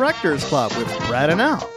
[0.00, 1.70] Directors Club with Brad and Al.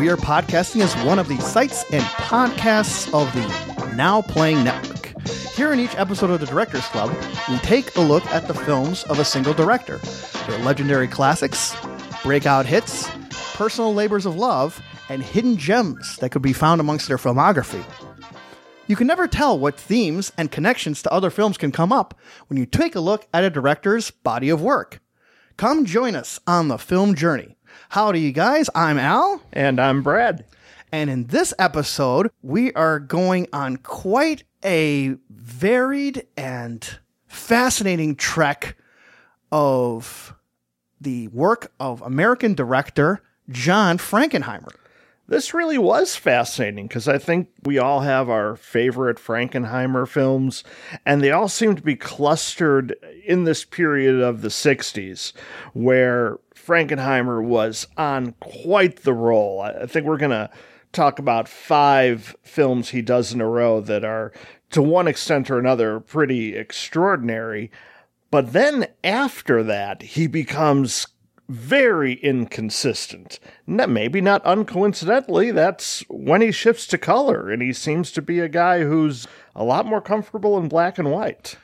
[0.00, 5.16] We are podcasting as one of the sites and podcasts of the Now Playing Network.
[5.54, 7.14] Here in each episode of the Directors Club,
[7.48, 9.98] we take a look at the films of a single director,
[10.48, 11.76] their legendary classics,
[12.24, 13.08] breakout hits,
[13.54, 17.84] personal labors of love, and hidden gems that could be found amongst their filmography.
[18.88, 22.56] You can never tell what themes and connections to other films can come up when
[22.58, 25.00] you take a look at a director's body of work.
[25.56, 27.54] Come join us on the film journey.
[27.90, 28.70] Howdy, you guys.
[28.72, 29.42] I'm Al.
[29.52, 30.44] And I'm Brad.
[30.92, 36.88] And in this episode, we are going on quite a varied and
[37.26, 38.76] fascinating trek
[39.50, 40.36] of
[41.00, 44.70] the work of American director John Frankenheimer.
[45.26, 50.62] This really was fascinating because I think we all have our favorite Frankenheimer films,
[51.04, 55.32] and they all seem to be clustered in this period of the 60s
[55.72, 59.60] where Frankenheimer was on quite the roll.
[59.60, 60.50] I think we're going to
[60.92, 64.32] talk about five films he does in a row that are,
[64.70, 67.70] to one extent or another, pretty extraordinary.
[68.30, 71.06] But then after that, he becomes
[71.48, 73.40] very inconsistent.
[73.66, 78.48] Maybe not uncoincidentally, that's when he shifts to color, and he seems to be a
[78.48, 81.56] guy who's a lot more comfortable in black and white.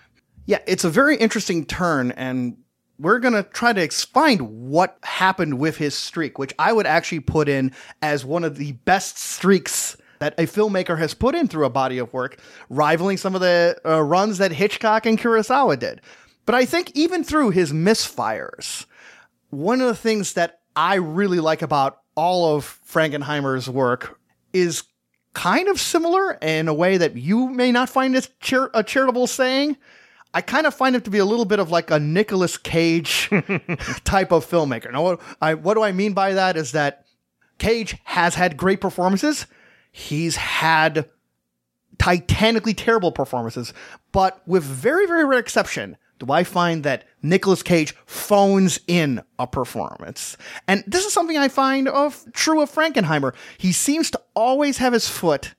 [0.45, 2.57] Yeah, it's a very interesting turn, and
[2.99, 7.21] we're going to try to find what happened with his streak, which I would actually
[7.21, 7.73] put in
[8.03, 11.99] as one of the best streaks that a filmmaker has put in through a body
[11.99, 12.39] of work,
[12.71, 16.01] rivaling some of the uh, runs that Hitchcock and Kurosawa did.
[16.47, 18.87] But I think even through his misfires,
[19.51, 24.19] one of the things that I really like about all of Frankenheimer's work
[24.53, 24.85] is
[25.35, 29.27] kind of similar in a way that you may not find this char- a charitable
[29.27, 29.77] saying.
[30.37, 33.31] I kind of find him to be a little bit of like a Nicolas Cage
[34.05, 34.93] type of filmmaker.
[34.93, 37.07] Now, what, I, what do I mean by that is that
[37.57, 39.47] Cage has had great performances.
[39.91, 41.09] He's had
[41.99, 43.73] titanically terrible performances,
[44.13, 49.47] but with very, very rare exception, do I find that Nicolas Cage phones in a
[49.47, 50.37] performance.
[50.69, 53.35] And this is something I find of true of Frankenheimer.
[53.57, 55.55] He seems to always have his foot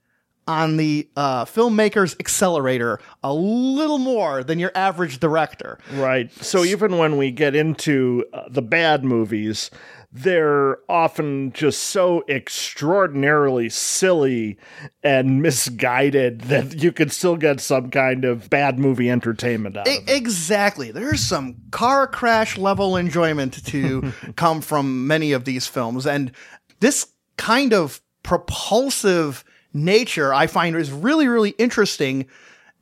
[0.48, 5.78] on the uh, filmmaker's accelerator a little more than your average director.
[5.94, 6.32] Right.
[6.44, 9.70] So even when we get into uh, the bad movies,
[10.12, 14.58] they're often just so extraordinarily silly
[15.04, 19.94] and misguided that you can still get some kind of bad movie entertainment out of
[19.94, 20.10] it.
[20.10, 20.92] Exactly.
[20.92, 26.08] There's some car crash level enjoyment to come from many of these films.
[26.08, 26.32] And
[26.80, 27.08] this
[27.38, 32.28] kind of propulsive nature I find is really, really interesting,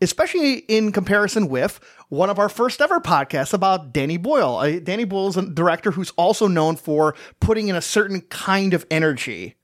[0.01, 1.79] especially in comparison with
[2.09, 4.57] one of our first ever podcasts about Danny Boyle.
[4.57, 8.73] Uh, Danny Boyle is a director who's also known for putting in a certain kind
[8.73, 9.55] of energy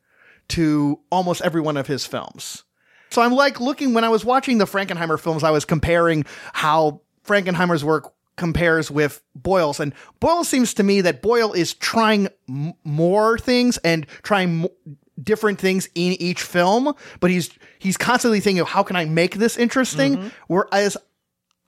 [0.50, 2.64] to almost every one of his films.
[3.10, 7.02] So I'm like looking when I was watching the Frankenheimer films, I was comparing how
[7.26, 9.80] Frankenheimer's work compares with Boyle's.
[9.80, 14.96] And Boyle seems to me that Boyle is trying m- more things and trying m-
[15.24, 17.50] different things in each film, but he's
[17.80, 20.18] he's constantly thinking of how can I make this interesting?
[20.18, 20.28] Mm-hmm.
[20.48, 20.98] Whereas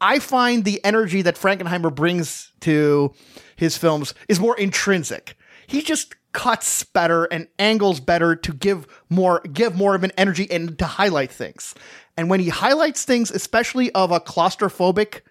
[0.02, 3.14] I find the energy that Frankenheimer brings to
[3.56, 5.38] his films is more intrinsic.
[5.68, 10.50] He just cuts better and angles better to give more give more of an energy
[10.52, 11.74] and to highlight things.
[12.18, 15.22] And when he highlights things, especially of a claustrophobic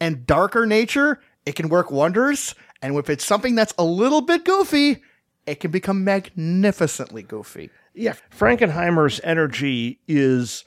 [0.00, 2.54] and darker nature, it can work wonders.
[2.82, 5.02] And if it's something that's a little bit goofy,
[5.48, 7.70] it can become magnificently goofy.
[7.94, 10.64] Yeah, Frankenheimer's energy is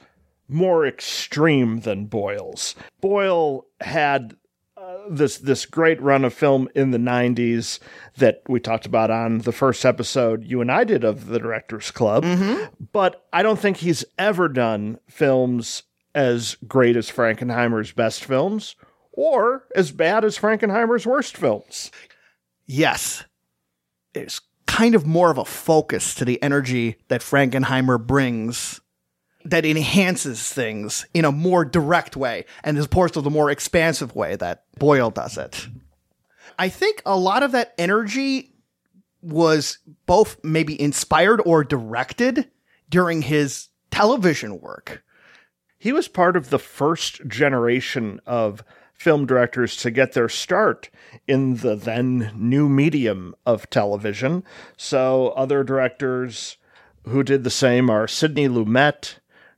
[0.48, 2.76] more extreme than Boyle's.
[3.00, 4.36] Boyle had
[4.76, 7.80] uh, this this great run of film in the 90s
[8.18, 11.92] that we talked about on the first episode you and I did of the Directors
[11.92, 12.24] Club.
[12.24, 12.74] Mm-hmm.
[12.92, 15.84] But I don't think he's ever done films
[16.14, 18.76] as great as Frankenheimer's best films
[19.14, 21.92] or as bad as Frankenheimer's worst films.
[22.66, 23.24] Yes.
[24.14, 24.42] There's
[24.72, 28.80] kind of more of a focus to the energy that Frankenheimer brings
[29.44, 34.16] that enhances things in a more direct way and as opposed to the more expansive
[34.16, 35.68] way that Boyle does it.
[36.58, 38.54] I think a lot of that energy
[39.22, 42.50] was both maybe inspired or directed
[42.88, 45.04] during his television work.
[45.80, 48.64] He was part of the first generation of
[49.02, 50.92] film directors to get their start
[51.28, 54.44] in the then new medium of television.
[54.78, 56.58] So, other directors
[57.06, 59.16] who did the same are Sidney Lumet,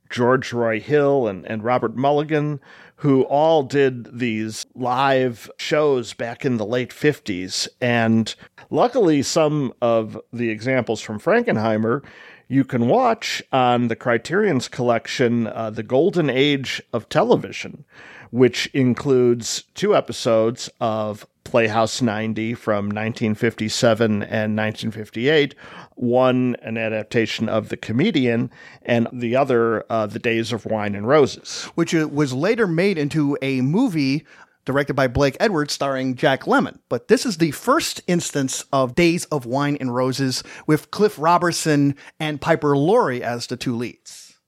[0.08, 2.58] George Roy Hill and, and Robert Mulligan,
[2.96, 7.68] who all did these live shows back in the late 50s.
[7.82, 8.34] And
[8.70, 12.02] luckily, some of the examples from Frankenheimer
[12.48, 17.84] you can watch on the Criterion's collection, uh, The Golden Age of Television,
[18.34, 25.54] which includes two episodes of Playhouse 90 from 1957 and 1958,
[25.94, 28.50] one an adaptation of The Comedian,
[28.82, 31.70] and the other uh, The Days of Wine and Roses.
[31.76, 34.26] which uh, was later made into a movie
[34.64, 36.80] directed by Blake Edwards starring Jack Lemmon.
[36.88, 41.94] But this is the first instance of Days of Wine and Roses with Cliff Robertson
[42.18, 44.40] and Piper Laurie as the two leads.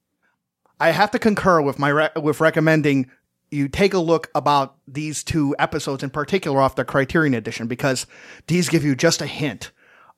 [0.80, 3.12] I have to concur with my re- with recommending
[3.56, 8.06] you take a look about these two episodes in particular off the Criterion edition because
[8.46, 9.72] these give you just a hint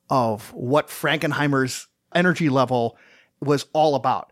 [0.09, 2.97] of what Frankenheimer's energy level
[3.41, 4.31] was all about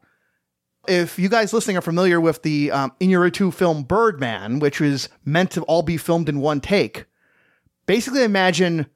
[0.87, 5.51] if you guys listening are familiar with the um, Inarritu film Birdman, which was meant
[5.51, 7.05] to all be filmed in one take,
[7.85, 8.87] basically imagine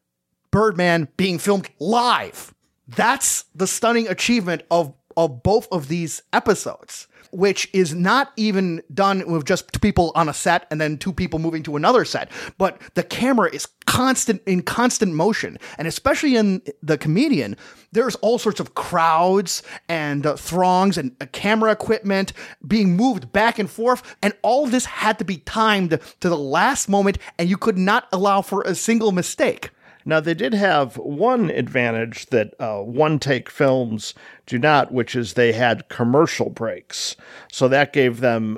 [0.50, 2.54] Birdman being filmed live.
[2.88, 9.26] That's the stunning achievement of of both of these episodes, which is not even done
[9.30, 12.32] with just two people on a set and then two people moving to another set,
[12.58, 17.58] but the camera is constant in constant motion, and especially in the comedian,
[17.92, 22.32] there's all sorts of crowds and uh, throngs and uh, camera equipment
[22.66, 26.88] being moved back and forth, and all this had to be timed to the last
[26.88, 29.72] moment, and you could not allow for a single mistake.
[30.06, 34.14] Now, they did have one advantage that uh, one take films
[34.46, 37.16] do not, which is they had commercial breaks.
[37.52, 38.58] So that gave them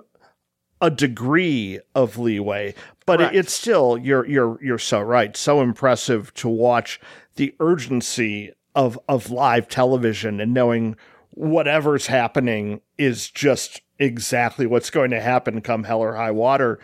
[0.81, 2.75] a degree of leeway,
[3.05, 6.99] but it, it's still you're you're you're so right, so impressive to watch
[7.35, 10.97] the urgency of of live television and knowing
[11.31, 16.79] whatever's happening is just exactly what's going to happen come hell or high water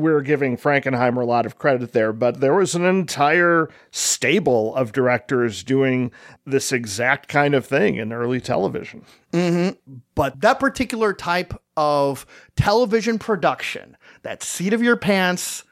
[0.00, 4.92] we're giving Frankenheimer a lot of credit there, but there was an entire stable of
[4.92, 6.10] directors doing
[6.44, 9.04] this exact kind of thing in early television.
[9.32, 9.78] Mm-hmm.
[10.14, 12.26] But that particular type of
[12.56, 15.64] television production, that seat of your pants,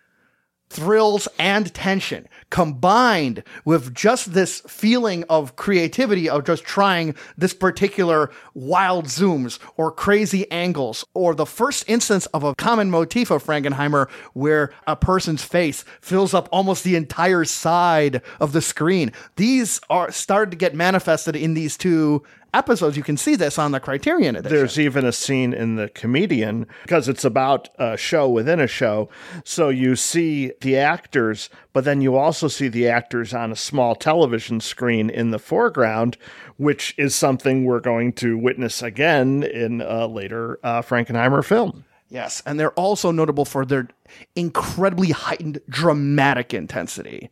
[0.70, 8.30] thrills and tension combined with just this feeling of creativity of just trying this particular
[8.54, 14.08] wild zooms or crazy angles or the first instance of a common motif of Frankenheimer
[14.32, 19.12] where a person's face fills up almost the entire side of the screen.
[19.36, 22.22] These are started to get manifested in these two
[22.54, 22.96] episodes.
[22.96, 24.56] You can see this on the Criterion edition.
[24.56, 29.08] There's even a scene in The Comedian because it's about a show within a show.
[29.44, 33.96] So you see the actors, but then you also see the actors on a small
[33.96, 36.16] television screen in the foreground,
[36.58, 41.84] which is something we're going to witness again in a later uh, Frankenheimer film.
[42.10, 43.88] Yes, and they're also notable for their
[44.36, 47.30] incredibly heightened dramatic intensity.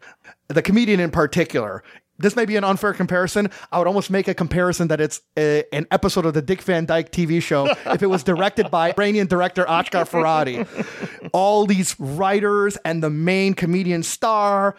[0.48, 1.82] The comedian in particular,
[2.18, 3.50] this may be an unfair comparison.
[3.72, 6.86] I would almost make a comparison that it's a, an episode of the Dick Van
[6.86, 11.30] Dyke TV show if it was directed by Iranian director Asghar Farhadi.
[11.32, 14.76] All these writers and the main comedian star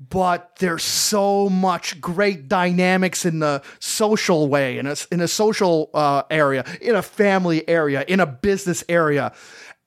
[0.00, 5.90] but there's so much great dynamics in the social way, in a, in a social
[5.92, 9.32] uh, area, in a family area, in a business area.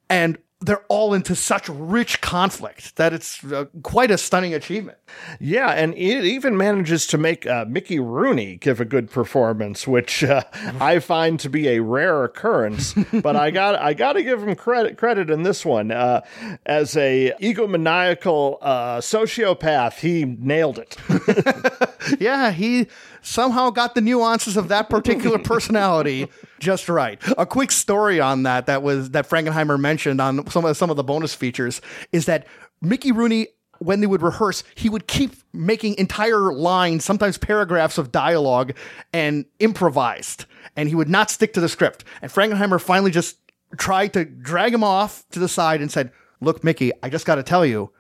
[0.10, 5.00] And they're all into such rich conflict that it's uh, quite a stunning achievement.
[5.40, 10.24] Yeah, and it even manages to make uh, Mickey Rooney give a good performance, which
[10.24, 10.44] uh,
[10.80, 12.94] I find to be a rare occurrence.
[13.12, 16.22] but I got I got to give him credit credit in this one uh,
[16.66, 20.00] as a egomaniacal uh, sociopath.
[20.00, 20.98] He nailed it.
[22.20, 22.88] Yeah, he
[23.22, 26.28] somehow got the nuances of that particular personality
[26.60, 27.20] just right.
[27.38, 30.98] A quick story on that that was that Frankenheimer mentioned on some of some of
[30.98, 32.46] the bonus features is that
[32.82, 33.48] Mickey Rooney
[33.80, 38.74] when they would rehearse, he would keep making entire lines, sometimes paragraphs of dialogue
[39.12, 42.04] and improvised, and he would not stick to the script.
[42.22, 43.38] And Frankenheimer finally just
[43.78, 46.12] tried to drag him off to the side and said,
[46.42, 47.92] "Look, Mickey, I just got to tell you,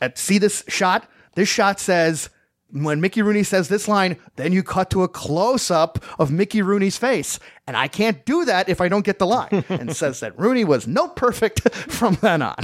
[0.00, 1.06] at see this shot?
[1.34, 2.30] This shot says
[2.70, 6.62] when Mickey Rooney says this line, then you cut to a close up of Mickey
[6.62, 7.38] Rooney's face.
[7.66, 9.64] And I can't do that if I don't get the line.
[9.68, 12.56] and says that Rooney was no perfect from then on.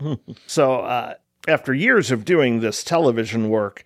[0.48, 1.14] So, uh,
[1.46, 3.84] after years of doing this television work,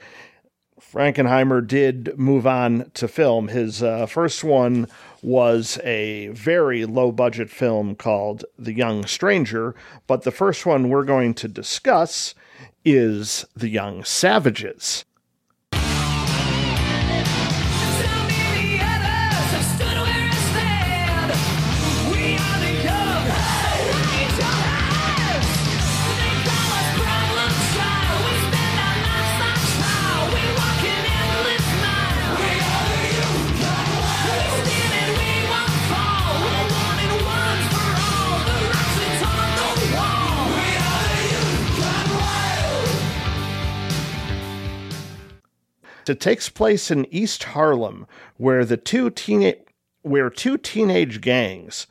[0.81, 3.49] Frankenheimer did move on to film.
[3.49, 4.89] His uh, first one
[5.21, 9.75] was a very low budget film called The Young Stranger,
[10.07, 12.35] but the first one we're going to discuss
[12.83, 15.05] is The Young Savages.
[46.09, 49.55] It takes place in East Harlem, where the two teen-
[50.03, 51.87] where two teenage gangs,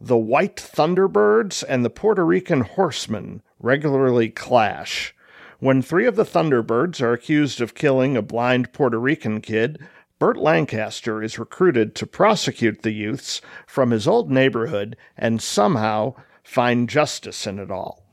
[0.00, 5.14] the White Thunderbirds and the Puerto Rican Horsemen, regularly clash.
[5.58, 9.80] When three of the Thunderbirds are accused of killing a blind Puerto Rican kid,
[10.18, 16.88] Burt Lancaster is recruited to prosecute the youths from his old neighborhood and somehow find
[16.88, 18.06] justice in it all.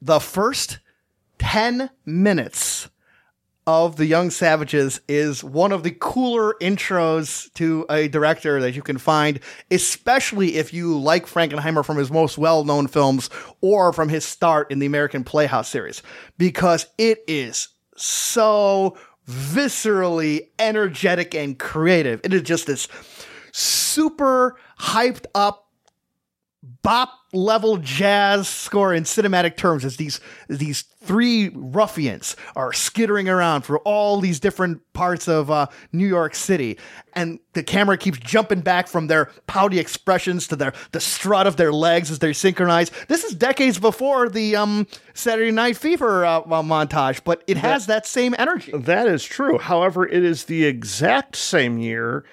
[0.00, 0.78] The first
[1.38, 2.88] 10 minutes
[3.68, 8.80] of The Young Savages is one of the cooler intros to a director that you
[8.80, 13.28] can find, especially if you like Frankenheimer from his most well known films
[13.60, 16.02] or from his start in the American Playhouse series,
[16.38, 18.96] because it is so
[19.28, 22.22] viscerally energetic and creative.
[22.24, 22.88] It is just this
[23.52, 25.68] super hyped up
[26.82, 33.62] bop level jazz score in cinematic terms as these these three ruffians are skittering around
[33.62, 36.78] for all these different parts of uh, New York City,
[37.12, 41.56] and the camera keeps jumping back from their pouty expressions to their the strut of
[41.56, 42.90] their legs as they synchronize.
[43.08, 48.04] This is decades before the um, Saturday Night Fever uh, montage, but it has that,
[48.04, 48.72] that same energy.
[48.72, 49.58] That is true.
[49.58, 52.24] However, it is the exact same year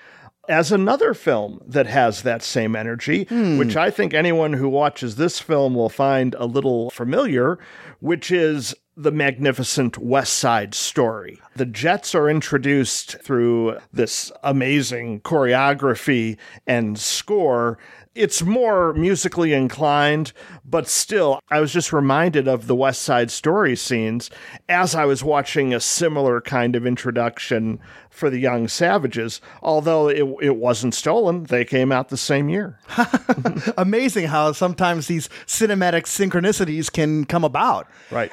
[0.47, 3.57] as another film that has that same energy, hmm.
[3.57, 7.59] which I think anyone who watches this film will find a little familiar,
[7.99, 11.41] which is the magnificent West Side Story.
[11.55, 17.77] The Jets are introduced through this amazing choreography and score
[18.15, 20.31] it's more musically inclined,
[20.63, 24.29] but still, I was just reminded of the West Side Story scenes
[24.69, 27.79] as I was watching a similar kind of introduction
[28.15, 29.41] for the Young Savages.
[29.61, 32.79] Although it, it wasn't stolen, they came out the same year.
[33.77, 37.87] Amazing how sometimes these cinematic synchronicities can come about.
[38.11, 38.31] Right.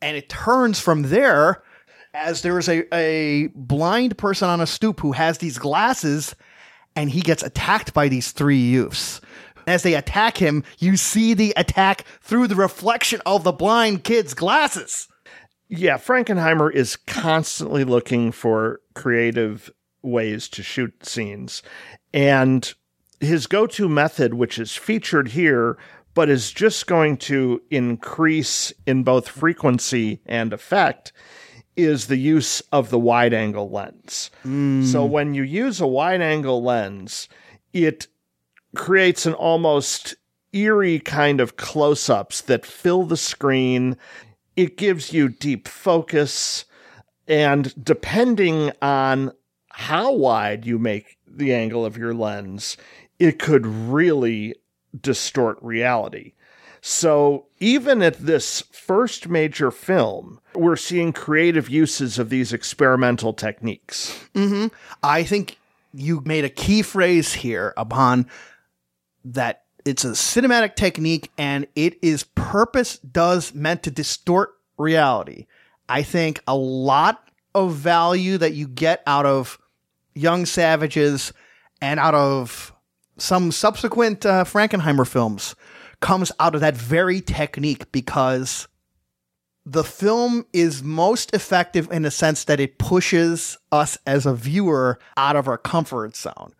[0.00, 1.62] And it turns from there
[2.14, 6.34] as there is a, a blind person on a stoop who has these glasses
[6.94, 9.20] and he gets attacked by these three youths.
[9.66, 14.34] As they attack him, you see the attack through the reflection of the blind kid's
[14.34, 15.08] glasses.
[15.74, 21.62] Yeah, Frankenheimer is constantly looking for creative ways to shoot scenes.
[22.12, 22.72] And
[23.20, 25.78] his go to method, which is featured here,
[26.12, 31.14] but is just going to increase in both frequency and effect,
[31.74, 34.30] is the use of the wide angle lens.
[34.44, 34.84] Mm.
[34.84, 37.30] So when you use a wide angle lens,
[37.72, 38.08] it
[38.76, 40.16] creates an almost
[40.52, 43.96] eerie kind of close ups that fill the screen.
[44.56, 46.64] It gives you deep focus.
[47.26, 49.32] And depending on
[49.70, 52.76] how wide you make the angle of your lens,
[53.18, 54.54] it could really
[55.00, 56.32] distort reality.
[56.80, 64.18] So even at this first major film, we're seeing creative uses of these experimental techniques.
[64.34, 64.66] Mm-hmm.
[65.02, 65.58] I think
[65.94, 68.26] you made a key phrase here upon
[69.24, 75.46] that it's a cinematic technique and it is purpose does meant to distort reality.
[75.88, 79.58] I think a lot of value that you get out of
[80.14, 81.32] Young Savages
[81.80, 82.72] and out of
[83.18, 85.54] some subsequent uh, Frankenheimer films
[86.00, 88.68] comes out of that very technique because
[89.64, 94.98] the film is most effective in the sense that it pushes us as a viewer
[95.16, 96.52] out of our comfort zone.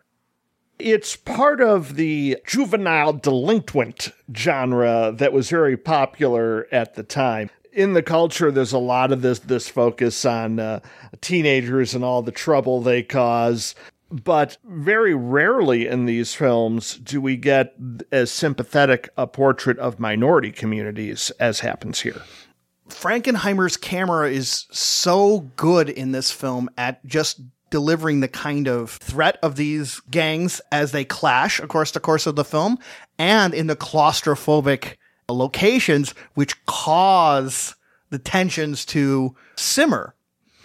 [0.83, 7.49] It's part of the juvenile delinquent genre that was very popular at the time.
[7.71, 10.81] In the culture, there's a lot of this this focus on uh,
[11.21, 13.75] teenagers and all the trouble they cause,
[14.11, 17.73] but very rarely in these films do we get
[18.11, 22.23] as sympathetic a portrait of minority communities as happens here.
[22.89, 27.39] Frankenheimer's camera is so good in this film at just
[27.73, 32.35] delivering the kind of threat of these gangs as they clash across the course of
[32.35, 32.77] the film
[33.17, 34.93] and in the claustrophobic
[35.27, 37.73] locations which cause
[38.11, 40.13] the tensions to simmer.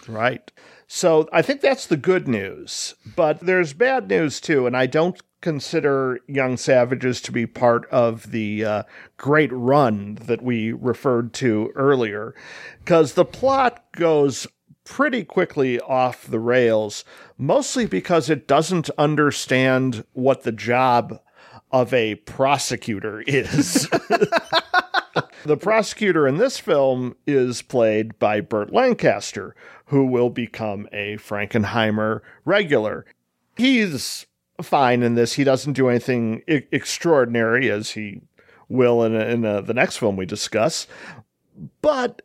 [0.07, 0.51] Right.
[0.85, 2.93] So I think that's the good news.
[3.15, 8.29] But there's bad news too, and I don't consider Young Savages to be part of
[8.29, 8.83] the uh,
[9.17, 12.35] great run that we referred to earlier,
[12.85, 14.45] because the plot goes
[14.89, 17.05] pretty quickly off the rails,
[17.37, 21.21] mostly because it doesn't understand what the job
[21.71, 23.87] of a prosecutor is.
[25.45, 29.55] the prosecutor in this film is played by Burt Lancaster,
[29.85, 33.05] who will become a Frankenheimer regular.
[33.55, 34.25] He's
[34.59, 35.33] fine in this.
[35.33, 38.21] He doesn't do anything I- extraordinary as he
[38.67, 40.87] will in, in uh, the next film we discuss.
[41.83, 42.23] But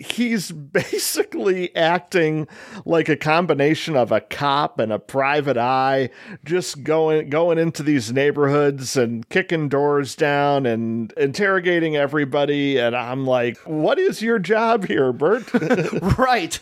[0.00, 2.48] he's basically acting
[2.86, 6.08] like a combination of a cop and a private eye
[6.44, 12.78] just going going into these neighborhoods and kicking doors down and interrogating everybody.
[12.78, 15.44] And I'm like what is your job here Burt?
[16.18, 16.58] Right.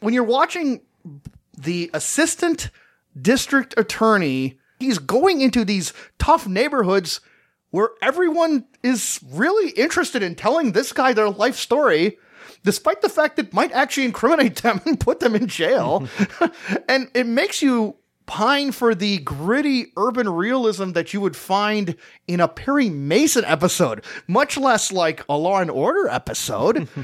[0.00, 0.82] When you're watching
[1.56, 2.70] the assistant
[3.20, 7.20] district attorney he's going into these tough neighborhoods
[7.70, 12.18] where everyone is really interested in telling this guy their life story
[12.68, 16.06] despite the fact it might actually incriminate them and put them in jail.
[16.88, 17.96] and it makes you
[18.26, 21.96] pine for the gritty urban realism that you would find
[22.26, 26.86] in a Perry Mason episode, much less like a Law and Order episode.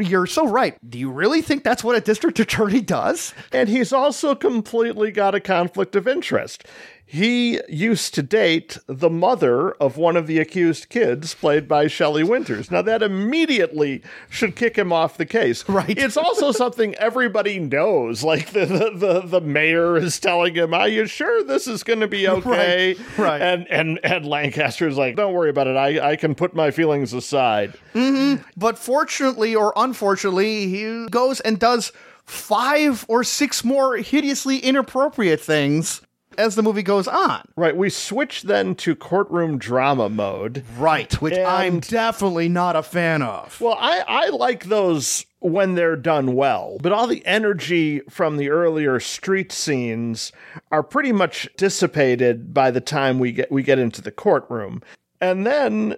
[0.00, 0.76] You're so right.
[0.86, 3.32] Do you really think that's what a district attorney does?
[3.50, 6.66] And he's also completely got a conflict of interest.
[7.12, 12.24] He used to date the mother of one of the accused kids, played by Shelley
[12.24, 12.70] Winters.
[12.70, 15.68] Now, that immediately should kick him off the case.
[15.68, 15.90] Right.
[15.90, 18.24] It's also something everybody knows.
[18.24, 22.00] Like the, the, the, the mayor is telling him, Are you sure this is going
[22.00, 22.94] to be okay?
[22.94, 23.42] Right, right.
[23.42, 25.76] And, and, and Lancaster's like, Don't worry about it.
[25.76, 27.74] I, I can put my feelings aside.
[27.92, 28.42] Mm-hmm.
[28.56, 31.92] But fortunately or unfortunately, he goes and does
[32.24, 36.00] five or six more hideously inappropriate things
[36.38, 37.42] as the movie goes on.
[37.56, 37.76] Right.
[37.76, 40.64] We switch then to courtroom drama mode.
[40.78, 43.60] Right, which And- I'm definitely not a fan of.
[43.60, 48.48] Well, I, I like those when they're done well, but all the energy from the
[48.48, 50.30] earlier street scenes
[50.70, 54.82] are pretty much dissipated by the time we get we get into the courtroom.
[55.20, 55.96] And then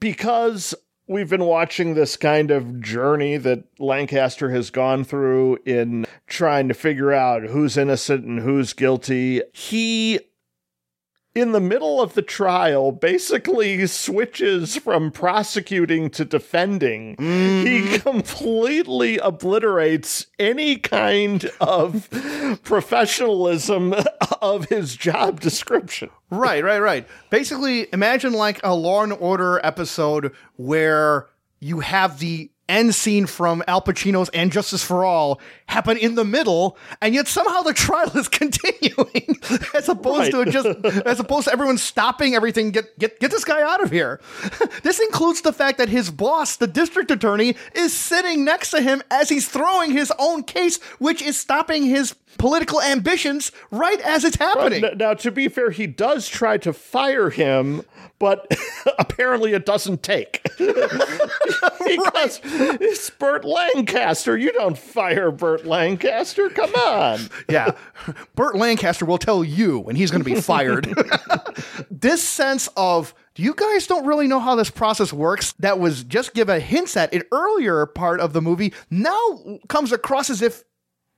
[0.00, 0.74] because
[1.12, 6.74] we've been watching this kind of journey that Lancaster has gone through in trying to
[6.74, 10.18] figure out who's innocent and who's guilty, he
[11.34, 17.16] in the middle of the trial basically switches from prosecuting to defending.
[17.18, 17.96] He mm-hmm.
[17.96, 22.08] completely obliterates any kind of
[22.62, 23.94] professionalism
[24.42, 26.10] of his job description.
[26.30, 27.08] right, right, right.
[27.30, 31.28] Basically, imagine like a Law and Order episode where
[31.60, 36.24] you have the end scene from Al Pacino's and Justice for All happen in the
[36.24, 39.38] middle, and yet somehow the trial is continuing,
[39.74, 40.66] as opposed to just
[41.06, 42.70] as opposed to everyone stopping everything.
[42.70, 44.20] Get get get this guy out of here.
[44.82, 49.02] this includes the fact that his boss, the district attorney, is sitting next to him
[49.10, 54.34] as he's throwing his own case, which is stopping his political ambitions right as it's
[54.36, 54.84] happening.
[54.84, 57.82] N- Now, to be fair, he does try to fire him,
[58.18, 58.50] but
[58.98, 60.42] apparently it doesn't take.
[60.58, 64.36] because it's Burt Lancaster.
[64.36, 66.48] You don't fire Burt Lancaster.
[66.50, 67.20] Come on.
[67.48, 67.72] Yeah.
[68.34, 70.92] Burt Lancaster will tell you when he's going to be fired.
[71.92, 76.34] this sense of you guys don't really know how this process works that was just
[76.34, 80.64] given hints at an earlier part of the movie now comes across as if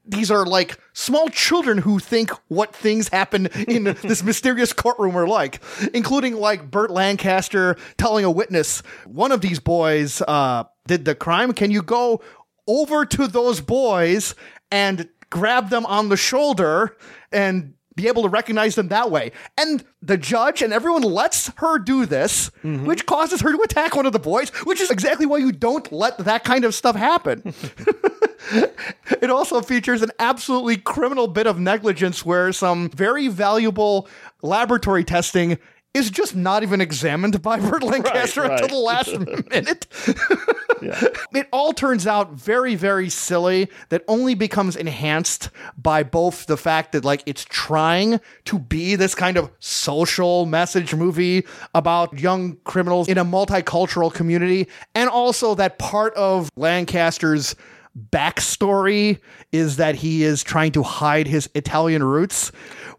[0.07, 5.27] these are like small children who think what things happen in this mysterious courtroom are
[5.27, 5.63] like,
[5.93, 11.53] including like Burt Lancaster telling a witness, one of these boys uh, did the crime.
[11.53, 12.23] Can you go
[12.67, 14.35] over to those boys
[14.71, 16.97] and grab them on the shoulder
[17.33, 19.33] and be able to recognize them that way.
[19.57, 22.87] And the judge and everyone lets her do this, mm-hmm.
[22.87, 25.91] which causes her to attack one of the boys, which is exactly why you don't
[25.93, 27.55] let that kind of stuff happen.
[28.53, 34.09] it also features an absolutely criminal bit of negligence where some very valuable
[34.43, 35.59] laboratory testing
[35.95, 38.51] is just not even examined by Burt Lancaster right.
[38.51, 39.19] until the last
[39.51, 39.87] minute.
[40.83, 41.01] Yeah.
[41.35, 46.93] It all turns out very, very silly that only becomes enhanced by both the fact
[46.93, 53.09] that, like, it's trying to be this kind of social message movie about young criminals
[53.09, 57.57] in a multicultural community, and also that part of Lancaster's
[58.11, 59.19] backstory
[59.53, 62.51] is that he is trying to hide his Italian roots.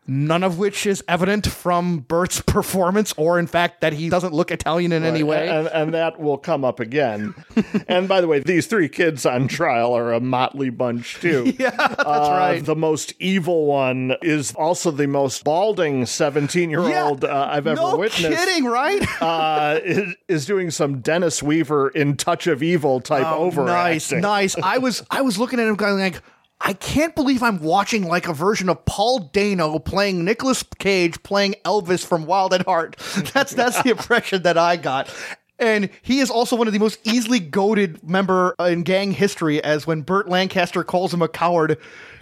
[0.07, 4.51] None of which is evident from Burt's performance, or in fact that he doesn't look
[4.51, 5.49] Italian in any way.
[5.49, 7.33] And, and that will come up again.
[7.87, 11.53] and by the way, these three kids on trial are a motley bunch, too.
[11.59, 12.63] yeah, that's Uh, right.
[12.63, 17.29] The most evil one is also the most balding 17 year old Yeah.
[17.29, 18.37] uh, I've ever no witnessed.
[18.45, 19.01] kidding, right?
[19.21, 24.11] Uh, is, is doing some Dennis Weaver in Touch of Evil type over Oh, nice,
[24.11, 24.55] nice.
[24.61, 26.21] I was I was looking at him going like,
[26.61, 31.55] I can't believe I'm watching like a version of Paul Dano playing Nicolas Cage playing
[31.65, 32.97] Elvis from Wild at Heart.
[33.33, 35.13] That's that's the impression that I got.
[35.57, 39.87] And he is also one of the most easily goaded member in gang history, as
[39.87, 41.77] when Burt Lancaster calls him a coward,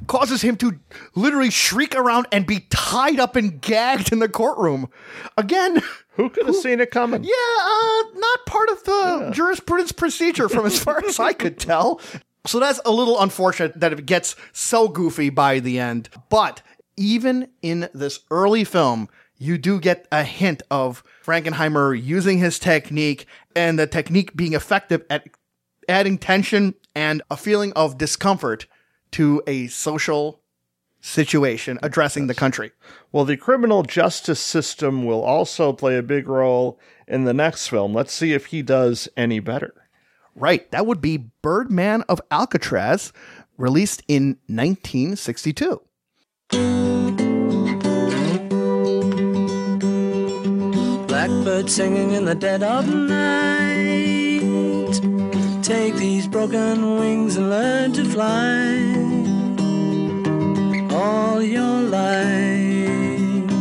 [0.05, 0.79] causes him to
[1.15, 4.87] literally shriek around and be tied up and gagged in the courtroom.
[5.35, 5.81] Again,
[6.15, 7.23] Who could have seen it coming?
[7.23, 11.99] yeah, uh, not part of the jurisprudence procedure from as far as I could tell.
[12.45, 16.09] So that's a little unfortunate that it gets so goofy by the end.
[16.29, 16.61] But
[16.97, 23.27] even in this early film, you do get a hint of Frankenheimer using his technique
[23.55, 25.27] and the technique being effective at
[25.87, 28.67] adding tension and a feeling of discomfort
[29.11, 30.41] to a social
[30.99, 32.71] situation addressing the country.
[33.11, 37.93] Well, the criminal justice system will also play a big role in the next film.
[37.93, 39.82] Let's see if he does any better.
[40.35, 43.13] Right, that would be Birdman of Alcatraz,
[43.57, 45.81] released in 1962.
[51.07, 54.41] Blackbird singing in the dead of night.
[55.63, 58.79] Take these broken wings and learn to fly.
[60.93, 63.51] All your life,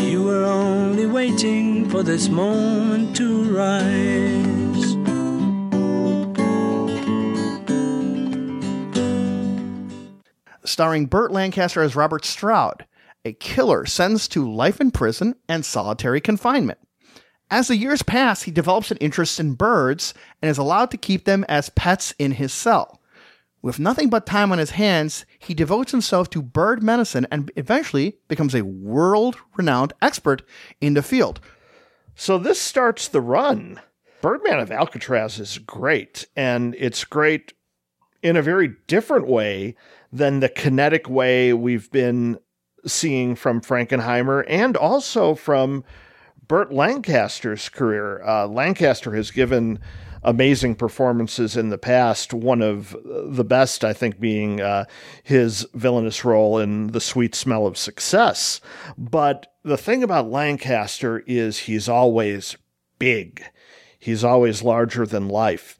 [0.00, 4.51] you were only waiting for this moment to rise.
[10.64, 12.86] Starring Burt Lancaster as Robert Stroud,
[13.24, 16.78] a killer sentenced to life in prison and solitary confinement.
[17.50, 21.24] As the years pass, he develops an interest in birds and is allowed to keep
[21.24, 23.00] them as pets in his cell.
[23.60, 28.16] With nothing but time on his hands, he devotes himself to bird medicine and eventually
[28.26, 30.42] becomes a world renowned expert
[30.80, 31.40] in the field.
[32.14, 33.80] So this starts the run.
[34.20, 37.52] Birdman of Alcatraz is great, and it's great
[38.22, 39.76] in a very different way
[40.12, 42.38] than the kinetic way we've been
[42.86, 45.84] seeing from Frankenheimer and also from
[46.46, 48.22] Burt Lancaster's career.
[48.22, 49.78] Uh, Lancaster has given
[50.24, 52.32] amazing performances in the past.
[52.32, 54.84] One of the best, I think, being uh,
[55.22, 58.60] his villainous role in The Sweet Smell of Success.
[58.96, 62.56] But the thing about Lancaster is he's always
[62.98, 63.42] big,
[63.98, 65.78] he's always larger than life.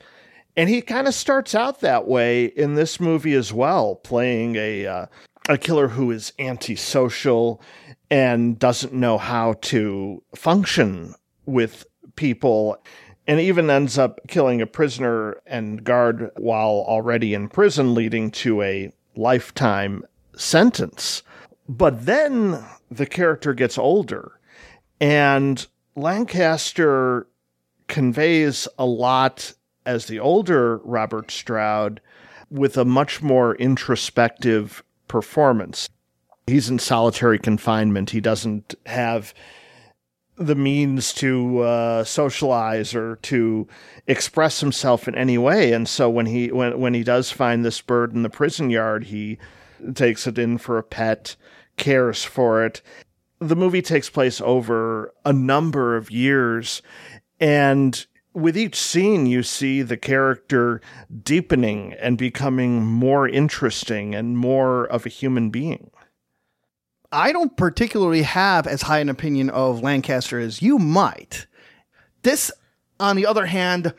[0.56, 4.86] And he kind of starts out that way in this movie as well, playing a
[4.86, 5.06] uh,
[5.48, 7.60] a killer who is antisocial
[8.10, 11.14] and doesn't know how to function
[11.46, 11.86] with
[12.16, 12.76] people
[13.26, 18.62] and even ends up killing a prisoner and guard while already in prison leading to
[18.62, 20.04] a lifetime
[20.36, 21.22] sentence.
[21.68, 24.38] But then the character gets older
[25.00, 27.26] and Lancaster
[27.88, 29.54] conveys a lot
[29.84, 32.00] as the older Robert Stroud
[32.50, 35.88] with a much more introspective performance.
[36.46, 38.10] He's in solitary confinement.
[38.10, 39.32] He doesn't have
[40.36, 43.68] the means to uh, socialize or to
[44.06, 45.72] express himself in any way.
[45.72, 49.04] And so when he when when he does find this bird in the prison yard,
[49.04, 49.38] he
[49.94, 51.36] takes it in for a pet,
[51.76, 52.82] cares for it.
[53.38, 56.82] The movie takes place over a number of years,
[57.40, 60.80] and with each scene, you see the character
[61.22, 65.90] deepening and becoming more interesting and more of a human being.
[67.10, 71.46] I don't particularly have as high an opinion of Lancaster as you might.
[72.22, 72.50] This,
[72.98, 73.92] on the other hand,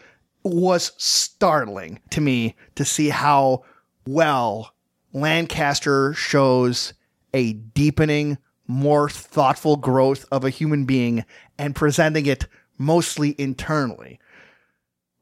[0.43, 3.63] was startling to me to see how
[4.07, 4.73] well
[5.13, 6.93] Lancaster shows
[7.33, 11.23] a deepening, more thoughtful growth of a human being
[11.57, 14.19] and presenting it mostly internally.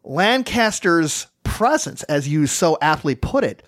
[0.03, 3.63] Lancaster's presence, as you so aptly put it,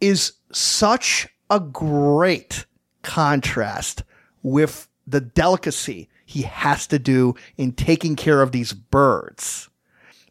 [0.00, 2.66] is such a great
[3.02, 4.02] contrast
[4.42, 9.68] with the delicacy he has to do in taking care of these birds.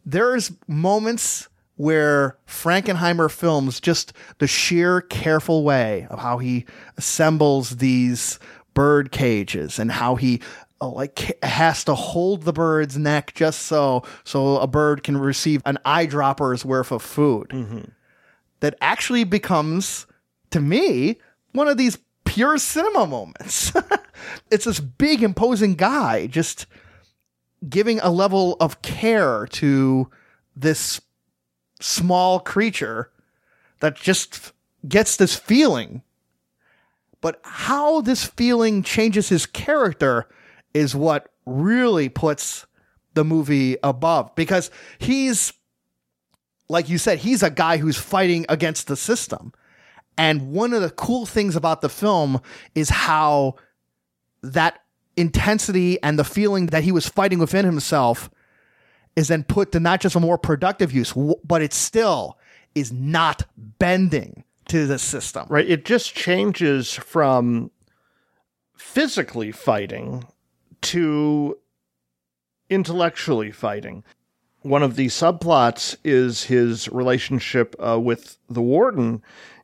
[0.06, 6.66] There's moments where Frankenheimer films just the sheer careful way of how he
[6.98, 8.40] assembles these
[8.74, 10.42] bird cages and how he
[10.82, 15.62] Oh, like has to hold the bird's neck just so so a bird can receive
[15.66, 17.50] an eyedropper's worth of food.
[17.50, 17.90] Mm-hmm.
[18.60, 20.06] That actually becomes
[20.52, 21.20] to me
[21.54, 23.72] one of these pure cinema moments.
[24.52, 26.66] it's this big imposing guy just
[27.68, 30.10] giving a level of care to
[30.56, 31.00] this
[31.80, 33.12] small creature
[33.80, 34.52] that just
[34.88, 36.02] gets this feeling.
[37.22, 40.28] But how this feeling changes his character
[40.76, 42.68] is what really puts
[43.16, 45.54] the movie above because he's
[46.68, 49.54] like you said he's a guy who's fighting against the system
[50.18, 52.42] and one of the cool things about the film
[52.74, 53.56] is how
[54.44, 54.82] that
[55.18, 58.30] intensity and the feeling that he was fighting within himself
[59.16, 62.38] is then put to not just a more productive use, but it still
[62.74, 65.46] is not bending to the system.
[65.50, 65.70] Right.
[65.70, 67.72] It just changes from
[68.76, 70.26] physically fighting
[70.86, 71.58] to
[72.70, 74.04] intellectually fighting.
[74.62, 79.22] One of the subplots is his relationship uh, with the warden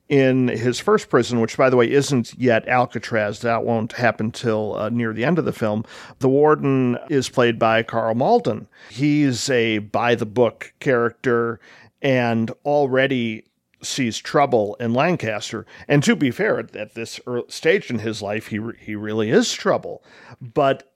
[0.09, 3.39] in his first prison, which, by the way, isn't yet Alcatraz.
[3.39, 5.85] That won't happen till uh, near the end of the film.
[6.19, 8.67] The warden is played by Karl Malden.
[8.89, 11.59] He's a by the book character
[12.01, 13.45] and already
[13.81, 15.65] sees trouble in Lancaster.
[15.87, 19.51] And to be fair, at this stage in his life, he re- he really is
[19.53, 20.03] trouble.
[20.41, 20.90] But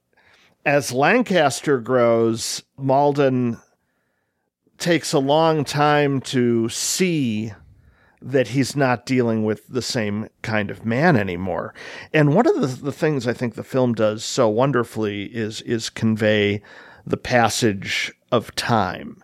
[0.65, 3.59] as Lancaster grows, Malden
[4.77, 7.53] takes a long time to see
[8.21, 11.73] that he's not dealing with the same kind of man anymore.
[12.11, 15.89] And one of the, the things I think the film does so wonderfully is is
[15.89, 16.61] convey
[17.05, 19.23] the passage of time.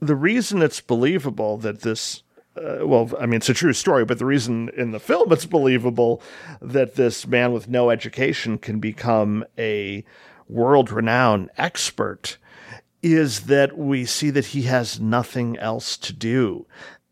[0.00, 2.24] The reason it's believable that this
[2.56, 5.46] uh, well, I mean, it's a true story, but the reason in the film it's
[5.46, 6.20] believable
[6.60, 10.04] that this man with no education can become a
[10.48, 12.36] world renowned expert
[13.02, 16.66] is that we see that he has nothing else to do.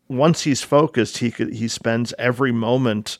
[0.07, 3.17] Once he's focused, he could, he spends every moment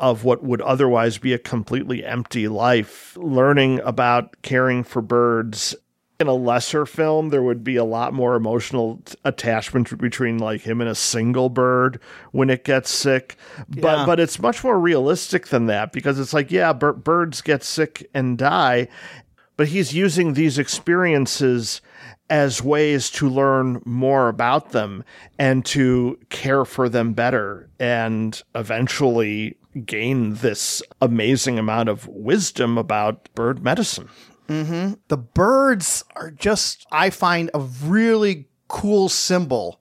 [0.00, 5.74] of what would otherwise be a completely empty life learning about caring for birds
[6.20, 10.80] in a lesser film there would be a lot more emotional attachment between like him
[10.80, 11.98] and a single bird
[12.30, 13.36] when it gets sick
[13.68, 14.06] but Yeah.
[14.06, 18.08] but it's much more realistic than that because it's like yeah bir- birds get sick
[18.14, 18.86] and die
[19.62, 21.80] but he's using these experiences
[22.28, 25.04] as ways to learn more about them
[25.38, 33.32] and to care for them better and eventually gain this amazing amount of wisdom about
[33.36, 34.08] bird medicine.
[34.48, 34.94] Mm-hmm.
[35.06, 39.80] The birds are just i find a really cool symbol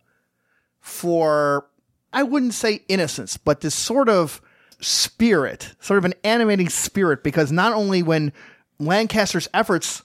[0.79, 1.65] for
[2.13, 4.43] i wouldn't say innocence but this sort of
[4.79, 8.31] spirit sort of an animating spirit because not only when
[8.81, 10.03] lancaster's efforts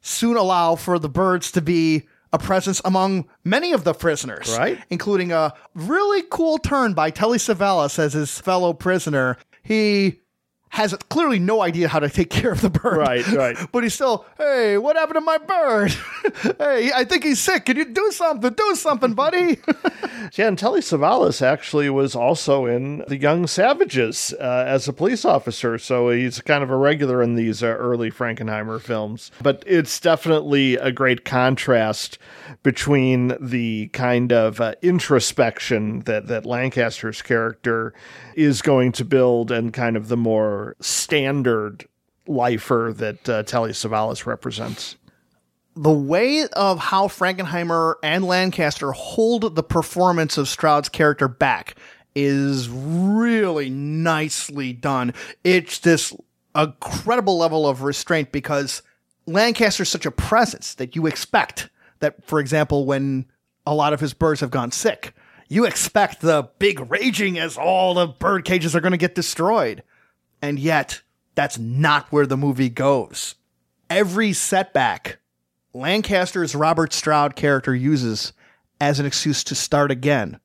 [0.00, 4.78] soon allow for the birds to be a presence among many of the prisoners Right.
[4.90, 10.20] including a really cool turn by telly savalas as his fellow prisoner he
[10.70, 13.56] has clearly no idea how to take care of the bird Right, right.
[13.72, 15.90] but he's still, hey, what happened to my bird?
[16.58, 17.66] hey, I think he's sick.
[17.66, 18.52] Can you do something?
[18.52, 19.58] Do something, buddy.
[20.34, 25.24] Yeah, and Telly Savalas actually was also in The Young Savages uh, as a police
[25.24, 29.30] officer, so he's kind of a regular in these uh, early Frankenheimer films.
[29.40, 32.18] But it's definitely a great contrast
[32.62, 37.94] between the kind of uh, introspection that, that Lancaster's character
[38.34, 41.86] is going to build and kind of the more standard
[42.26, 44.96] lifer that uh, Telly Savalas represents.
[45.76, 51.76] the way of how Frankenheimer and Lancaster hold the performance of Stroud's character back
[52.14, 55.12] is really nicely done.
[55.44, 56.14] It's this
[56.54, 58.80] incredible level of restraint because
[59.26, 61.68] Lancaster's such a presence that you expect
[62.00, 63.26] that, for example, when
[63.66, 65.12] a lot of his birds have gone sick,
[65.48, 69.82] you expect the big raging as all the bird cages are going to get destroyed.
[70.42, 71.02] And yet,
[71.34, 73.34] that's not where the movie goes.
[73.88, 75.18] Every setback
[75.76, 78.32] Lancaster's Robert Stroud character uses
[78.80, 80.40] as an excuse to start again,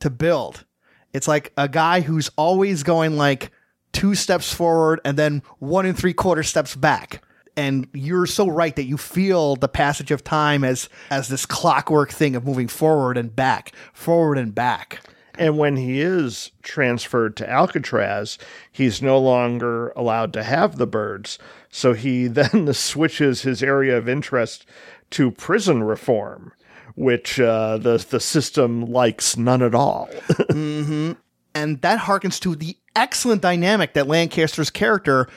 [0.00, 0.64] to build.
[1.12, 3.50] It's like a guy who's always going like
[3.92, 7.22] two steps forward and then one and three quarter steps back.
[7.56, 12.10] And you're so right that you feel the passage of time as as this clockwork
[12.10, 15.00] thing of moving forward and back, forward and back.
[15.36, 18.38] And when he is transferred to Alcatraz,
[18.70, 21.38] he's no longer allowed to have the birds.
[21.70, 24.66] So he then switches his area of interest
[25.10, 26.52] to prison reform,
[26.94, 30.08] which uh, the the system likes none at all.
[30.48, 31.16] and
[31.54, 35.28] that harkens to the excellent dynamic that Lancaster's character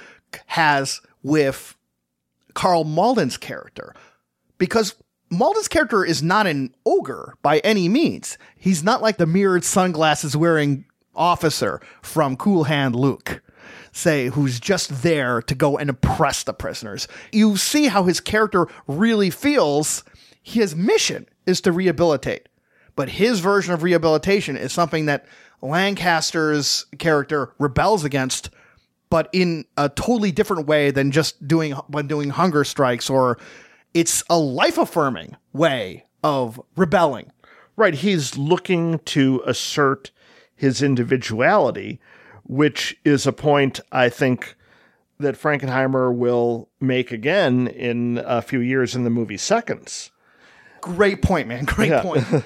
[0.47, 1.75] has with
[2.53, 3.93] Karl Malden's character.
[4.57, 4.95] Because
[5.29, 8.37] Malden's character is not an ogre by any means.
[8.55, 10.85] He's not like the mirrored sunglasses wearing
[11.15, 13.41] officer from Cool Hand Luke,
[13.91, 17.07] say, who's just there to go and oppress the prisoners.
[17.31, 20.03] You see how his character really feels.
[20.43, 22.47] His mission is to rehabilitate.
[22.95, 25.25] But his version of rehabilitation is something that
[25.61, 28.49] Lancaster's character rebels against,
[29.09, 33.37] but in a totally different way than just doing when doing hunger strikes or
[33.95, 37.31] it's a life affirming way of rebelling.
[37.75, 37.95] Right.
[37.95, 40.11] He's looking to assert
[40.55, 41.99] his individuality,
[42.43, 44.55] which is a point I think
[45.19, 50.11] that Frankenheimer will make again in a few years in the movie Seconds.
[50.81, 51.65] Great point, man.
[51.65, 52.01] Great Yeah.
[52.01, 52.23] point.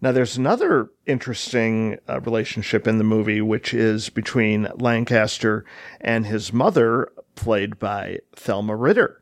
[0.00, 5.64] Now, there's another interesting uh, relationship in the movie, which is between Lancaster
[6.00, 9.21] and his mother, played by Thelma Ritter,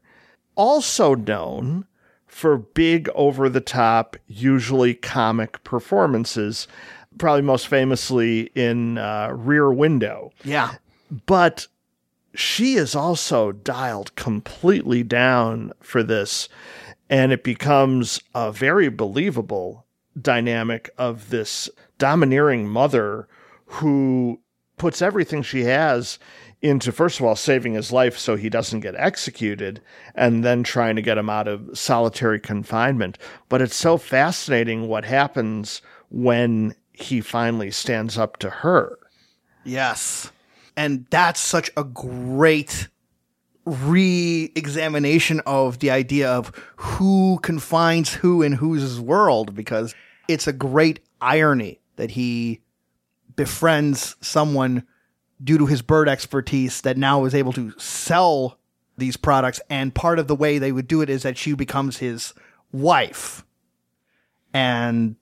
[0.61, 1.87] also known
[2.27, 6.69] for big, over the top, usually comic performances,
[7.19, 10.75] probably most famously in uh, Rear Window yeah.
[11.27, 11.67] but
[12.35, 16.49] she is also dialed completely down for this
[17.09, 19.85] and it becomes a very believable
[20.21, 21.69] dynamic of this
[21.99, 23.29] domineering mother
[23.67, 24.41] who
[24.79, 26.19] puts everything she has
[26.63, 29.81] into first of all saving his life so he doesn't get executed
[30.15, 33.17] and then trying to get him out of solitary confinement
[33.49, 38.99] but it's so fascinating what happens when he finally stands up to her
[39.65, 40.33] Yes.
[40.77, 42.89] And that's such a great
[43.67, 49.95] re examination of the idea of who confines who in whose world because
[50.29, 52.61] it's a great irony that he
[53.37, 54.85] befriends someone
[55.43, 58.59] due to his bird expertise that now is able to sell
[58.97, 59.61] these products.
[59.71, 62.35] And part of the way they would do it is that she becomes his
[62.73, 63.45] wife.
[64.53, 65.17] And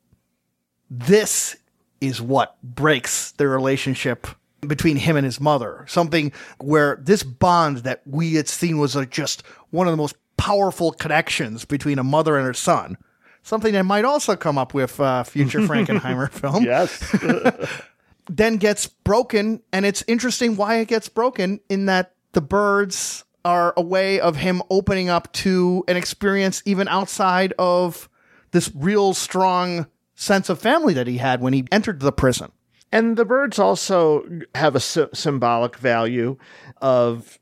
[0.90, 1.56] this
[2.00, 4.26] is what breaks the relationship
[4.60, 5.84] between him and his mother.
[5.88, 10.16] Something where this bond that we had seen was like just one of the most
[10.36, 12.96] powerful connections between a mother and her son.
[13.42, 16.64] Something that might also come up with uh, future Frankenheimer film.
[16.64, 17.14] yes
[18.28, 23.72] Then gets broken, and it's interesting why it gets broken in that the birds are
[23.76, 28.08] a way of him opening up to an experience even outside of
[28.50, 32.52] this real strong sense of family that he had when he entered the prison.
[32.90, 36.36] And the birds also have a sy- symbolic value
[36.80, 37.38] of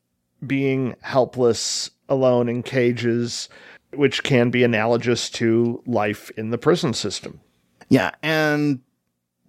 [0.46, 3.48] being helpless, alone in cages,
[3.92, 7.40] which can be analogous to life in the prison system.
[7.88, 8.80] Yeah, and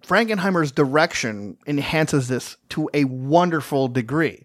[0.08, 4.42] Frankenheimer's direction enhances this to a wonderful degree.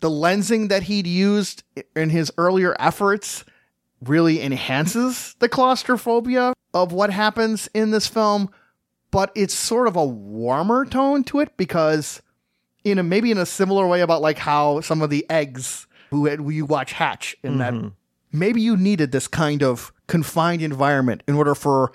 [0.00, 1.64] The lensing that he'd used
[1.96, 3.44] in his earlier efforts
[4.04, 8.50] really enhances the claustrophobia of what happens in this film,
[9.10, 12.20] but it's sort of a warmer tone to it because
[12.84, 16.50] in a maybe in a similar way about like how some of the eggs who
[16.50, 17.88] you watch hatch in that mm-hmm.
[18.30, 21.92] maybe you needed this kind of confined environment in order for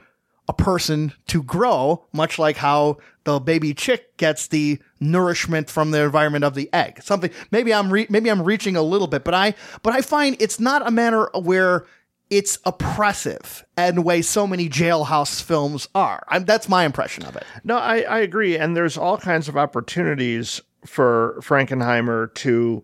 [0.48, 6.04] a person to grow, much like how the baby chick gets the nourishment from the
[6.04, 7.02] environment of the egg.
[7.02, 10.36] Something maybe I'm re- maybe I'm reaching a little bit, but I but I find
[10.42, 11.86] it's not a matter where
[12.30, 16.26] it's oppressive and the way so many jailhouse films are.
[16.30, 17.44] I'm, that's my impression of it.
[17.64, 18.58] No, I, I agree.
[18.58, 22.84] And there's all kinds of opportunities for Frankenheimer to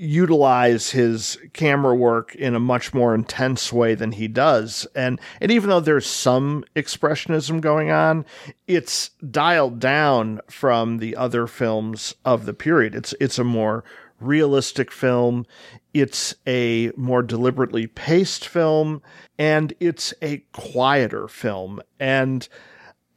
[0.00, 4.86] utilize his camera work in a much more intense way than he does.
[4.94, 8.24] And and even though there's some expressionism going on,
[8.66, 12.94] it's dialed down from the other films of the period.
[12.94, 13.84] It's it's a more
[14.20, 15.44] realistic film.
[15.92, 19.02] It's a more deliberately paced film
[19.38, 21.82] and it's a quieter film.
[21.98, 22.48] And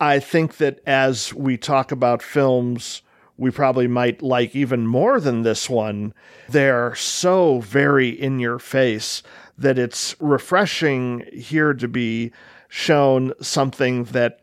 [0.01, 3.02] I think that as we talk about films
[3.37, 6.13] we probably might like even more than this one,
[6.49, 9.23] they're so very in your face
[9.57, 12.31] that it's refreshing here to be
[12.67, 14.41] shown something that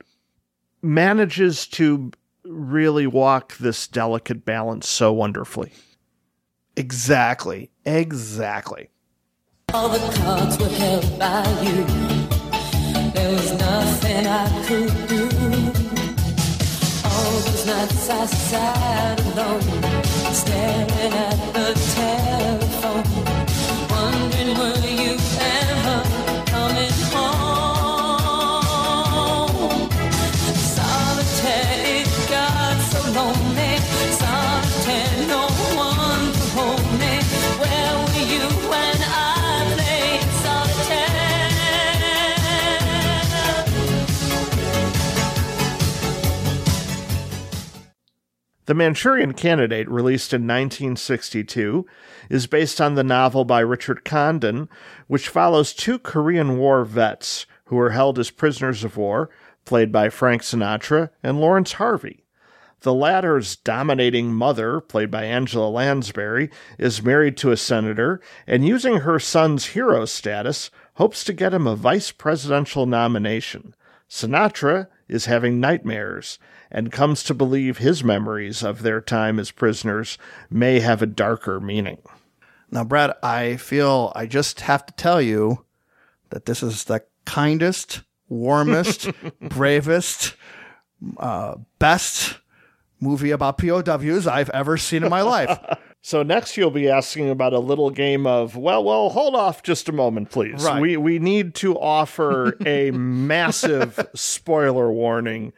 [0.82, 2.10] manages to
[2.44, 5.72] really walk this delicate balance so wonderfully.
[6.76, 7.70] Exactly.
[7.84, 8.88] Exactly.
[9.72, 11.84] All the cards were held by you.
[13.12, 15.69] There was nothing I could do.
[17.70, 19.62] Nights I sat alone,
[20.32, 23.39] staring at the telephone,
[48.70, 51.86] The Manchurian Candidate, released in 1962,
[52.28, 54.68] is based on the novel by Richard Condon,
[55.08, 59.28] which follows two Korean War vets who are held as prisoners of war,
[59.64, 62.22] played by Frank Sinatra and Laurence Harvey.
[62.82, 66.48] The latter's dominating mother, played by Angela Lansbury,
[66.78, 71.66] is married to a senator and, using her son's hero status, hopes to get him
[71.66, 73.74] a vice presidential nomination.
[74.08, 76.38] Sinatra is having nightmares
[76.70, 80.18] and comes to believe his memories of their time as prisoners
[80.48, 81.98] may have a darker meaning.
[82.70, 85.64] Now, Brad, I feel I just have to tell you
[86.30, 89.10] that this is the kindest, warmest,
[89.40, 90.36] bravest,
[91.16, 92.38] uh, best
[93.00, 95.58] movie about POWs I've ever seen in my life.
[96.02, 99.86] So next you'll be asking about a little game of well, well, hold off just
[99.88, 100.64] a moment, please.
[100.64, 100.80] Right.
[100.80, 105.52] We we need to offer a massive spoiler warning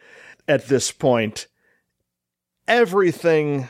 [0.52, 1.46] at this point.
[2.68, 3.68] Everything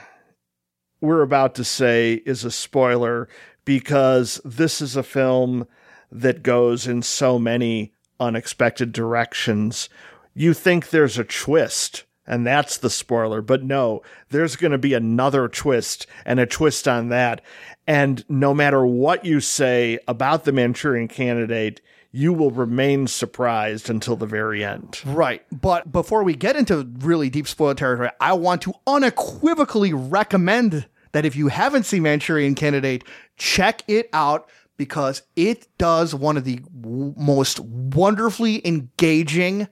[1.00, 3.28] we're about to say is a spoiler
[3.64, 5.66] because this is a film
[6.10, 9.88] that goes in so many unexpected directions.
[10.34, 14.94] You think there's a twist, and that's the spoiler, but no, there's going to be
[14.94, 17.42] another twist and a twist on that.
[17.86, 21.80] And no matter what you say about the Manchurian candidate,
[22.12, 25.00] you will remain surprised until the very end.
[25.06, 25.42] Right.
[25.50, 31.24] But before we get into really deep spoiler territory, I want to unequivocally recommend that
[31.24, 33.04] if you haven't seen Manchurian Candidate,
[33.36, 39.68] check it out because it does one of the w- most wonderfully engaging,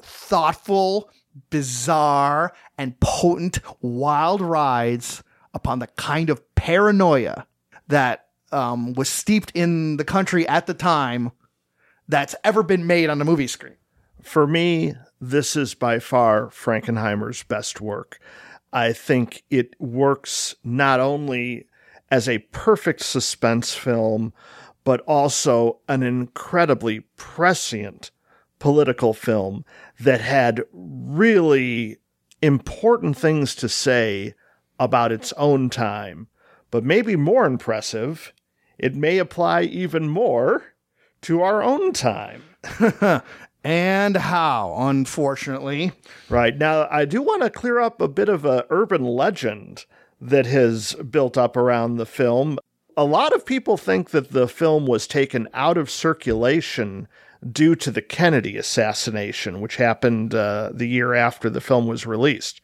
[0.00, 1.10] thoughtful,
[1.50, 5.22] bizarre, and potent wild rides
[5.52, 7.46] upon the kind of paranoia
[7.88, 11.32] that um, was steeped in the country at the time
[12.08, 13.76] that's ever been made on the movie screen.
[14.22, 18.18] For me, this is by far Frankenheimer's best work.
[18.72, 21.66] I think it works not only
[22.10, 24.32] as a perfect suspense film,
[24.84, 28.10] but also an incredibly prescient
[28.58, 29.64] political film
[29.98, 31.98] that had really
[32.42, 34.34] important things to say
[34.78, 36.28] about its own time.
[36.70, 38.32] But maybe more impressive,
[38.78, 40.75] it may apply even more
[41.26, 42.42] to our own time.
[43.64, 45.90] And how, unfortunately.
[46.28, 46.56] Right.
[46.56, 49.86] Now, I do want to clear up a bit of a urban legend
[50.20, 52.60] that has built up around the film.
[52.96, 57.08] A lot of people think that the film was taken out of circulation
[57.50, 62.60] due to the Kennedy assassination, which happened uh, the year after the film was released.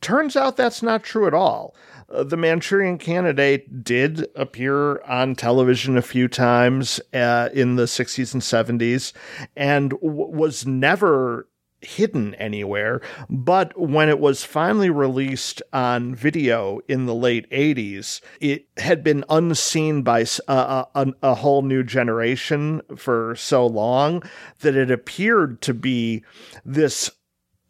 [0.00, 1.74] Turns out that's not true at all.
[2.12, 8.34] Uh, the Manchurian Candidate did appear on television a few times uh, in the 60s
[8.34, 9.12] and 70s
[9.56, 11.48] and w- was never
[11.80, 13.00] hidden anywhere.
[13.28, 19.24] But when it was finally released on video in the late 80s, it had been
[19.28, 24.22] unseen by a whole new generation for so long
[24.60, 26.22] that it appeared to be
[26.64, 27.10] this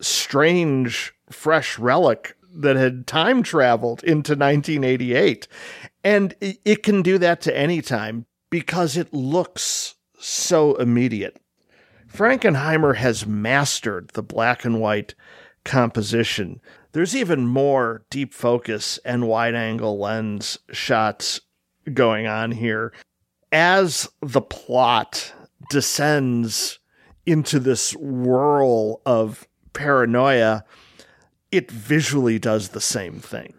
[0.01, 5.49] strange, fresh relic that had time traveled into 1988.
[6.05, 11.41] And it, can do that to any time because it looks so immediate.
[12.13, 15.15] Frankenheimer has mastered the black and white
[15.65, 16.61] composition.
[16.93, 21.41] There's even more deep focus and wide angle lens shots
[21.93, 22.93] going on here.
[23.51, 25.33] As the plot
[25.71, 26.79] descends
[27.25, 30.65] into this whirl of paranoia,
[31.53, 33.55] it visually does the same thing.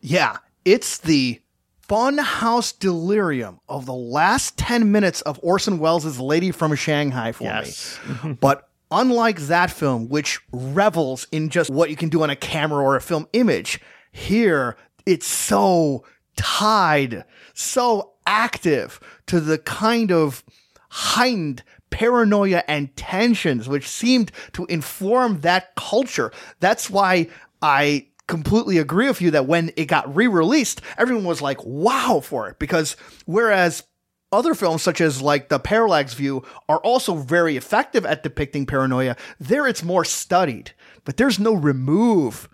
[0.00, 1.40] Yeah, it's the
[1.88, 7.98] funhouse delirium of the last 10 minutes of Orson Welles' Lady from Shanghai for Yes.
[8.24, 8.32] me.
[8.40, 12.82] but unlike that film, which revels in just what you can do on a camera
[12.82, 13.78] or a film image,
[14.10, 16.04] here it's so
[16.36, 20.42] tied, so active to the kind of
[20.88, 21.62] heightened
[21.92, 26.32] paranoia and tensions which seemed to inform that culture.
[26.58, 27.28] That's why
[27.60, 32.48] I completely agree with you that when it got re-released, everyone was like, wow for
[32.48, 32.58] it.
[32.58, 33.84] Because whereas
[34.32, 39.16] other films such as like the Parallax View are also very effective at depicting paranoia,
[39.38, 40.72] there it's more studied.
[41.04, 42.48] But there's no remove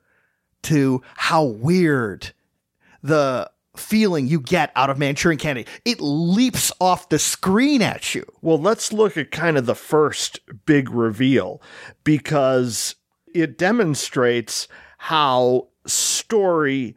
[0.63, 2.33] to how weird
[3.03, 5.67] the feeling you get out of Manchurian Candy.
[5.85, 8.25] It leaps off the screen at you.
[8.43, 11.63] Well, let's look at kind of the first big reveal
[12.05, 12.97] because
[13.35, 14.69] it demonstrates
[14.99, 16.97] how story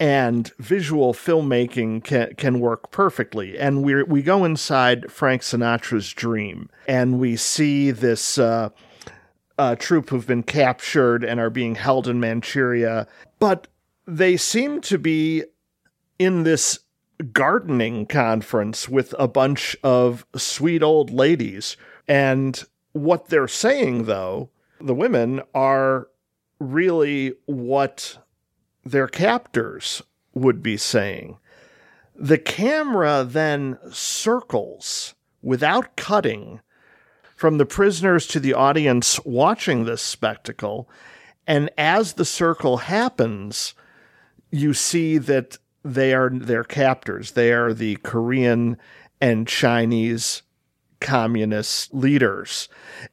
[0.00, 3.56] and visual filmmaking can, can work perfectly.
[3.56, 8.70] And we we go inside Frank Sinatra's dream and we see this uh,
[9.58, 13.06] uh, troop who've been captured and are being held in Manchuria,
[13.38, 13.68] but
[14.06, 15.44] they seem to be
[16.18, 16.80] in this
[17.32, 21.76] gardening conference with a bunch of sweet old ladies.
[22.08, 24.50] And what they're saying, though,
[24.80, 26.08] the women are
[26.58, 28.18] really what
[28.84, 30.02] their captors
[30.34, 31.38] would be saying.
[32.14, 36.60] The camera then circles without cutting
[37.36, 40.88] from the prisoners to the audience watching this spectacle.
[41.46, 43.74] And as the circle happens,
[44.50, 47.32] you see that they are their captors.
[47.32, 48.76] They are the Korean
[49.20, 50.42] and Chinese
[51.00, 52.68] communist leaders,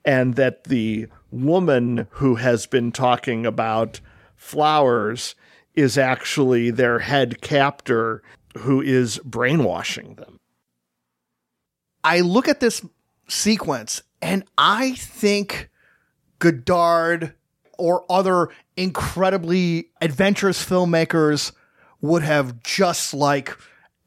[0.05, 3.99] and that the woman who has been talking about
[4.36, 5.36] flowers
[5.76, 8.22] is actually their head captor
[8.57, 10.39] who is brainwashing them.
[12.03, 12.86] I look at this
[13.28, 15.70] sequence and I think
[16.39, 17.34] Godard
[17.78, 21.51] or other incredibly adventurous filmmakers
[22.02, 23.58] would have just like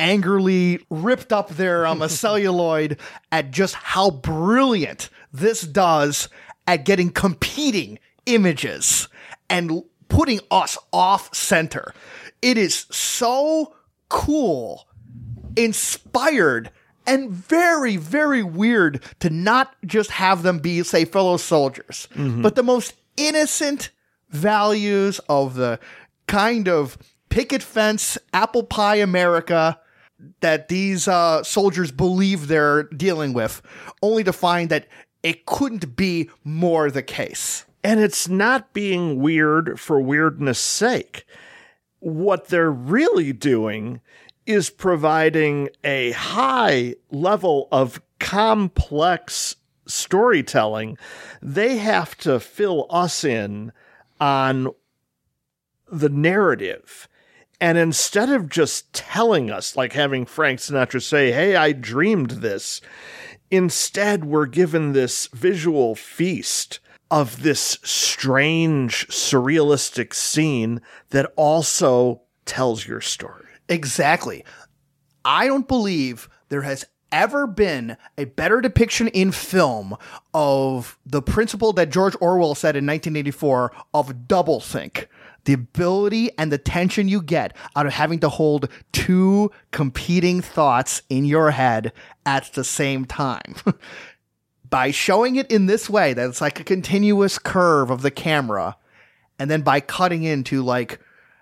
[0.01, 2.99] angrily ripped up their um, a celluloid
[3.30, 6.28] at just how brilliant this does
[6.66, 9.09] at getting competing images
[9.49, 11.95] and putting us off center.
[12.40, 13.74] It is so
[14.09, 14.86] cool,
[15.57, 16.70] inspired,
[17.07, 22.62] and very, very weird to not just have them be, say, fellow soldiers, but the
[22.62, 23.90] most innocent
[24.30, 25.78] values of the
[26.26, 26.97] kind of
[27.33, 29.80] picket fence, apple pie America
[30.41, 33.62] that these uh, soldiers believe they're dealing with,
[34.03, 34.87] only to find that
[35.22, 37.64] it couldn't be more the case.
[37.83, 41.24] And it's not being weird for weirdness sake.
[42.01, 44.03] What they're really doing
[44.45, 49.57] is providing a high level of complex
[49.87, 50.99] storytelling.
[51.41, 53.72] They have to fill us in
[54.20, 54.68] on
[55.91, 57.09] the narrative.
[57.62, 62.80] And instead of just telling us, like having Frank Sinatra say, Hey, I dreamed this,
[63.52, 73.00] instead we're given this visual feast of this strange, surrealistic scene that also tells your
[73.00, 73.46] story.
[73.68, 74.44] Exactly.
[75.24, 79.96] I don't believe there has ever been a better depiction in film
[80.34, 85.06] of the principle that George Orwell said in 1984 of doublethink.
[85.45, 91.03] The ability and the tension you get out of having to hold two competing thoughts
[91.09, 91.93] in your head
[92.24, 93.57] at the same time.
[94.72, 98.74] by showing it in this way, that it's like a continuous curve of the camera,
[99.38, 100.99] and then by cutting into like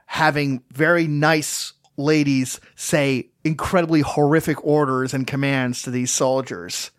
[0.07, 6.91] having very nice ladies say incredibly horrific orders and commands to these soldiers,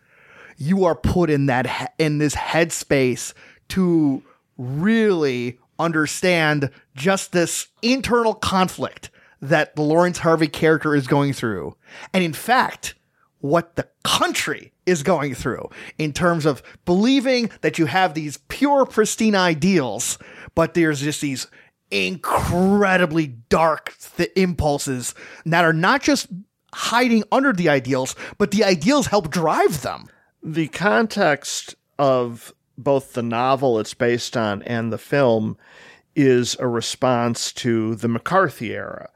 [0.58, 3.34] you are put in that in this headspace
[3.68, 4.24] to
[4.58, 9.09] really understand just this internal conflict
[9.41, 11.75] that the Laurence Harvey character is going through.
[12.13, 12.95] And in fact,
[13.39, 18.86] what the country is going through in terms of believing that you have these pure,
[18.86, 20.19] pristine ideals,
[20.53, 21.47] but there's just these
[21.89, 25.15] incredibly dark th- impulses
[25.45, 26.27] that are not just
[26.73, 30.07] hiding under the ideals, but the ideals help drive them.
[30.43, 32.53] the context of
[32.84, 35.57] both the novel it's based on and the film
[36.15, 39.09] is a response to the McCarthy era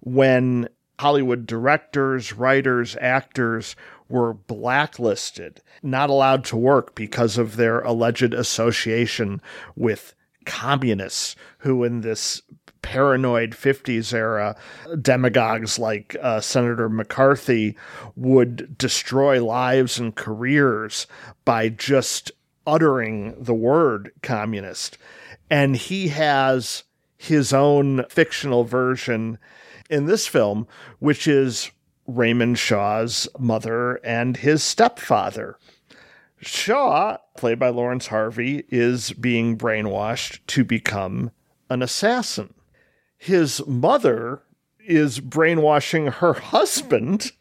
[0.00, 0.68] when
[0.98, 3.74] Hollywood directors, writers, actors
[4.08, 9.40] were blacklisted, not allowed to work because of their alleged association
[9.74, 10.14] with
[10.44, 12.42] communists who in this
[12.82, 14.56] paranoid 50s era
[15.00, 17.76] demagogues like uh, Senator McCarthy
[18.16, 21.06] would destroy lives and careers
[21.44, 22.32] by just
[22.66, 24.98] uttering the word communist.
[25.50, 26.84] And he has
[27.16, 29.38] his own fictional version
[29.88, 30.66] in this film,
[30.98, 31.70] which is
[32.06, 35.58] Raymond Shaw's mother and his stepfather.
[36.38, 41.30] Shaw, played by Laurence Harvey, is being brainwashed to become
[41.70, 42.54] an assassin.
[43.16, 44.42] His mother
[44.84, 47.32] is brainwashing her husband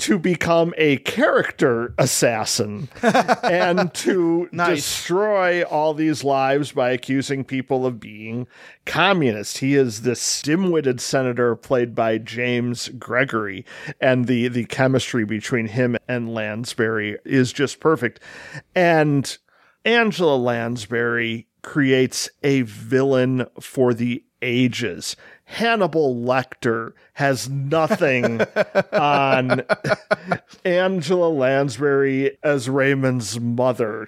[0.00, 4.76] to become a character assassin and to Nice.
[4.76, 8.46] destroy all these lives by accusing people of being
[8.86, 9.58] communist.
[9.58, 13.64] He is this dim-witted senator played by James Gregory,
[14.00, 18.20] and the the chemistry between him and Lansbury is just perfect.
[18.74, 19.36] And
[19.84, 25.16] Angela Lansbury creates a villain for the ages.
[25.50, 28.40] Hannibal Lecter has nothing
[28.92, 29.62] on
[30.64, 34.06] Angela Lansbury as Raymond's mother.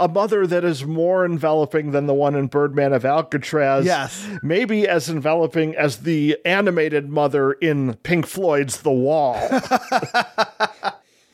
[0.00, 3.86] A mother that is more enveloping than the one in Birdman of Alcatraz.
[3.86, 4.28] Yes.
[4.42, 9.36] Maybe as enveloping as the animated mother in Pink Floyd's The Wall.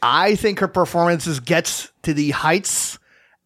[0.02, 2.98] I think her performances gets to the heights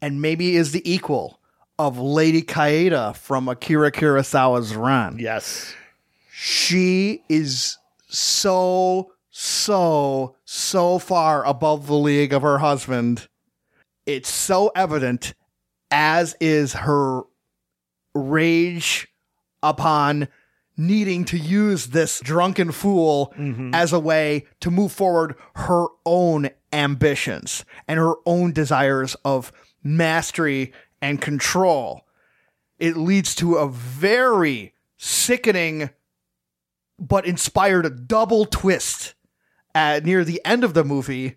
[0.02, 1.38] and maybe is the equal
[1.78, 5.18] of Lady Kaede from Akira Kurosawa's Ran.
[5.20, 5.72] yes.
[6.42, 7.76] She is
[8.08, 13.28] so, so, so far above the league of her husband.
[14.06, 15.34] It's so evident,
[15.90, 17.24] as is her
[18.14, 19.08] rage
[19.62, 20.28] upon
[20.78, 23.74] needing to use this drunken fool mm-hmm.
[23.74, 30.72] as a way to move forward her own ambitions and her own desires of mastery
[31.02, 32.06] and control.
[32.78, 35.90] It leads to a very sickening
[37.00, 39.14] but inspired a double twist
[39.74, 41.36] at near the end of the movie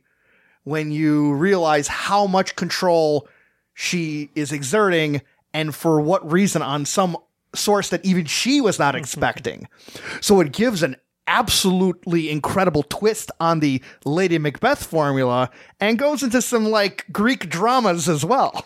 [0.64, 3.28] when you realize how much control
[3.74, 5.22] she is exerting
[5.54, 7.18] and for what reason on some
[7.56, 9.04] source that even she was not mm-hmm.
[9.04, 9.68] expecting.
[10.22, 10.96] so it gives an
[11.28, 15.50] absolutely incredible twist on the Lady Macbeth formula
[15.80, 18.66] and goes into some like Greek dramas as well.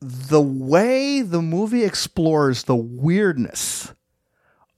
[0.00, 3.94] The way the movie explores the weirdness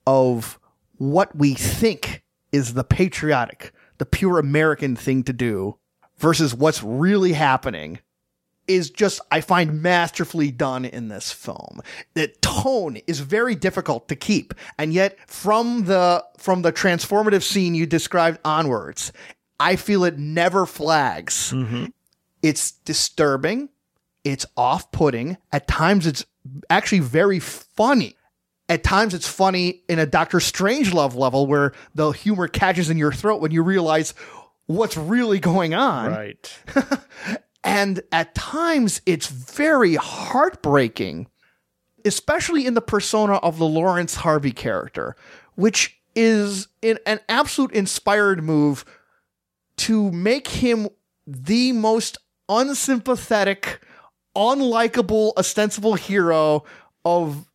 [0.06, 0.59] of
[1.00, 2.22] what we think
[2.52, 5.78] is the patriotic, the pure American thing to do
[6.18, 8.00] versus what's really happening
[8.68, 11.80] is just I find masterfully done in this film.
[12.12, 17.74] The tone is very difficult to keep, and yet from the from the transformative scene
[17.74, 19.10] you described onwards,
[19.58, 21.50] I feel it never flags.
[21.52, 21.86] Mm-hmm.
[22.42, 23.70] It's disturbing,
[24.22, 26.26] it's off-putting, at times it's
[26.68, 28.16] actually very funny.
[28.70, 33.12] At times it's funny in a Doctor Strangelove level where the humor catches in your
[33.12, 34.14] throat when you realize
[34.66, 36.10] what's really going on.
[36.10, 36.58] Right.
[37.62, 41.28] And at times, it's very heartbreaking,
[42.04, 45.14] especially in the persona of the Laurence Harvey character,
[45.56, 48.84] which is in an absolute inspired move
[49.76, 50.88] to make him
[51.26, 52.18] the most
[52.48, 53.80] unsympathetic,
[54.34, 56.64] unlikable, ostensible hero
[57.04, 57.49] of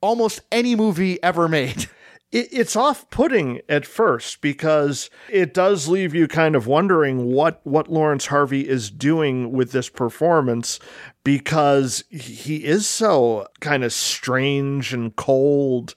[0.00, 1.88] almost any movie ever made.
[2.32, 8.26] it's off-putting at first because it does leave you kind of wondering what what Laurence
[8.26, 10.78] Harvey is doing with this performance
[11.24, 15.94] because he is so kind of strange and cold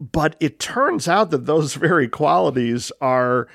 [0.00, 3.46] but it turns out that those very qualities are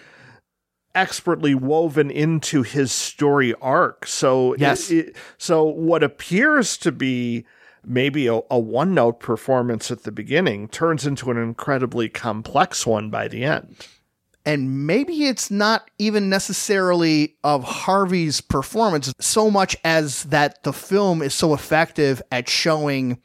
[0.93, 4.91] expertly woven into his story arc so Yes.
[4.91, 7.45] it- it- so what appears to be
[7.85, 13.09] maybe a, a one note performance at the beginning turns into an incredibly complex one
[13.09, 13.75] by the end.
[14.45, 21.21] and maybe it's not even necessarily of Harvey's performance so much as that the film
[21.21, 23.19] is so effective at showing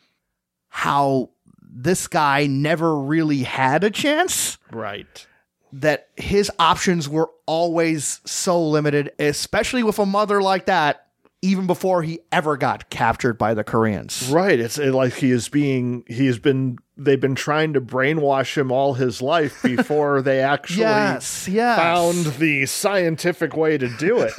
[0.68, 1.30] how
[1.62, 5.26] this guy never really had a chance Right.
[5.72, 11.05] that his options were always so limited especially with a mother like that
[11.46, 14.58] even before he ever got captured by the Koreans Right.
[14.58, 18.94] It's like he is being, he has been, they've been trying to brainwash him all
[18.94, 24.32] his life before they actually yes yes found the scientific way to do it.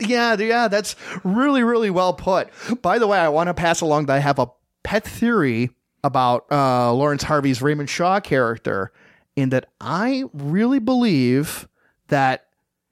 [0.00, 2.48] Yeah, yeah, that's really, really well put.
[2.80, 4.48] By the way, I want to pass along that I have a
[4.82, 5.70] pet theory
[6.02, 8.92] about uh, Laurence Harvey's Raymond Shaw character,
[9.36, 11.68] in that I really believe
[12.08, 12.46] that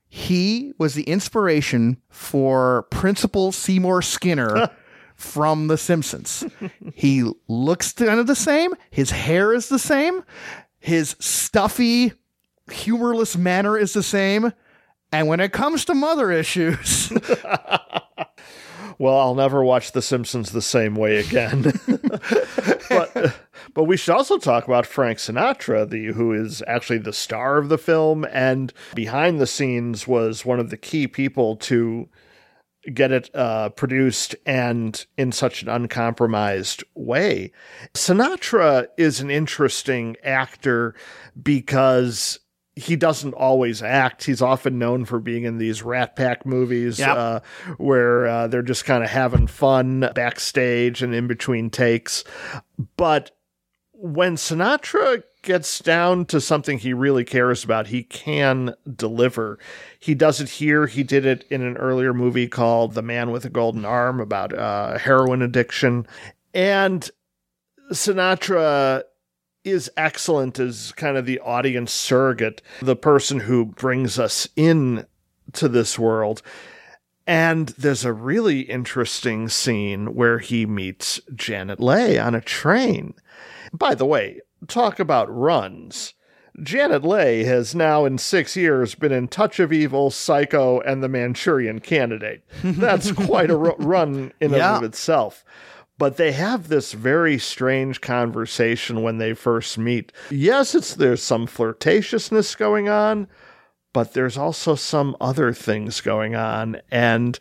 [0.09, 4.71] he was the inspiration for Principal Seymour Skinner.
[5.15, 6.45] From The Simpsons.
[6.95, 8.73] he looks kind of the same.
[8.89, 10.23] His hair is the same.
[10.79, 12.13] His stuffy,
[12.71, 14.53] humorless manner is the same.
[15.11, 17.13] And when it comes to mother issues,
[18.99, 21.63] well, I'll never watch The Simpsons the same way again.
[22.89, 23.35] but
[23.75, 27.69] but we should also talk about Frank Sinatra, the who is actually the star of
[27.69, 32.09] the film and behind the scenes was one of the key people to
[32.93, 37.53] get it uh, produced and in such an uncompromised way.
[37.95, 40.95] Sinatra is an interesting actor
[41.41, 42.41] because
[42.79, 44.25] he doesn't always act.
[44.25, 47.17] He's often known for being in these Rat Pack movies Yep.
[47.17, 47.41] uh,
[47.77, 52.25] where uh, they're just kind of having fun backstage and in between takes.
[52.97, 53.33] But
[53.93, 59.59] when Sinatra gets down to something he really cares about, he can deliver.
[59.99, 60.87] He does it here.
[60.87, 64.53] He did it in an earlier movie called The Man with a Golden Arm about
[64.57, 66.07] uh, heroin addiction.
[66.55, 67.09] And
[67.93, 69.03] Sinatra
[69.71, 75.07] is excellent as kind of the audience surrogate, the person who brings us in
[75.55, 76.43] to this world.
[77.27, 83.15] And there's a really interesting scene where he meets Janet Leigh on a train.
[83.73, 86.15] By the way, talk about runs.
[86.63, 91.09] Janet Leigh has now, in six years, been in Touch of Evil, Psycho, and The
[91.09, 92.43] Manchurian Candidate.
[92.65, 94.79] That's quite a run in and Yeah.
[94.79, 95.45] of itself.
[95.99, 100.13] But they have this very strange conversation when they first meet.
[100.31, 103.27] Yes, it's there's some flirtatiousness going on,
[103.93, 107.39] but there's also some other things going on, and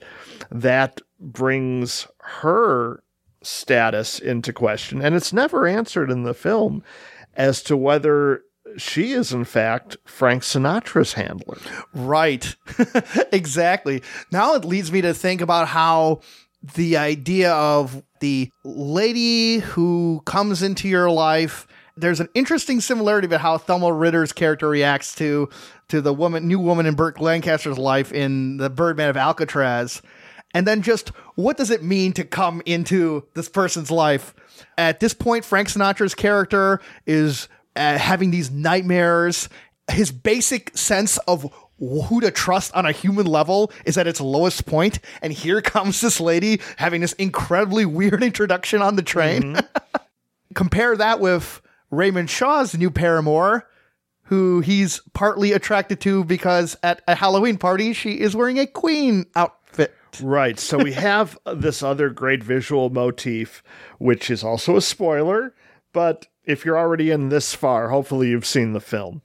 [0.50, 3.04] that brings her
[3.44, 6.84] status into question, and it's never answered in the film.
[7.36, 8.42] as to whether
[8.78, 11.58] she is in fact Frank Sinatra's handler.
[11.94, 12.56] Right.
[13.32, 14.02] exactly.
[14.32, 16.22] Now it leads me to think about how
[16.76, 23.42] the idea of the lady who comes into your life there's an interesting similarity about
[23.42, 25.50] how Thelma Ritter's character reacts to
[25.90, 30.02] to the woman new woman in Burt Lancaster's life in the Birdman of Alcatraz.
[30.54, 34.34] And then just what does it mean to come into this person's life?
[34.78, 39.50] At this point, Frank Sinatra's character is uh, having these nightmares.
[39.90, 44.66] His basic sense of who to trust on a human level is at its lowest
[44.66, 49.56] point, and here comes this lady having this incredibly weird introduction on the train.
[49.56, 50.04] Mm-hmm.
[50.54, 51.62] Compare that with
[51.92, 53.68] Raymond Shaw's new paramour,
[54.24, 59.26] who he's partly attracted to because at a Halloween party she is wearing a queen
[59.36, 59.94] outfit.
[60.22, 60.60] Right.
[60.60, 63.64] So we have this other great visual motif,
[64.00, 65.54] which is also a spoiler,
[65.94, 69.22] but if you're already in this far, hopefully you've seen the film.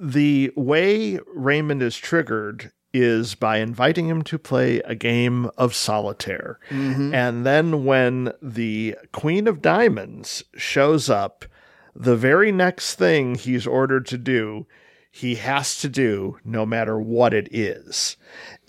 [0.00, 6.58] The way Raymond is triggered is by inviting him to play a game of solitaire.
[6.70, 7.14] Mm-hmm.
[7.14, 11.44] And then when the Queen of Diamonds shows up,
[11.94, 14.66] the very next thing he's ordered to do,
[15.10, 18.18] he has to do no matter what it is.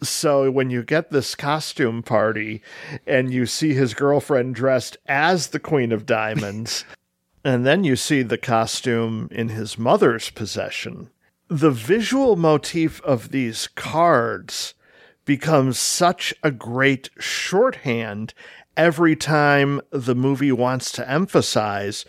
[0.01, 2.61] So when you get this costume party
[3.05, 6.85] and you see his girlfriend dressed as the Queen of Diamonds,
[7.43, 11.09] and then you see the costume in his mother's possession,
[11.49, 14.73] the visual motif of these cards
[15.25, 18.33] becomes such a great shorthand
[18.75, 22.05] every time the movie wants to emphasize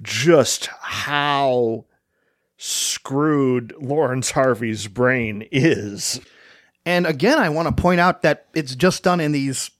[0.00, 1.84] just how
[2.56, 6.20] screwed Laurence Harvey's brain is.
[6.86, 9.70] And again, I want to point out that it's just done in these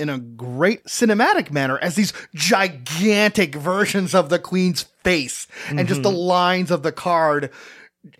[0.00, 6.02] in a great cinematic manner as these gigantic versions of the queen's face and just
[6.02, 6.18] the mm-hmm.
[6.18, 7.50] lines of the card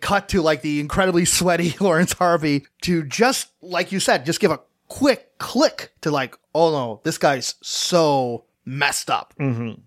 [0.00, 4.50] cut to like the incredibly sweaty Laurence Harvey to just like you said just give
[4.50, 9.80] a quick click to like oh no this guy's so messed up mm-hmm.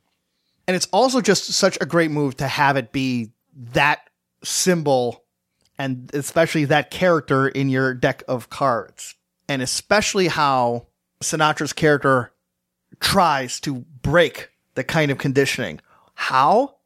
[0.67, 4.01] and it's also just such a great move to have it be that
[4.43, 5.23] symbol
[5.77, 9.15] and especially that character in your deck of cards.
[9.47, 10.87] And especially how
[11.21, 12.33] Sinatra's character
[12.99, 15.79] tries to break the kind of conditioning.
[16.15, 16.77] How?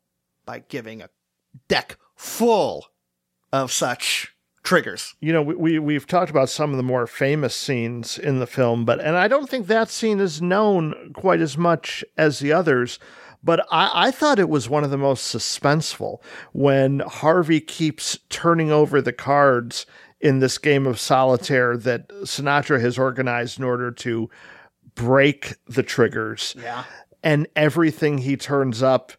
[0.45, 1.09] By giving a
[1.67, 2.85] deck full
[3.51, 4.33] of such
[4.63, 5.15] triggers.
[5.19, 8.47] You know, we, we we've talked about some of the more famous scenes in the
[8.47, 12.53] film, but and I don't think that scene is known quite as much as the
[12.53, 12.99] others.
[13.43, 16.21] But I, I thought it was one of the most suspenseful
[16.53, 19.87] when Harvey keeps turning over the cards
[20.19, 24.29] in this game of solitaire that Sinatra has organized in order to
[24.93, 26.55] break the triggers.
[26.61, 26.83] Yeah.
[27.23, 29.13] And everything he turns up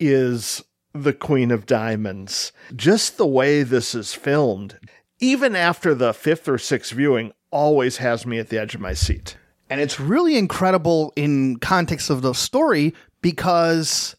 [0.00, 2.52] is the Queen of Diamonds.
[2.74, 4.78] Just the way this is filmed,
[5.18, 8.94] even after the fifth or sixth viewing, always has me at the edge of my
[8.94, 9.36] seat.
[9.68, 14.16] And it's really incredible in context of the story because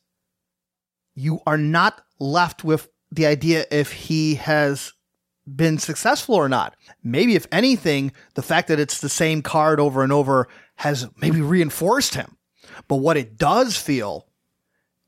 [1.14, 4.94] you are not left with the idea if he has
[5.46, 6.76] been successful or not.
[7.04, 11.42] Maybe, if anything, the fact that it's the same card over and over has maybe
[11.42, 12.38] reinforced him.
[12.88, 14.28] But what it does feel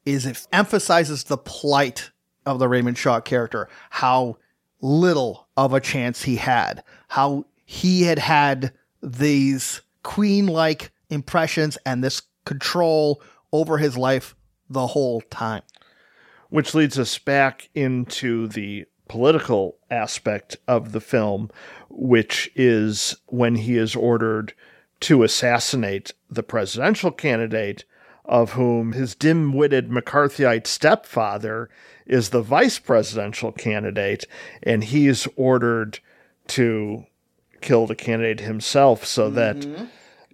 [0.05, 2.11] is it emphasizes the plight
[2.45, 4.37] of the Raymond Shaw character, how
[4.81, 12.03] little of a chance he had, how he had had these queen like impressions and
[12.03, 14.35] this control over his life
[14.69, 15.61] the whole time.
[16.49, 21.49] Which leads us back into the political aspect of the film,
[21.89, 24.53] which is when he is ordered
[25.01, 27.85] to assassinate the presidential candidate,
[28.25, 31.69] of whom his dim witted McCarthyite stepfather
[32.05, 34.25] is the vice presidential candidate,
[34.61, 35.99] and he's ordered
[36.47, 37.05] to
[37.61, 39.35] kill the candidate himself so mm-hmm.
[39.35, 39.89] that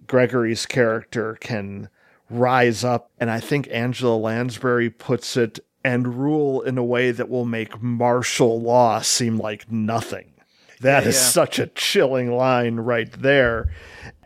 [0.06, 1.88] Gregory's character can
[2.28, 3.10] rise up.
[3.18, 7.82] And I think Angela Lansbury puts it and rule in a way that will make
[7.82, 10.32] martial law seem like nothing.
[10.80, 11.22] That is yeah.
[11.22, 13.70] such a chilling line right there.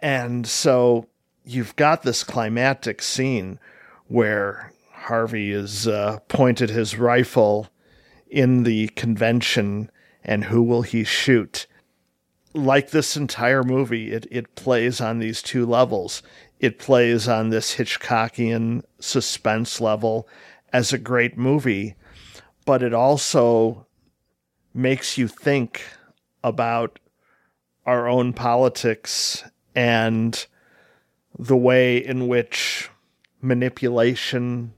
[0.01, 1.07] And so
[1.45, 3.59] you've got this climactic scene
[4.09, 7.69] where Harvey is uh, pointed his rifle
[8.29, 9.91] in the convention,
[10.25, 11.67] and who will he shoot?
[12.55, 16.23] Like this entire movie, it, it plays on these two levels.
[16.61, 20.27] It plays on this Hitchcockian suspense level
[20.73, 21.95] as a great movie,
[22.65, 23.87] but it also
[24.73, 25.83] makes you think
[26.43, 26.99] about
[27.87, 30.47] our own politics and
[31.39, 32.91] the way in which
[33.41, 34.73] manipulation,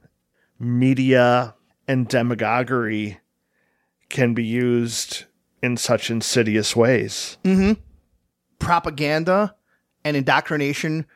[0.59, 1.55] media,
[1.87, 3.19] and demagoguery
[4.09, 5.25] can be used
[5.63, 7.39] in such insidious ways.
[7.45, 7.73] Mm-hmm.
[8.59, 9.55] propaganda
[10.05, 11.07] and indoctrination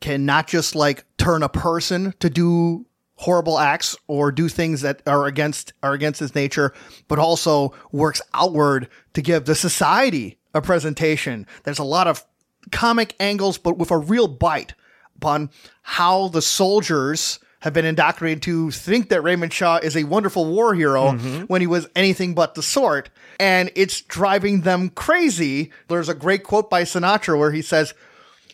[0.00, 2.86] can not just like turn a person to do
[3.16, 6.72] horrible acts or do things that are against are against his nature,
[7.08, 11.46] but also works outward to give the society a presentation.
[11.64, 12.24] There's a lot of
[12.70, 14.74] comic angles, but with a real bite
[15.18, 15.50] upon
[15.82, 20.74] how the soldiers have been indoctrinated to think that Raymond Shaw is a wonderful war
[20.74, 21.42] hero mm-hmm.
[21.42, 23.10] when he was anything but the sort.
[23.40, 25.72] And it's driving them crazy.
[25.88, 27.94] There's a great quote by Sinatra where he says,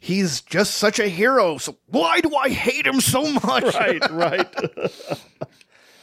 [0.00, 1.56] He's just such a hero.
[1.56, 3.64] So why do I hate him so much?
[3.74, 4.54] Right, right.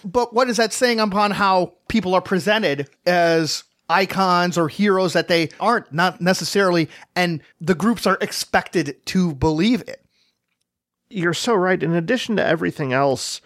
[0.03, 5.27] But what is that saying upon how people are presented as icons or heroes that
[5.27, 10.00] they aren't, not necessarily, and the groups are expected to believe it?
[11.11, 11.81] You're so right.
[11.81, 13.41] In addition to everything else,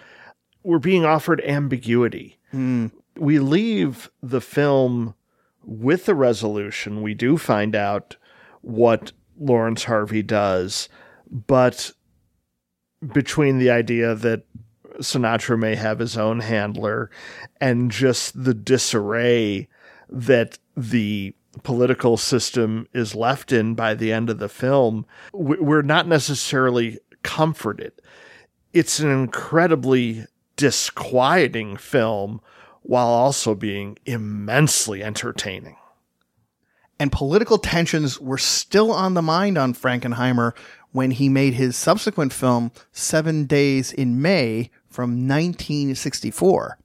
[0.63, 2.39] we're being offered ambiguity.
[2.51, 2.87] Hmm.
[3.17, 5.15] We leave the film
[5.63, 7.01] with the resolution.
[7.01, 8.17] We do find out
[8.61, 10.89] what Laurence Harvey does,
[11.29, 11.91] but
[13.13, 14.43] between the idea that
[14.99, 17.09] Sinatra may have his own handler
[17.59, 19.67] and just the disarray
[20.09, 26.07] that the political system is left in by the end of the film, we're not
[26.07, 27.91] necessarily comforted.
[28.71, 32.39] It's an incredibly disquieting film
[32.83, 35.75] while also being immensely entertaining.
[36.99, 40.53] and political tensions were still on the mind on Frankenheimer
[40.93, 46.77] when he made his subsequent film, Seven Days in May from 1964.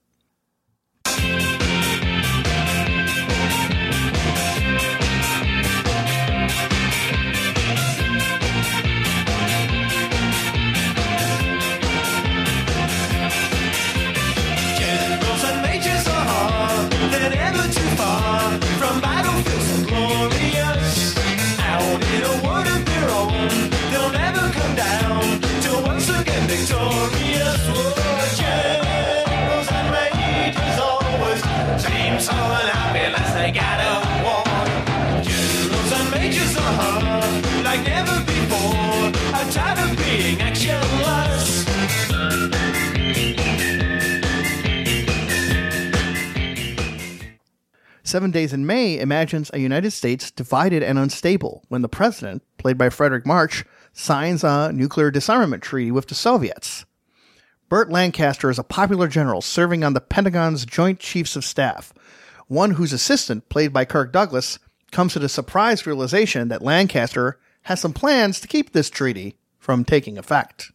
[48.11, 52.77] Seven Days in May imagines a United States divided and unstable when the president, played
[52.77, 56.85] by Fredric March, signs a nuclear disarmament treaty with the Soviets.
[57.69, 61.93] Burt Lancaster is a popular general serving on the Pentagon's Joint Chiefs of Staff,
[62.49, 64.59] one whose assistant, played by Kirk Douglas,
[64.91, 69.85] comes to the surprise realization that Lancaster has some plans to keep this treaty from
[69.85, 70.73] taking effect.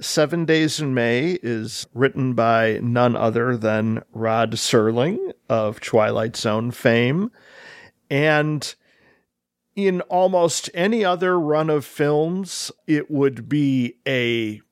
[0.00, 6.70] Seven Days in May is written by none other than Rod Serling of Twilight Zone
[6.70, 7.30] fame.
[8.08, 8.74] And
[9.76, 14.62] in almost any other run of films, it would be a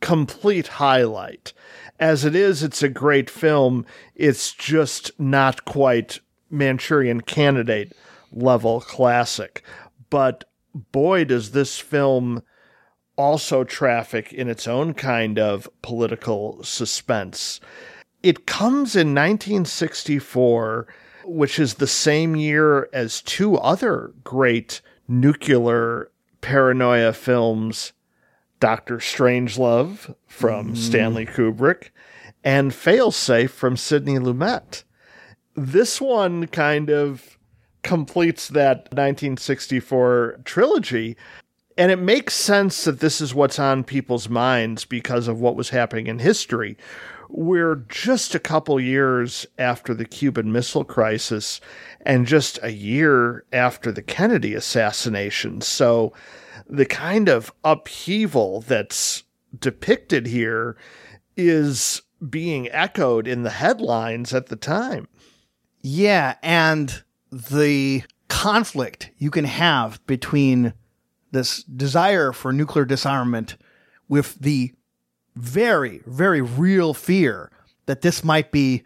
[0.00, 1.54] complete highlight.
[1.98, 3.86] As it is, it's a great film.
[4.14, 6.20] It's just not quite
[6.50, 7.94] Manchurian Candidate
[8.30, 9.62] level classic.
[10.10, 12.42] But boy, does this film
[13.16, 17.60] also traffic in its own kind of political suspense.
[18.22, 20.86] It comes in 1964,
[21.24, 26.10] which is the same year as two other great nuclear
[26.40, 27.92] paranoia films
[28.60, 30.76] Doctor Strangelove from mm-hmm.
[30.76, 31.90] Stanley Kubrick
[32.42, 34.84] and Failsafe from Sidney Lumet.
[35.54, 37.38] This one kind of
[37.82, 41.16] completes that 1964 trilogy
[41.76, 45.70] and it makes sense that this is what's on people's minds because of what was
[45.70, 46.76] happening in history.
[47.28, 51.60] We're just a couple years after the Cuban Missile Crisis
[52.02, 55.60] and just a year after the Kennedy assassination.
[55.60, 56.12] So
[56.68, 59.24] the kind of upheaval that's
[59.58, 60.76] depicted here
[61.36, 65.08] is being echoed in the headlines at the time.
[65.80, 67.02] Yeah, and
[67.32, 70.72] the conflict you can have between
[71.34, 73.56] this desire for nuclear disarmament
[74.08, 74.72] with the
[75.36, 77.50] very, very real fear
[77.86, 78.84] that this might be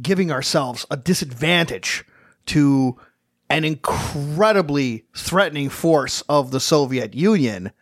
[0.00, 2.04] giving ourselves a disadvantage
[2.46, 2.96] to
[3.50, 7.72] an incredibly threatening force of the Soviet Union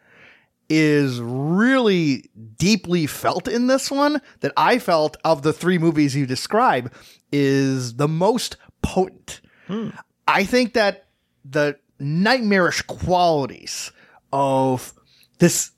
[0.70, 2.24] is really
[2.56, 6.92] deeply felt in this one that I felt of the three movies you describe
[7.30, 9.40] is the most potent.
[9.66, 9.90] Hmm.
[10.26, 11.08] I think that
[11.44, 13.92] the nightmarish qualities
[14.32, 14.92] of
[15.38, 15.70] this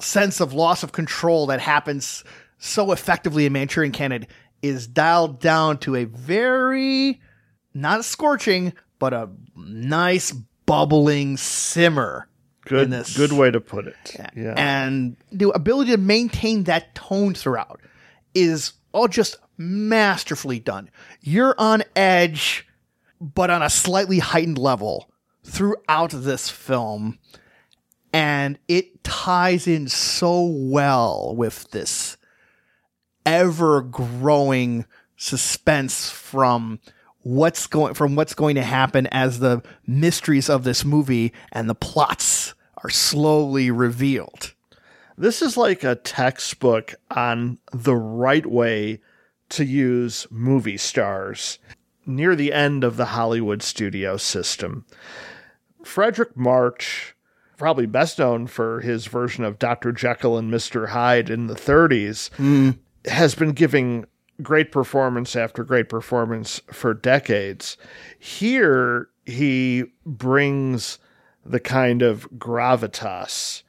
[0.00, 2.24] sense of loss of control that happens
[2.58, 4.28] so effectively in Manchurian Candidate
[4.62, 7.20] is dialed down to a very
[7.74, 10.32] not scorching, but a nice
[10.66, 12.28] bubbling simmer.
[12.62, 14.16] Good, good way to put it.
[14.36, 14.54] Yeah.
[14.56, 17.80] And the ability to maintain that tone throughout
[18.34, 20.90] is all just masterfully done.
[21.22, 22.66] You're on edge,
[23.20, 25.10] but on a slightly heightened level
[25.44, 27.18] throughout this film.
[28.12, 32.16] And it ties in so well with this
[33.26, 34.86] ever growing
[35.16, 36.80] suspense from
[37.22, 41.74] what's going from what's going to happen as the mysteries of this movie and the
[41.74, 44.54] plots are slowly revealed.
[45.16, 49.00] This is like a textbook on the right way
[49.50, 51.58] to use movie stars
[52.06, 54.86] near the end of the Hollywood studio system.
[55.82, 57.16] Fredric March,
[57.58, 59.92] probably best known for his version of Dr.
[59.92, 60.88] Jekyll and Mr.
[60.88, 62.70] Hyde in the 30s, hmm.
[63.04, 64.06] has been giving
[64.40, 67.76] great performance after great performance for decades.
[68.18, 70.98] Here, he brings
[71.44, 73.62] the kind of gravitas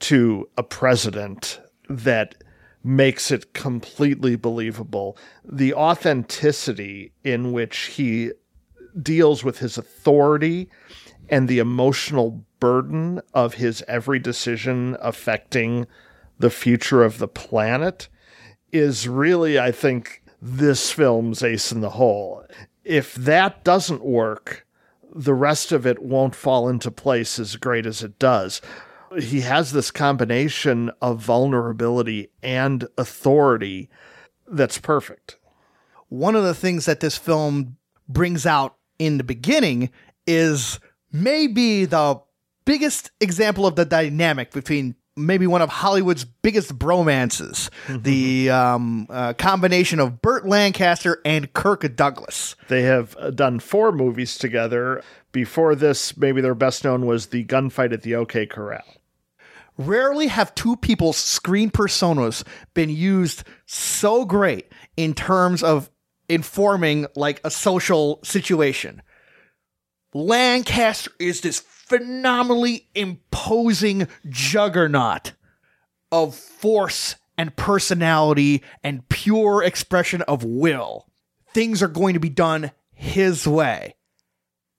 [0.00, 2.36] to a president that
[2.84, 5.16] makes it completely believable.
[5.44, 8.32] The authenticity in which he
[9.00, 10.68] deals with his authority
[11.28, 15.84] and the emotional burden of his every decision affecting
[16.38, 18.08] the future of the planet
[18.70, 22.44] is really, I think, this film's ace in the hole.
[22.84, 24.64] If that doesn't work,
[25.12, 28.60] the rest of it won't fall into place as great as it does.
[29.18, 33.90] He has this combination of vulnerability and authority
[34.46, 35.36] that's perfect.
[36.12, 39.90] one of the things that this film brings out in the beginning
[40.26, 40.78] is
[41.10, 42.20] maybe the
[42.64, 49.34] biggest example of the dynamic between maybe one of Hollywood's biggest bromances, the um, uh,
[49.34, 52.56] combination of Burt Lancaster and Kirk Douglas.
[52.68, 55.02] They have uh, done four movies together.
[55.32, 58.84] Before this, maybe their best known was the gunfight at the OK Corral.
[59.78, 62.44] Rarely have two people's screen personas
[62.74, 65.90] been used so great in terms of
[66.28, 69.02] informing like a social situation.
[70.14, 75.32] Lancaster is this phenomenally imposing juggernaut
[76.10, 81.06] of force and personality and pure expression of will.
[81.52, 83.94] Things are going to be done his way.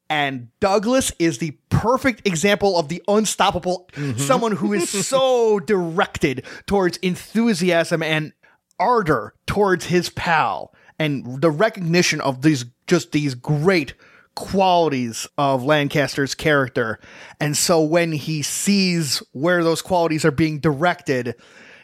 [0.09, 4.19] And Douglas is the perfect example of the unstoppable, mm-hmm.
[4.19, 8.33] someone who is so directed towards enthusiasm and
[8.79, 13.93] ardor towards his pal and the recognition of these just these great
[14.35, 16.99] qualities of Lancaster's character.
[17.39, 21.35] And so when he sees where those qualities are being directed,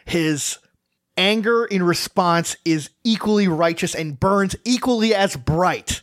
[0.04, 0.58] his
[1.16, 6.02] anger in response is equally righteous and burns equally as bright.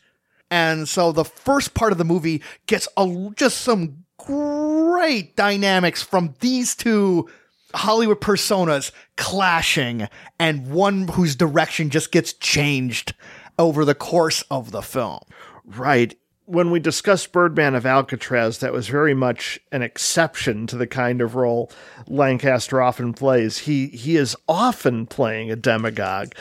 [0.49, 6.35] And so the first part of the movie gets a, just some great dynamics from
[6.39, 7.29] these two
[7.73, 10.07] Hollywood personas clashing
[10.39, 13.13] and one whose direction just gets changed
[13.59, 15.19] over the course of the film.
[15.65, 16.15] Right.
[16.49, 21.19] When we discussed Birdman of Alcatraz, that was very much an exception to the kind
[21.19, 21.69] of role
[22.07, 23.57] Lancaster often plays.
[23.57, 26.31] He he is often playing a demagogue.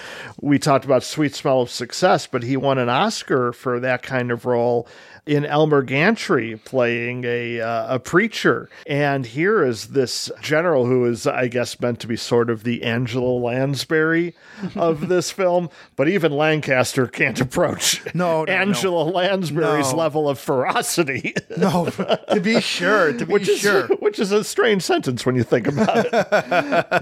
[0.41, 4.31] We talked about Sweet Smell of Success, but he won an Oscar for that kind
[4.31, 4.87] of role
[5.27, 8.69] in Elmer Gantry playing a uh, a preacher.
[8.87, 12.83] And here is this general who is, I guess, meant to be sort of the
[12.85, 14.35] Angela Lansbury
[14.77, 18.53] of this film, but even Lancaster can't approach No, no, no.
[18.53, 19.99] Angela Lansbury's No.
[19.99, 21.35] level of ferocity.
[21.57, 21.87] No,
[22.31, 23.87] to be sure, to be which is sure.
[24.01, 26.13] which is a strange sentence when you think about it.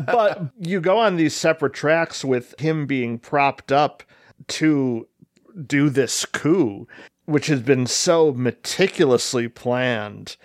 [0.06, 4.02] but you go on these separate tracks with him being propped up
[4.48, 5.08] to
[5.66, 6.86] do this coup,
[7.24, 10.36] which has been so meticulously planned,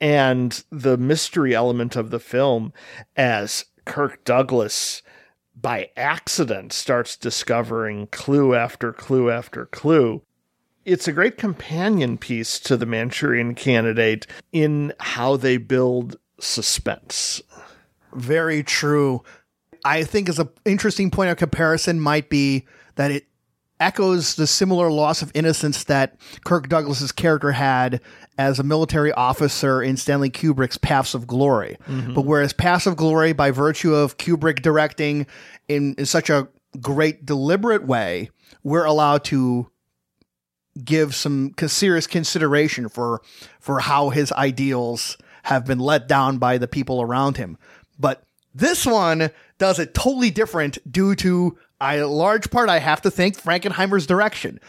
[0.00, 2.72] and the mystery element of the film
[3.16, 5.02] as Kirk Douglas
[5.54, 10.22] by accident starts discovering clue after clue after clue
[10.84, 17.42] it's a great companion piece to the Manchurian candidate in how they build suspense.
[18.14, 19.22] Very true.
[19.84, 22.66] I think as an interesting point of comparison might be
[22.96, 23.26] that it
[23.80, 28.00] echoes the similar loss of innocence that Kirk Douglas's character had
[28.38, 31.76] as a military officer in Stanley Kubrick's Paths of Glory.
[31.88, 32.14] Mm-hmm.
[32.14, 35.26] But whereas Paths of Glory, by virtue of Kubrick directing
[35.66, 36.48] in, in such a
[36.80, 38.30] great deliberate way,
[38.62, 39.70] we're allowed to
[40.84, 43.20] give some serious consideration for
[43.58, 47.58] for how his ideals have been let down by the people around him.
[47.98, 48.22] But
[48.54, 53.40] This one does it totally different due to a large part I have to thank
[53.40, 54.60] Frankenheimer's direction.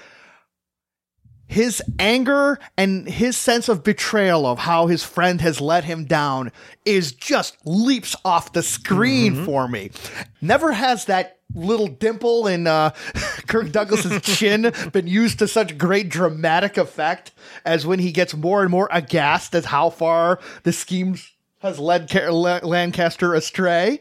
[1.48, 6.54] His anger and his sense of betrayal of how his friend has let him down
[6.86, 9.92] is just leaps off the screen for me.
[10.40, 12.92] Never has that little dimple in uh,
[13.48, 17.34] Kirk Douglas's chin been used to such great dramatic effect
[17.66, 22.10] as when he gets more and more aghast at how far the schemes has led
[22.10, 24.00] Ca- La- Lancaster astray.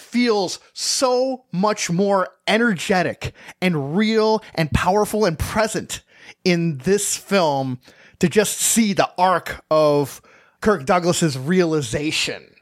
[0.00, 3.32] Feels so much more energetic
[3.62, 6.02] and real and powerful and present
[6.44, 7.78] in this film
[8.18, 10.20] to just see the arc of
[10.60, 12.54] Kirk Douglas's realization.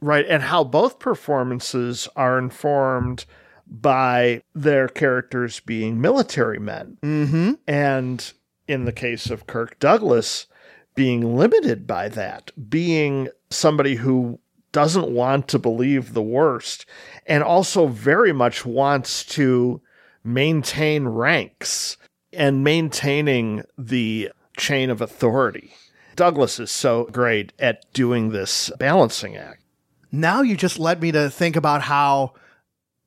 [0.00, 0.26] Right.
[0.28, 3.24] And how both performances are informed
[3.66, 6.98] by their characters being military men.
[7.02, 7.52] Mm-hmm.
[7.66, 8.32] And
[8.66, 10.46] in the case of Kirk Douglas,
[10.94, 14.40] being limited by that, being somebody who
[14.78, 16.86] doesn't want to believe the worst
[17.26, 19.82] and also very much wants to
[20.22, 21.96] maintain ranks
[22.32, 25.74] and maintaining the chain of authority.
[26.14, 29.64] Douglas is so great at doing this balancing act.
[30.12, 32.32] now you just led me to think about how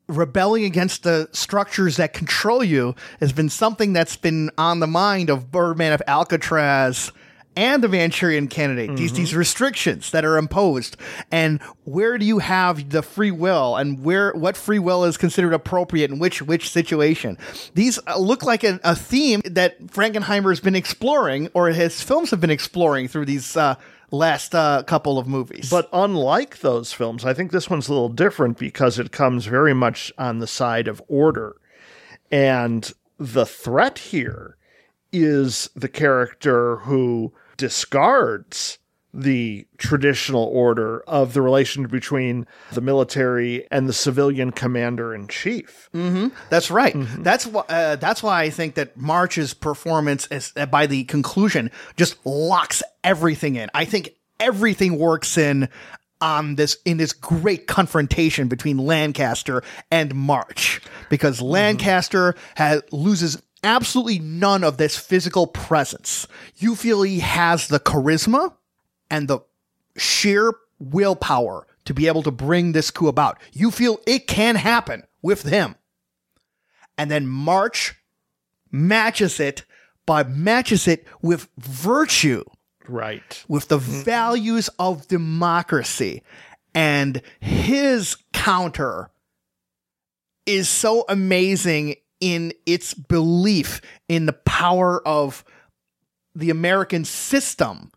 [0.10, 5.30] rebelling against the structures that control you has been something that's been on the mind
[5.30, 7.14] of Birdman of Alcatraz
[7.56, 8.96] and the Manchurian candidate.
[8.96, 10.98] These these restrictions that are imposed.
[11.32, 15.54] And where do you have the free will and where what free will is considered
[15.54, 17.38] appropriate in which which situation?
[17.74, 22.32] These uh, look like a, a theme that Frankenheimer has been exploring or his films
[22.32, 23.76] have been exploring through these uh,
[24.12, 25.70] last uh, couple of movies.
[25.70, 29.74] But unlike those films, I think this one's a little different because it comes very
[29.74, 31.56] much on the side of order.
[32.32, 34.58] And the threat here
[35.12, 38.80] is the character who discards
[39.14, 45.90] the traditional order of the relation between the military and the civilian commander in chief.
[46.50, 46.96] That's right.
[47.24, 47.64] That's why.
[47.70, 52.82] Uh, that's why I think that March's performance is uh, by the conclusion just locks
[53.04, 53.70] everything in.
[53.76, 54.10] I think
[54.40, 55.70] everything works in
[56.20, 64.20] on this in this great confrontation between Lancaster and March because Lancaster has loses absolutely
[64.20, 66.28] none of this physical presence.
[66.58, 68.54] You feel he has the charisma
[69.10, 69.40] and the
[69.98, 73.40] sheer willpower to be able to bring this coup about.
[73.54, 75.76] You feel it can happen with him.
[76.98, 77.96] And then March
[78.72, 79.66] matches it,
[80.06, 82.44] but matches it with virtue,
[82.88, 83.44] Right.
[83.48, 84.02] with the mm-hmm.
[84.02, 86.24] values of democracy.
[86.74, 89.10] And his counter
[90.46, 95.44] is so amazing in its belief in the power of
[96.34, 97.92] the American system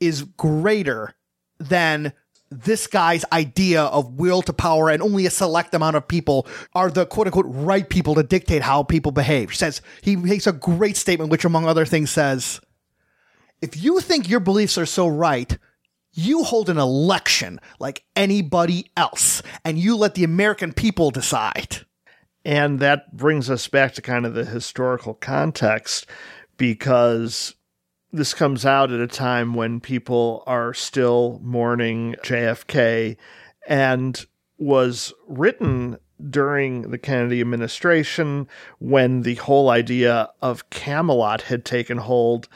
[0.00, 1.14] is greater
[1.58, 2.12] than
[2.50, 6.90] this guy's idea of will to power and only a select amount of people are
[6.90, 9.50] the quote unquote right people to dictate how people behave.
[9.50, 12.60] He says he makes a great statement, which among other things says,
[13.62, 15.56] if you think your beliefs are so right,
[16.12, 21.86] you hold an election like anybody else and you let the American people decide.
[22.44, 26.06] And that brings us back to kind of the historical context
[26.56, 27.54] because
[28.12, 33.16] this comes out at a time when people are still mourning JFK
[33.68, 34.26] and
[34.58, 35.98] was written
[36.28, 38.46] during the Kennedy administration
[38.78, 42.48] when the whole idea of Camelot had taken hold.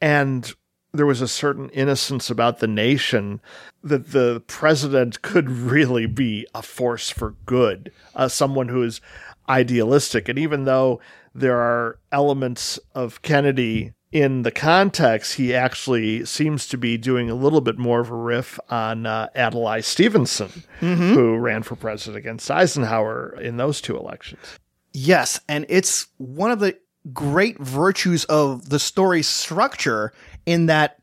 [0.00, 0.52] And
[0.92, 3.40] there was a certain innocence about the nation
[3.82, 9.00] that the president could really be a force for good, uh, someone who is
[9.48, 10.28] idealistic.
[10.28, 11.00] And even though
[11.34, 17.34] there are elements of Kennedy in the context, he actually seems to be doing a
[17.34, 22.50] little bit more of a riff on uh, Adlai Stevenson, who ran for president against
[22.50, 24.58] Eisenhower in those two elections.
[24.92, 26.76] Yes, and it's one of the
[27.12, 30.12] great virtues of the story structure
[30.44, 30.98] in that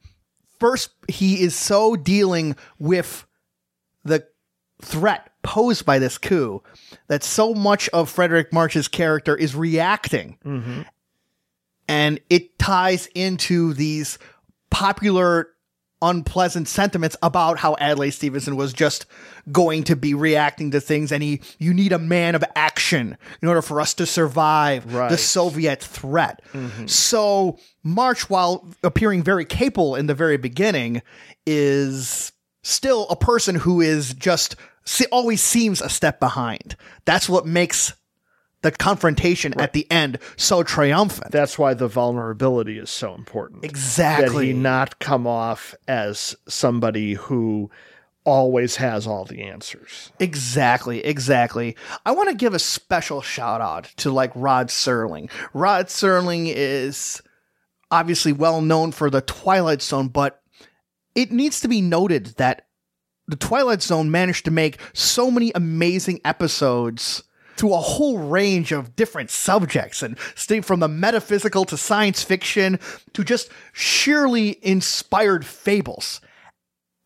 [0.59, 3.26] first he is so dealing with
[4.03, 4.27] the
[4.81, 6.61] threat posed by this coup
[7.07, 10.38] that so much of Fredric March's character is reacting.
[10.44, 10.82] Mm-hmm.
[11.88, 14.19] And it ties into these
[14.69, 15.48] popular
[16.02, 19.06] unpleasant sentiments about how Adlai Stevenson was just
[19.49, 23.48] going to be reacting to things and he you need a man of action in
[23.48, 26.41] order for us to survive the Soviet threat.
[26.53, 26.88] Mm-hmm.
[26.88, 31.02] So March while appearing very capable in the very beginning
[31.48, 32.34] is
[32.68, 34.56] still a person who is just
[35.11, 36.76] always seems a step behind.
[37.06, 37.94] That's what makes
[38.61, 41.31] the confrontation at the end so triumphant.
[41.31, 43.64] That's why the vulnerability is so important.
[43.64, 44.48] exactly.
[44.48, 47.69] that he not come off as somebody who
[48.23, 50.11] always has all the answers.
[50.19, 51.77] Exactly, exactly.
[52.06, 55.30] I want to give a special shout out to like Rod Serling.
[55.53, 57.22] Rod Serling is
[57.89, 60.41] obviously well known for the Twilight Zone, but
[61.18, 62.68] it needs to be noted that
[63.27, 67.23] the Twilight Zone managed to make so many amazing episodes
[67.57, 72.80] to a whole range of different subjects and stay from the metaphysical to science fiction
[73.14, 76.22] to just sheerly inspired fables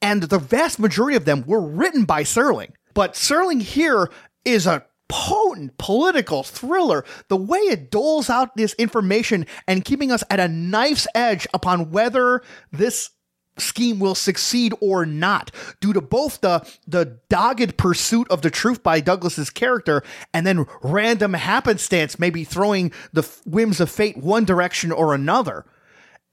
[0.01, 2.71] and the vast majority of them were written by Serling.
[2.93, 4.09] But Serling here
[4.43, 7.05] is a potent political thriller.
[7.27, 11.91] The way it doles out this information and keeping us at a knife's edge upon
[11.91, 13.11] whether this
[13.57, 18.81] scheme will succeed or not due to both the the dogged pursuit of the truth
[18.81, 20.03] by Douglas's character
[20.33, 25.65] and then random happenstance maybe throwing the whims of fate one direction or another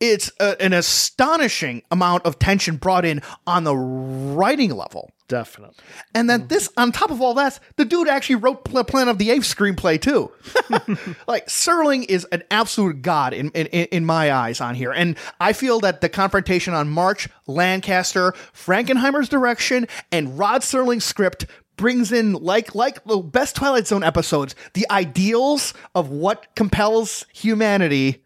[0.00, 5.10] it's a, an astonishing amount of tension brought in on the writing level.
[5.28, 5.76] Definitely.
[6.14, 9.18] And then this, on top of all that, the dude actually wrote Pl- Plan of
[9.18, 10.32] the Apes screenplay too.
[11.26, 15.52] like Serling is an absolute god in, in in my eyes on here, and I
[15.52, 21.44] feel that the confrontation on March, Lancaster, Frankenheimer's direction, and Rod Serling's script
[21.76, 28.24] brings in like like the best Twilight Zone episodes, the ideals of what compels humanity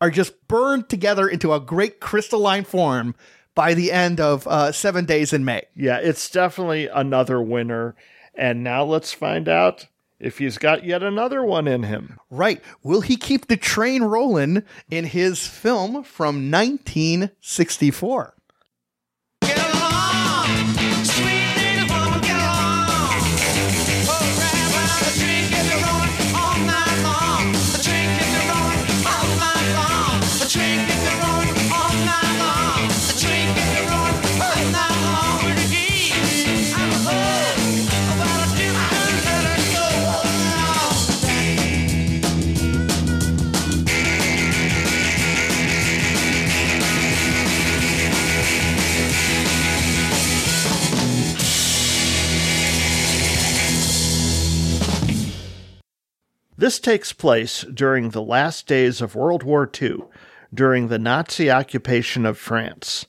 [0.00, 3.14] are just burned together into a great crystalline form
[3.54, 5.62] by the end of uh, Seven Days in May.
[5.74, 7.96] Yeah, it's definitely another winner.
[8.34, 9.86] And now let's find out
[10.20, 12.18] if he's got yet another one in him.
[12.30, 12.62] Right.
[12.82, 18.35] Will he keep the train rolling in his film from 1964?
[56.58, 60.04] This takes place during the last days of World War II,
[60.54, 63.04] during the Nazi occupation of France.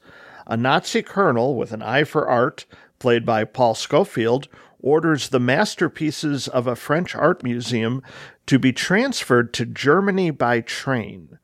[0.46, 2.66] A Nazi colonel with an eye for art,
[3.00, 4.50] played by Paul Scofield,
[4.82, 8.04] orders the masterpieces of a French art museum
[8.48, 11.40] to be transferred to Germany by train.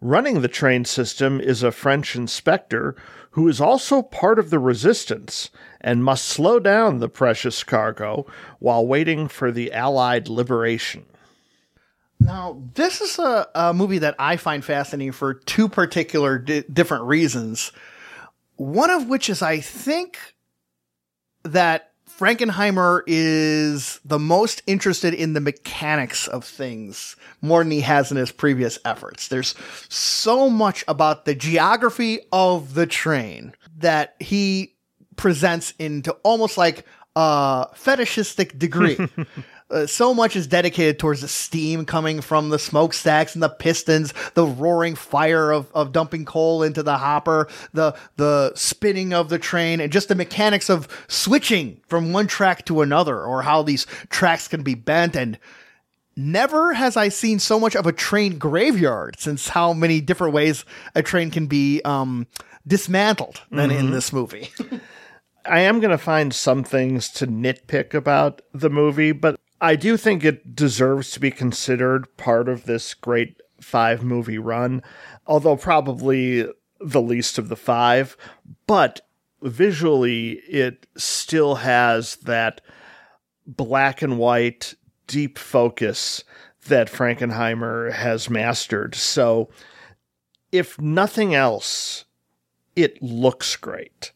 [0.00, 2.94] Running the train system is a French inspector
[3.32, 5.50] who is also part of the resistance
[5.80, 8.24] and must slow down the precious cargo
[8.60, 11.06] while waiting for the Allied liberation.
[12.20, 17.04] Now, this is a, a movie that I find fascinating for two particular di- different
[17.04, 17.72] reasons.
[18.56, 20.18] One of which is I think
[21.42, 21.90] that
[22.20, 28.18] Frankenheimer is the most interested in the mechanics of things more than he has in
[28.18, 29.28] his previous efforts.
[29.28, 29.54] There's
[29.88, 34.74] so much about the geography of the train that he
[35.16, 36.84] presents into almost like
[37.16, 38.98] a fetishistic degree.
[39.70, 44.12] Uh, so much is dedicated towards the steam coming from the smokestacks and the pistons,
[44.34, 49.38] the roaring fire of, of dumping coal into the hopper, the the spinning of the
[49.38, 53.86] train, and just the mechanics of switching from one track to another, or how these
[54.08, 55.14] tracks can be bent.
[55.14, 55.38] And
[56.16, 60.64] never has I seen so much of a train graveyard since how many different ways
[60.94, 62.26] a train can be um,
[62.66, 64.50] dismantled than in this movie.
[65.46, 69.96] I am going to find some things to nitpick about the movie, but I do
[69.96, 74.82] think it deserves to be considered part of this great five movie run,
[75.26, 76.46] although probably
[76.80, 78.16] the least of the five.
[78.66, 79.02] But
[79.42, 82.62] visually, it still has that
[83.46, 84.74] black and white,
[85.06, 86.24] deep focus
[86.68, 88.94] that Frankenheimer has mastered.
[88.94, 89.50] So,
[90.52, 92.04] if nothing else,
[92.76, 94.12] it looks great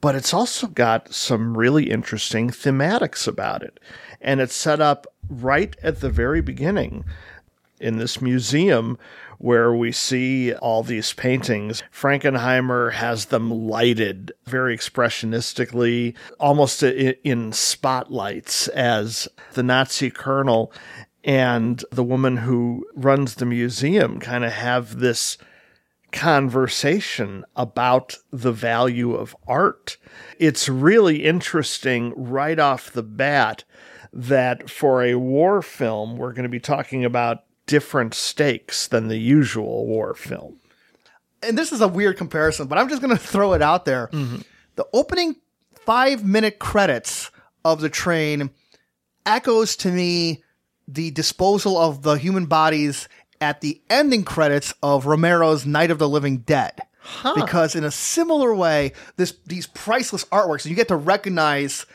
[0.00, 3.78] but it's also got some really interesting thematics about it.
[4.20, 7.04] And it's set up right at the very beginning
[7.80, 8.98] in this museum
[9.38, 11.82] where we see all these paintings.
[11.90, 20.72] Frankenheimer has them lighted very expressionistically, almost in spotlights, as the Nazi colonel
[21.24, 25.38] and the woman who runs the museum kind of have this
[26.12, 29.96] conversation about the value of art.
[30.38, 33.64] It's really interesting right off the bat
[34.12, 39.18] that for a war film, we're going to be talking about different stakes than the
[39.18, 40.56] usual war film.
[41.42, 44.08] and this is a weird comparison, but I'm just going to throw it out there.
[44.08, 44.40] Mm-hmm.
[44.76, 45.36] The opening
[45.86, 47.30] five minute credits
[47.64, 48.50] of the train
[49.26, 50.42] echoes to me
[50.88, 53.08] the disposal of the human bodies
[53.40, 56.80] at the ending credits of Romero's Night of the Living Dead.
[57.34, 61.86] Because in a similar way, this these priceless artworks, and you get to recognize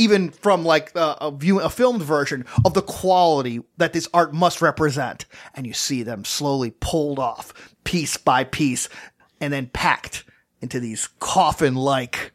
[0.00, 4.32] even from like uh, a view a filmed version of the quality that this art
[4.32, 5.26] must represent.
[5.54, 7.52] And you see them slowly pulled off
[7.84, 8.88] piece by piece
[9.42, 10.24] and then packed
[10.62, 12.32] into these coffin like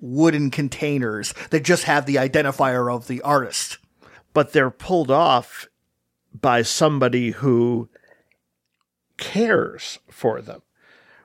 [0.00, 3.78] wooden containers that just have the identifier of the artist.
[4.32, 5.68] But they're pulled off
[6.34, 7.88] by somebody who
[9.18, 10.62] cares for them,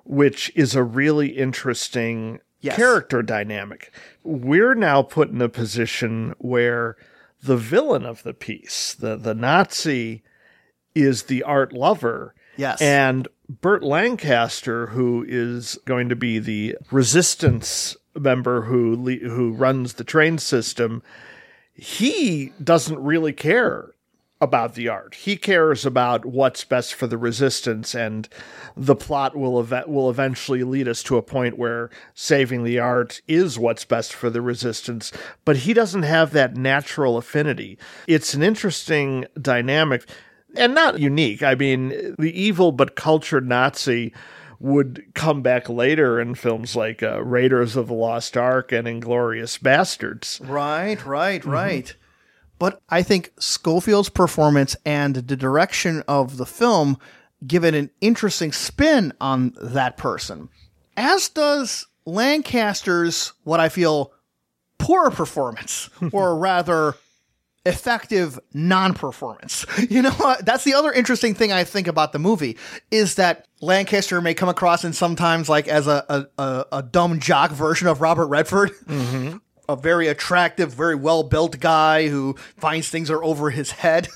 [0.06, 2.76] which is a really interesting Yes.
[2.76, 3.92] character dynamic.
[4.24, 6.98] We're now put in a position where
[7.42, 10.24] the villain of the piece, the, the Nazi,
[10.94, 12.36] is the art lover.
[12.58, 12.82] Yes.
[12.82, 13.28] And
[13.62, 20.04] Burt Lancaster, who is going to be the resistance member who le- who runs the
[20.04, 21.02] train system,
[21.74, 23.92] he doesn't really care
[24.42, 25.16] about the art.
[25.16, 28.28] He cares about what's best for the resistance, and
[28.76, 33.22] the plot will ev- will eventually lead us to a point where saving the art
[33.28, 35.12] is what's best for the resistance.
[35.44, 37.78] But he doesn't have that natural affinity.
[38.08, 40.06] It's an interesting dynamic,
[40.56, 41.44] and not unique.
[41.44, 44.14] I mean, the evil but cultured Nazi
[44.60, 49.58] would come back later in films like uh, Raiders of the Lost Ark and Inglourious
[49.58, 50.40] Basterds.
[50.48, 51.96] Right, right, right.
[52.60, 56.98] But I think Scofield's performance and the direction of the film
[57.48, 60.50] give it an interesting spin on that person.
[60.98, 64.12] As does Lancaster's, what I feel,
[64.78, 66.96] poor performance, or rather,
[67.66, 69.66] effective non-performance.
[69.90, 70.46] You know, what?
[70.46, 72.58] that's the other interesting thing I think about the movie
[72.92, 77.20] is that Lancaster may come across in sometimes like as a a, a, a dumb
[77.20, 78.72] jock version of Robert Redford.
[78.86, 79.38] Mm-hmm.
[79.70, 84.08] A very attractive, very well built guy who finds things are over his head.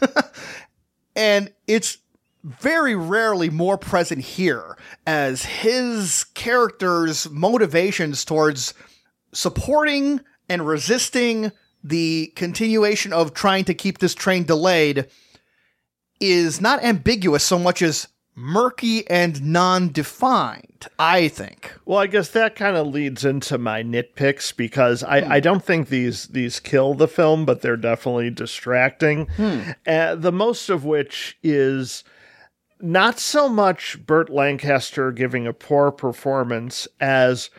[1.15, 1.99] and it's
[2.43, 4.75] very rarely more present here
[5.05, 8.73] as his character's motivations towards
[9.31, 11.51] supporting and resisting
[11.83, 15.07] the continuation of trying to keep this train delayed
[16.19, 22.55] is not ambiguous so much as murky and non-defined i think Well, I guess that
[22.55, 27.07] kind of leads into my nitpicks because I, I don't think these these kill the
[27.07, 29.27] film, but they're definitely distracting.
[29.85, 32.03] Uh, the most of which is
[32.81, 37.49] not so much Burt Lancaster giving a poor performance as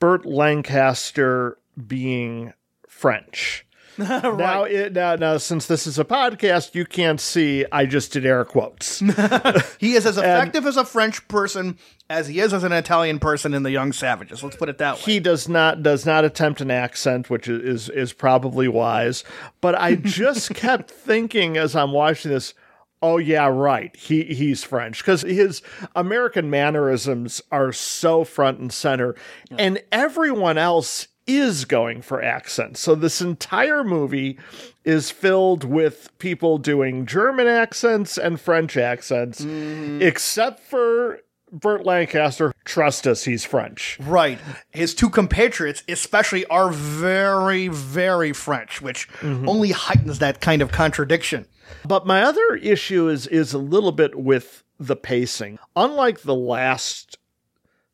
[0.00, 2.52] Burt Lancaster being
[2.88, 3.66] French.
[4.38, 7.64] Now, it, now, now, since this is a podcast, you can't see.
[7.72, 9.00] I just did air quotes.
[9.78, 11.76] he is as effective as a french person
[12.10, 14.96] as he is as an italian person in the young savages let's put it that
[14.96, 19.24] way he does not does not attempt an accent, which is is, is probably wise.
[19.60, 22.54] But I just kept thinking as I'm watching this.
[23.00, 23.94] Oh yeah, right.
[23.94, 25.62] He he's French because his
[25.94, 29.14] American mannerisms are so front and center,
[29.56, 32.80] and everyone else is going for accents.
[32.80, 34.38] So this entire movie
[34.84, 40.00] is filled with people doing German accents and French accents, mm-hmm.
[40.02, 41.20] except for
[41.52, 42.52] Burt Lancaster.
[42.64, 43.98] Trust us, he's French.
[44.00, 44.38] Right.
[44.70, 49.48] His two compatriots, especially, are very, very French, which mm-hmm.
[49.48, 51.46] only heightens that kind of contradiction.
[51.86, 55.58] But my other issue is is a little bit with the pacing.
[55.76, 57.18] Unlike the last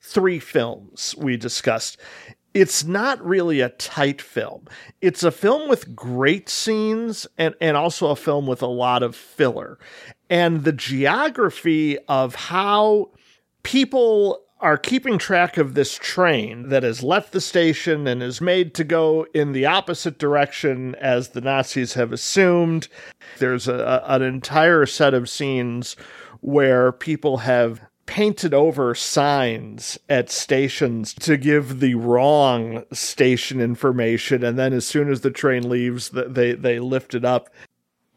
[0.01, 1.97] three films we discussed,
[2.55, 4.67] it's not really a tight film.
[5.01, 9.17] It's a film with great scenes and, and also a film with a lot of
[9.17, 9.79] filler.
[10.31, 13.11] And the geography of how
[13.65, 18.73] people are keeping track of this train that has left the station and is made
[18.75, 22.89] to go in the opposite direction as the Nazis have assumed.
[23.41, 25.97] There's a, an entire set of scenes
[26.41, 34.59] where people have painted over signs at stations to give the wrong station information and
[34.59, 37.49] then as soon as the train leaves they they lift it up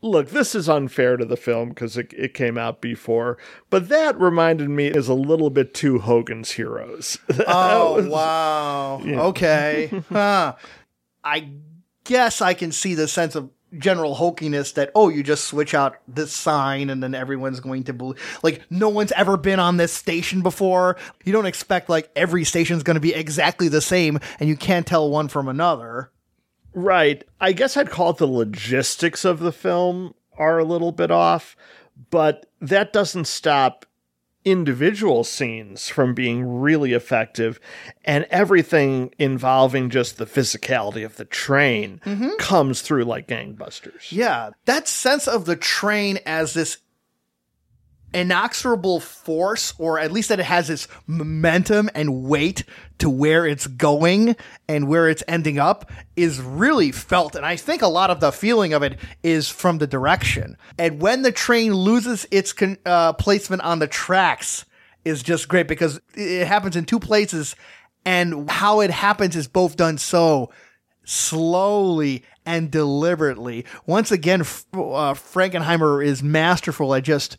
[0.02, 3.38] Look, this is unfair to the film because it, it came out before,
[3.72, 7.18] but that reminded me is a little bit too Hogan's Heroes.
[7.48, 9.02] Oh, wow.
[9.02, 9.92] Okay.
[10.10, 10.56] Huh.
[11.24, 11.50] I
[12.04, 15.98] guess I can see the sense of general hokiness that, oh, you just switch out
[16.08, 18.40] this sign and then everyone's going to believe.
[18.44, 20.98] Like, no one's ever been on this station before.
[21.26, 24.88] You don't expect, like, every station's going to be exactly the same and you can't
[24.88, 26.12] tell one from another.
[26.74, 27.24] Right.
[27.42, 31.58] I guess I'd call it the logistics of the film are a little bit off,
[32.12, 33.87] but that doesn't stop
[34.46, 37.60] individual scenes from being really effective
[38.06, 42.30] and everything involving just the physicality of the train mm-hmm.
[42.40, 44.12] comes through like gangbusters.
[44.12, 46.78] Yeah, that sense of the train as this
[48.14, 52.64] inexorable force, or at least that it has this momentum and weight
[53.00, 54.36] to where it's going
[54.68, 57.36] and where it's ending up, is really felt.
[57.36, 60.58] And I think a lot of the feeling of it is from the direction.
[60.78, 64.66] And when the train loses its con- uh, placement on the tracks,
[65.06, 67.56] is just great because it happens in two places,
[68.06, 70.52] and how it happens is both done so
[71.06, 73.66] slowly and deliberately.
[73.86, 77.38] Once again, uh, Frankenheimer is masterful at just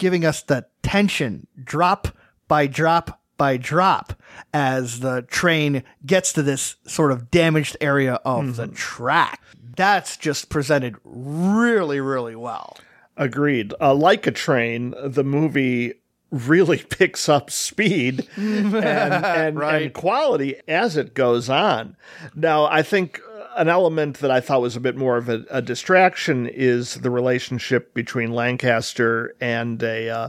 [0.00, 2.08] giving us the tension drop
[2.48, 4.12] by drop by drop
[4.52, 9.40] as the train gets to this sort of damaged area of the track.
[9.76, 12.76] That's just presented really, really well.
[13.16, 13.72] Agreed.
[13.80, 15.94] Uh, like a train, the movie
[16.30, 19.82] really picks up speed and, and, Right.
[19.82, 21.96] and quality as it goes on.
[22.34, 23.20] Now, I think
[23.60, 27.10] an element that I thought was a bit more of a, a distraction is the
[27.10, 30.28] relationship between Lancaster and a uh,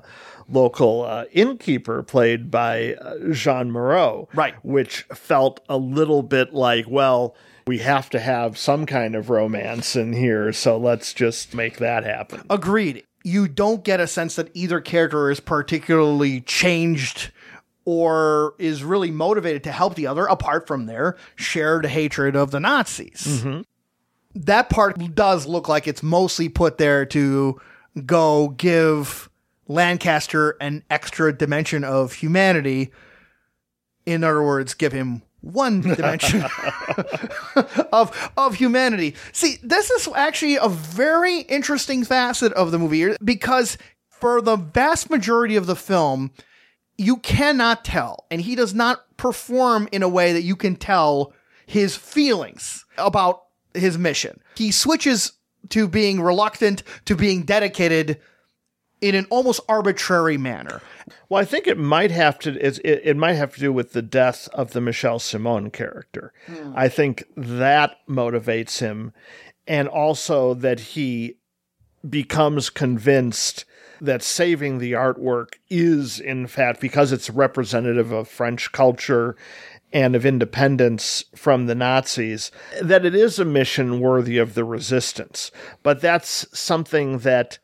[0.49, 4.27] local uh, innkeeper played by uh, Jeanne Moreau.
[4.33, 4.53] Right.
[4.65, 9.95] Which felt a little bit like, well, we have to have some kind of romance
[9.95, 12.43] in here, so let's just make that happen.
[12.49, 13.05] Agreed.
[13.23, 17.31] You don't get a sense that either character is particularly changed
[17.85, 22.59] or is really motivated to help the other apart from their shared hatred of the
[22.59, 23.25] Nazis.
[23.27, 23.61] Mm-hmm.
[24.35, 27.59] That part does look like it's mostly put there to
[28.05, 29.29] go give
[29.67, 32.91] Lancaster an extra dimension of humanity.
[34.05, 36.43] In other words, give him one dimension
[37.91, 39.15] of of humanity.
[39.31, 43.77] See, this is actually a very interesting facet of the movie because
[44.09, 46.31] for the vast majority of the film,
[46.97, 51.33] you cannot tell, and he does not perform in a way that you can tell
[51.65, 53.43] his feelings about
[53.73, 54.41] his mission.
[54.55, 55.33] He switches
[55.69, 58.19] to being reluctant to being dedicated
[58.99, 60.81] in an almost arbitrary manner.
[61.27, 64.01] Well, I think it might have to it, it might have to do with the
[64.01, 66.33] death of the Michel Simon character.
[66.45, 66.73] Hmm.
[66.75, 69.13] I think that motivates him,
[69.65, 71.37] and also that he
[72.07, 73.65] becomes convinced
[74.01, 79.37] that saving the artwork is, in fact, because it's representative of French culture
[79.93, 82.51] and of independence from the Nazis,
[82.81, 85.51] that it is a mission worthy of the resistance.
[85.83, 87.59] But that's something that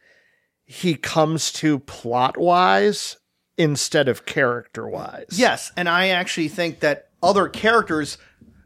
[0.65, 3.17] he comes to plot wise
[3.57, 5.27] instead of character wise.
[5.31, 8.17] Yes, and I actually think that other characters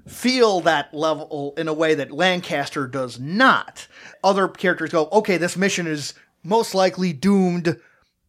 [0.07, 3.87] feel that level in a way that Lancaster does not.
[4.23, 7.79] Other characters go, okay, this mission is most likely doomed,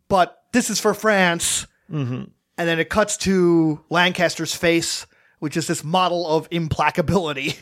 [0.09, 1.66] but this is for France.
[1.90, 2.24] Mm-hmm.
[2.59, 5.06] And then it cuts to Lancaster's face,
[5.39, 7.56] which is this model of implacability.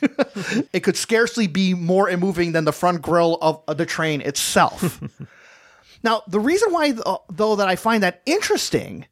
[0.73, 5.01] it could scarcely be more immoving than the front grille of the train itself.
[6.03, 9.07] now, the reason why, th- though, that I find that interesting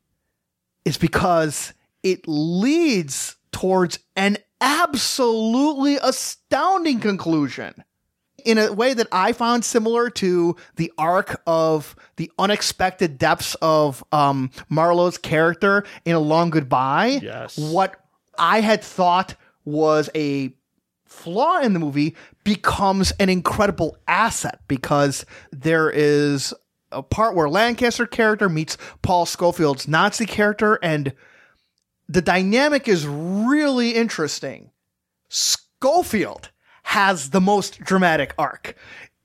[0.85, 7.85] is because it leads towards an absolutely astounding conclusion
[8.49, 14.03] in a way that I found similar to the arc of the unexpected depths of
[14.11, 17.21] um, Marlowe's character in A Long Goodbye.
[17.23, 17.59] Yes.
[17.59, 18.03] What
[18.39, 19.35] I had thought
[19.67, 20.55] was a
[21.05, 26.55] flaw in the movie becomes an incredible asset because there is
[26.91, 31.13] a part where Lancaster character meets Paul Scofield's Nazi character and
[32.09, 34.71] the dynamic is really interesting.
[35.29, 36.49] Scofield
[36.89, 38.75] has the most dramatic arc.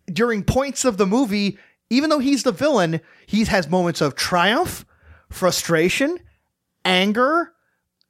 [0.07, 1.57] During points of the movie,
[1.89, 4.85] even though he's the villain, he has moments of triumph,
[5.29, 6.19] frustration,
[6.85, 7.53] anger,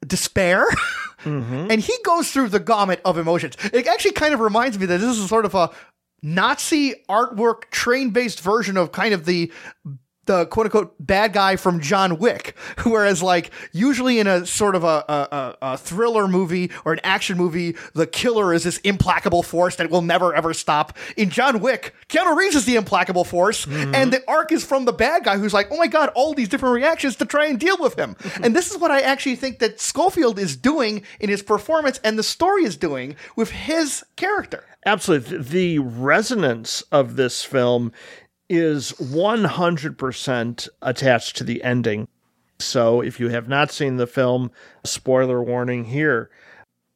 [0.05, 0.65] despair.
[1.23, 1.71] Mm-hmm.
[1.71, 3.55] And he goes through the gamut of emotions.
[3.71, 5.69] It actually kind of reminds me that this is sort of a
[6.21, 9.49] Nazi artwork train based version of kind of the
[10.25, 12.55] the quote unquote bad guy from John Wick.
[12.83, 17.37] Whereas, like, usually in a sort of a, a, a, thriller movie or an action
[17.37, 20.97] movie, the killer is this implacable force that will never ever stop.
[21.17, 23.93] In John Wick, Keanu Reeves is the implacable force, mm-hmm.
[23.95, 26.49] and the arc is from the bad guy who's like, oh my god, all these
[26.49, 28.15] different reactions to try and deal with him.
[28.43, 32.17] and this is what I actually think that Scofield is doing in his performance and
[32.17, 34.63] the story is doing with his character.
[34.85, 35.37] Absolutely.
[35.37, 37.91] The resonance of this film
[38.49, 42.07] is 100% attached to the ending.
[42.59, 44.51] So if you have not seen the film,
[44.83, 46.29] spoiler warning here.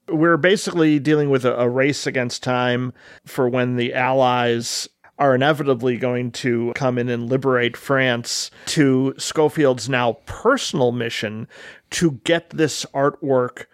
[0.07, 2.93] We're basically dealing with a, a race against time
[3.25, 4.87] for when the Allies
[5.19, 11.47] are inevitably going to come in and liberate France to Scofield's now personal mission
[11.89, 13.65] to get this artwork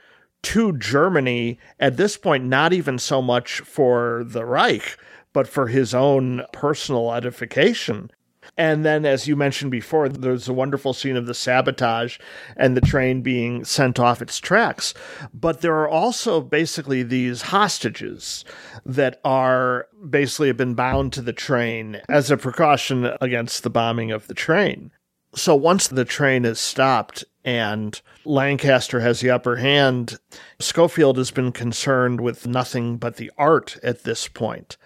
[0.44, 4.98] to Germany at this point, not even so much for the Reich,
[5.34, 8.12] but for his own personal edification.
[8.58, 12.20] And then, as you mentioned before, there's a wonderful scene of the sabotage
[12.56, 14.94] and the train being sent off its tracks.
[15.34, 18.46] But there are also basically these hostages
[18.86, 24.12] that are basically have been bound to the train as a precaution against the bombing
[24.12, 24.92] of the train.
[25.36, 30.20] So once the train is stopped and Lancaster has the upper hand,
[30.60, 34.78] Scofield has been concerned with nothing but the art at this point.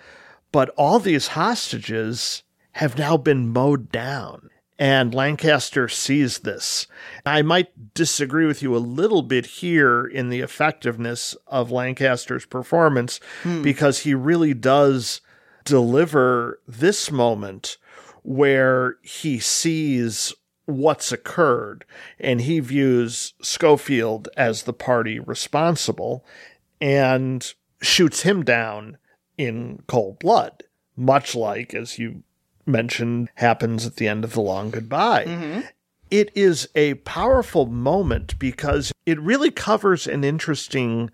[0.51, 2.43] But all these hostages
[2.73, 4.49] have now been mowed down.
[4.79, 6.85] And Lancaster sees this.
[7.25, 13.19] I might disagree with you a little bit here in the effectiveness of Lancaster's performance
[13.41, 13.63] hmm.
[13.63, 15.21] because he really does
[15.65, 17.77] deliver this moment
[18.21, 20.33] where he sees
[20.65, 21.85] what's occurred
[22.19, 26.25] and he views Scofield as the party responsible
[26.79, 28.97] and shoots him down
[29.37, 30.63] in cold blood,
[30.95, 32.23] much like, as you
[32.65, 35.25] mentioned, happens at the end of The Long Goodbye.
[35.25, 35.61] Mm-hmm.
[36.09, 41.09] It is a powerful moment because it really covers an interesting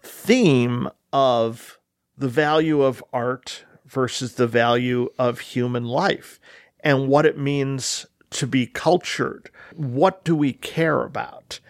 [0.00, 1.78] theme of
[2.16, 6.40] the value of art versus the value of human life
[6.80, 9.50] and what it means to be cultured.
[9.76, 11.60] What do we care about?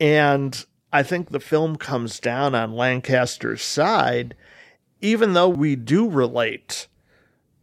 [0.00, 4.34] And I think the film comes down on Lancaster's side,
[5.02, 6.88] even though we do relate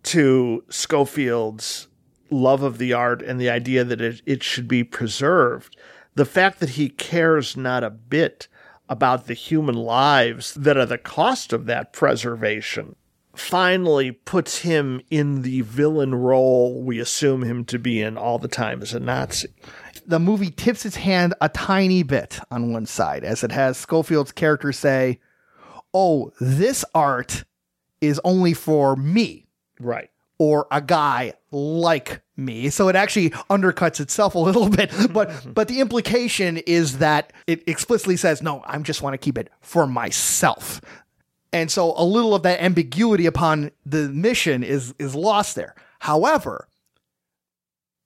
[0.03, 1.87] to Scofield's
[2.29, 5.75] love of the art and the idea that it, it should be preserved.
[6.15, 8.47] The fact that he cares not a bit
[8.87, 12.95] about the human lives that are the cost of that preservation
[13.35, 18.47] finally puts him in the villain role we assume him to be in all the
[18.47, 19.47] time as a Nazi.
[20.05, 24.31] the movie tips its hand a tiny bit on one side as it has Scofield's
[24.31, 25.19] character say,
[25.93, 27.43] Oh, this art
[28.01, 29.47] is only for me
[29.79, 30.09] Right.
[30.37, 32.69] or a guy like me.
[32.69, 34.91] So it actually undercuts itself a little bit.
[35.11, 39.37] But but the implication is that it explicitly says, no, I just want to keep
[39.37, 40.79] it for myself.
[41.51, 45.73] And so a little of that ambiguity upon the mission is is lost there.
[45.99, 46.67] However,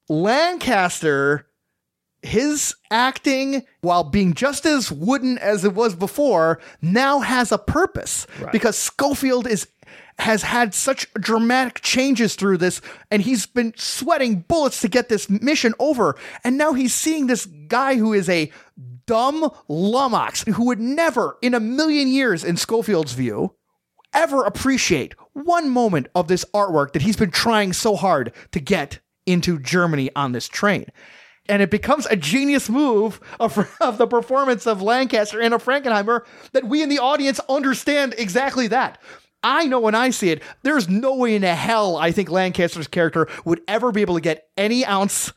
[0.10, 1.47] Lancaster
[2.24, 8.26] his acting, while being just as wooden as it was before, now has a purpose
[8.52, 9.68] because Scofield is
[10.20, 15.30] has had such dramatic changes through this, and he's been sweating bullets to get this
[15.30, 16.16] mission over.
[16.44, 18.52] And now he's seeing this guy who is a
[19.06, 23.56] dumb lummox who would never, in a million years, in Scofield's view,
[24.14, 29.00] ever appreciate one moment of this artwork that he's been trying so hard to get
[29.26, 30.86] into Germany on this train.
[31.49, 36.22] And it becomes a genius move of, of the performance of Lancaster and of Frankenheimer
[36.53, 38.99] that we in the audience understand exactly that.
[39.44, 43.28] I know when I see it, there's no way in hell I think Lancaster's character
[43.44, 45.34] would ever be able to get any ounce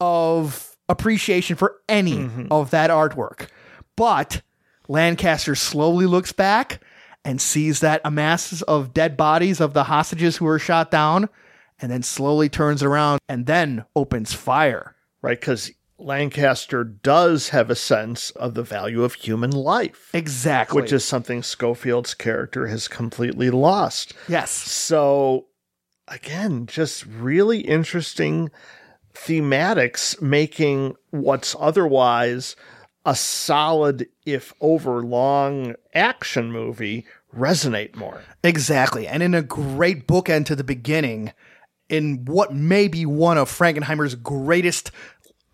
[0.00, 2.46] of appreciation for any mm-hmm.
[2.50, 3.48] of that artwork.
[3.96, 4.42] But
[4.88, 6.80] Lancaster slowly looks back
[7.24, 11.28] and sees that a masses of dead bodies of the hostages who were shot down,
[11.80, 14.95] and then slowly turns around and then opens fire.
[15.26, 15.40] Right.
[15.40, 20.80] Because Lancaster does have a sense of the value of human life, Exactly.
[20.82, 24.12] which is something Scofield's character has completely lost.
[24.28, 24.50] yes.
[24.50, 25.46] So,
[26.08, 28.50] again, just really interesting
[29.14, 32.54] thematics making what's otherwise
[33.04, 38.20] a solid, if over long, action movie resonate more.
[38.42, 39.06] Exactly.
[39.06, 41.32] And in a great bookend to the beginning,
[41.88, 44.90] in what may be one of Frankenheimer's greatest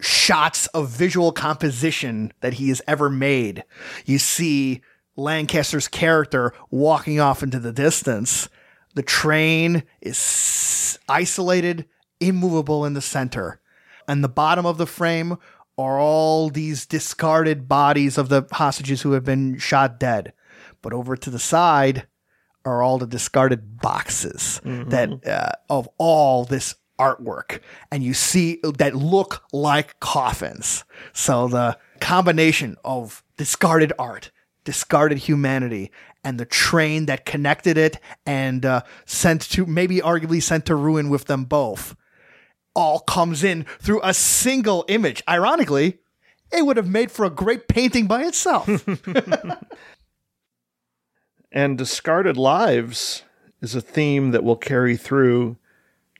[0.03, 3.65] shots of visual composition that he has ever made,
[4.05, 4.83] you see
[5.17, 8.49] Lancaster's character walking off into the distance.
[8.95, 11.87] The train is isolated,
[12.21, 13.61] immovable in the center.
[14.09, 15.37] And the bottom of the frame
[15.79, 20.33] are all these discarded bodies of the hostages who have been shot dead.
[20.83, 22.07] But over to the side,
[22.65, 27.61] are all the discarded boxes that uh, of all this artwork
[27.91, 30.85] and you see that look like coffins.
[31.13, 34.31] So the combination of discarded art
[34.65, 35.91] discarded humanity
[36.23, 41.09] and the train that connected it and uh, sent to maybe arguably sent to ruin
[41.09, 41.97] with them both
[42.75, 45.23] all comes in through a single image.
[45.29, 45.99] Ironically
[46.53, 48.69] it would have made for a great painting by itself.
[51.53, 53.25] And Discarded Lives
[53.61, 55.59] is a theme that will carry through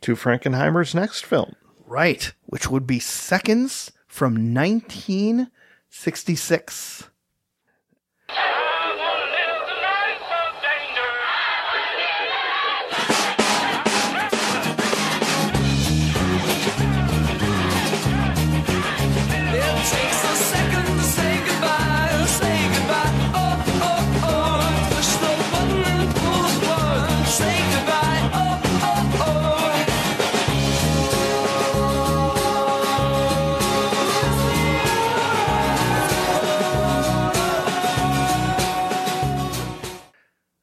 [0.03, 1.57] to Frankenheimer's next film.
[1.87, 7.09] Right, which would be Seconds from 1966.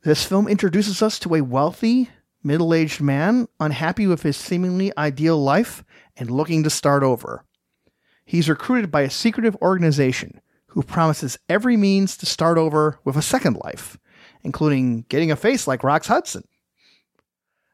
[0.02, 2.10] This film introduces us to a wealthy,
[2.42, 5.84] middle aged man unhappy with his seemingly ideal life
[6.16, 7.44] and looking to start over.
[8.24, 13.22] He's recruited by a secretive organization who promises every means to start over with a
[13.22, 13.98] second life,
[14.42, 16.48] including getting a face like Rock Hudson.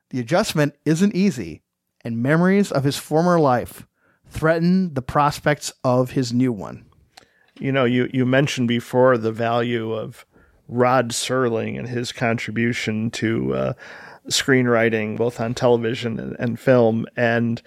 [0.10, 1.62] The adjustment isn't easy,
[2.04, 3.86] and memories of his former life
[4.28, 6.86] threaten the prospects of his new one.
[7.60, 10.26] You know, you, you mentioned before the value of
[10.68, 13.74] Rod Serling and his contribution to uh,
[14.30, 17.06] screenwriting, both on television and, and film.
[17.16, 17.62] And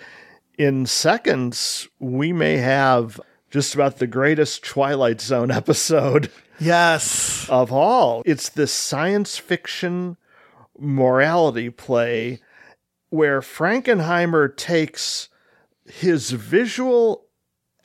[0.56, 3.20] in seconds, we may have
[3.50, 6.30] just about the greatest Twilight Zone episode
[6.60, 7.48] Yes.
[7.48, 8.22] of all.
[8.26, 10.16] It's this science fiction
[10.76, 12.40] morality play
[13.10, 15.28] where Frankenheimer takes
[15.86, 17.26] his visual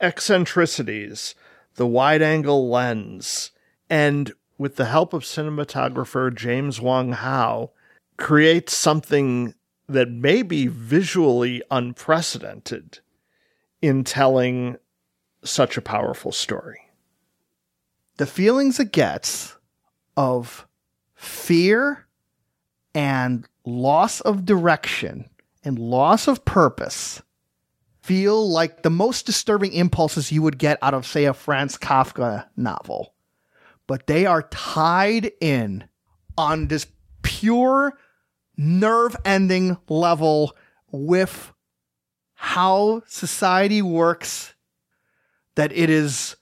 [0.00, 1.34] eccentricities,
[1.76, 3.50] the wide angle lens,
[3.88, 7.70] and with the help of cinematographer James Wong Howe,
[8.16, 9.54] creates something
[9.88, 13.00] that may be visually unprecedented
[13.82, 14.76] in telling
[15.42, 16.80] such a powerful story.
[18.16, 19.56] the feelings it gets
[20.16, 20.66] of
[21.16, 22.06] fear
[22.94, 25.28] and loss of direction
[25.64, 27.22] and loss of purpose
[28.02, 32.46] feel like the most disturbing impulses you would get out of, say, a Franz Kafka
[32.56, 33.13] novel.
[33.86, 35.84] But they are tied in
[36.38, 36.86] on this
[37.22, 37.92] pure
[38.56, 40.56] nerve ending level
[40.90, 41.52] with
[42.34, 44.54] how society works
[45.56, 46.36] that it is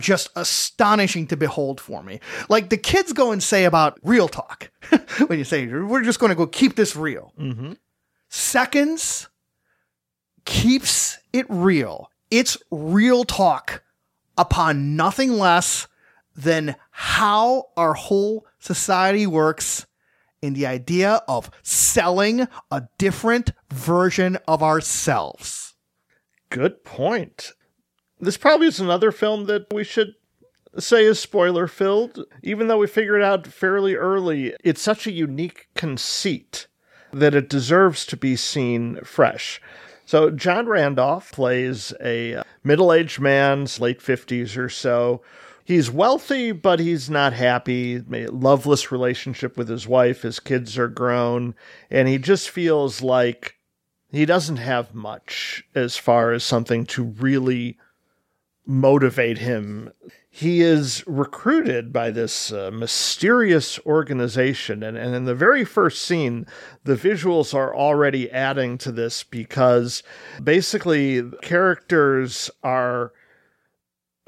[0.00, 2.20] just astonishing to behold for me.
[2.48, 4.70] Like the kids go and say about real talk
[5.26, 7.32] when you say we're just going to go keep this real.
[7.38, 7.72] Mm-hmm.
[8.28, 9.28] Seconds
[10.44, 12.10] keeps it real.
[12.30, 13.82] It's real talk
[14.38, 15.86] upon nothing less
[16.36, 19.86] than how our whole society works
[20.42, 25.74] in the idea of selling a different version of ourselves.
[26.48, 27.52] Good point.
[28.18, 30.14] This probably is another film that we should
[30.78, 34.54] say is spoiler filled, even though we figured out fairly early.
[34.62, 36.66] It's such a unique conceit
[37.12, 39.60] that it deserves to be seen fresh.
[40.06, 45.22] So, John Randolph plays a middle aged man, late 50s or so.
[45.70, 48.00] He's wealthy, but he's not happy.
[48.00, 50.22] Loveless relationship with his wife.
[50.22, 51.54] His kids are grown.
[51.88, 53.54] And he just feels like
[54.10, 57.78] he doesn't have much as far as something to really
[58.66, 59.92] motivate him.
[60.28, 64.82] He is recruited by this uh, mysterious organization.
[64.82, 66.48] And, and in the very first scene,
[66.82, 70.02] the visuals are already adding to this because
[70.42, 73.12] basically characters are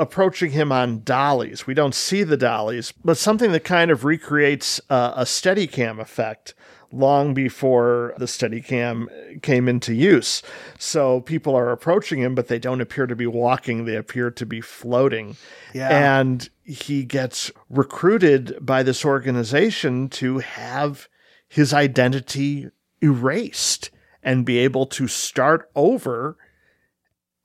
[0.02, 1.66] approaching him on dollies.
[1.66, 6.54] We don't see the dollies, but something that kind of recreates uh, a Steadicam effect
[6.92, 10.42] long before the Steadicam came into use.
[10.78, 14.44] So people are approaching him, but they don't appear to be walking, they appear to
[14.44, 15.36] be floating.
[15.72, 16.18] Yeah.
[16.18, 21.08] And he gets recruited by this organization to have
[21.48, 22.68] his identity
[23.02, 23.90] erased
[24.22, 26.36] and be able to start over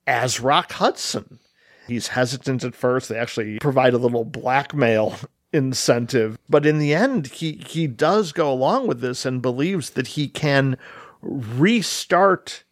[0.06, 1.40] as Rock Hudson.
[1.88, 3.10] He's hesitant at first.
[3.10, 5.18] They actually provide a little blackmail
[5.54, 10.08] incentive, but in the end, he he does go along with this and believes that
[10.08, 10.78] he can
[11.22, 12.64] restart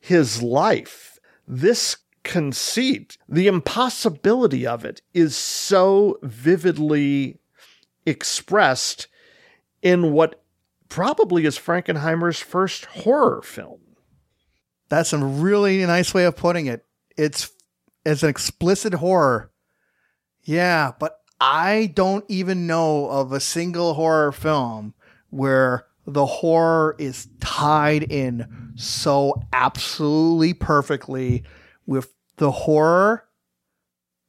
[0.00, 1.18] his life.
[1.46, 7.38] This conceit, the impossibility of it, is so vividly
[8.04, 9.06] expressed
[9.82, 10.42] in what
[10.88, 13.80] probably is Frankenheimer's first horror film.
[14.88, 16.84] That's a really nice way of putting it.
[17.16, 17.50] It's
[18.06, 19.50] it's an explicit horror.
[20.42, 24.94] Yeah, but I don't even know of a single horror film
[25.30, 31.42] where the horror is tied in so absolutely perfectly
[31.84, 33.24] with the horror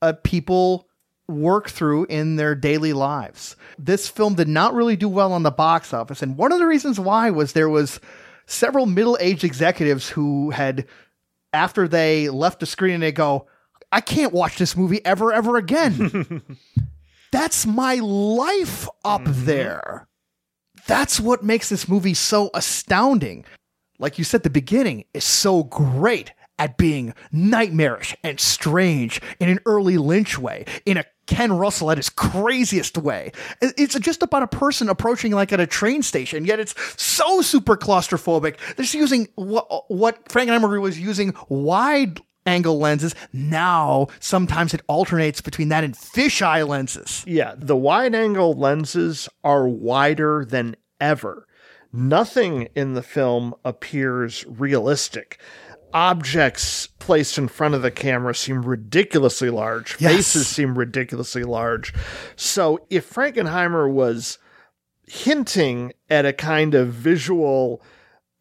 [0.02, 0.88] of people
[1.28, 3.56] work through in their daily lives.
[3.78, 6.66] This film did not really do well on the box office, and one of the
[6.66, 8.00] reasons why was there was
[8.48, 10.88] several middle-aged executives who had
[11.54, 13.48] after they left the screen and they go,
[13.92, 16.42] I can't watch this movie ever ever again.
[17.32, 19.46] That's my life up mm-hmm.
[19.46, 20.08] there.
[20.88, 23.46] That's what makes this movie so astounding.
[24.00, 29.60] Like you said, the beginning is so great at being nightmarish and strange in an
[29.66, 33.32] early Lynch way, in a Ken Russell at his craziest way.
[33.62, 37.76] It's just about a person approaching like at a train station, yet it's so super
[37.76, 38.58] claustrophobic.
[38.76, 43.14] They're just using what, what Frankenheimer was using wide angle lenses.
[43.34, 47.24] Now, sometimes it alternates between that and fisheye lenses.
[47.28, 51.48] Yeah, the wide angle lenses are wider than ever.
[51.94, 55.40] Nothing in the film appears realistic.
[55.94, 59.96] Objects placed in front of the camera seem ridiculously large.
[60.00, 60.16] Yes.
[60.16, 61.94] Faces seem ridiculously large.
[62.36, 64.38] So if Frankenheimer was
[65.08, 67.82] hinting at a kind of visual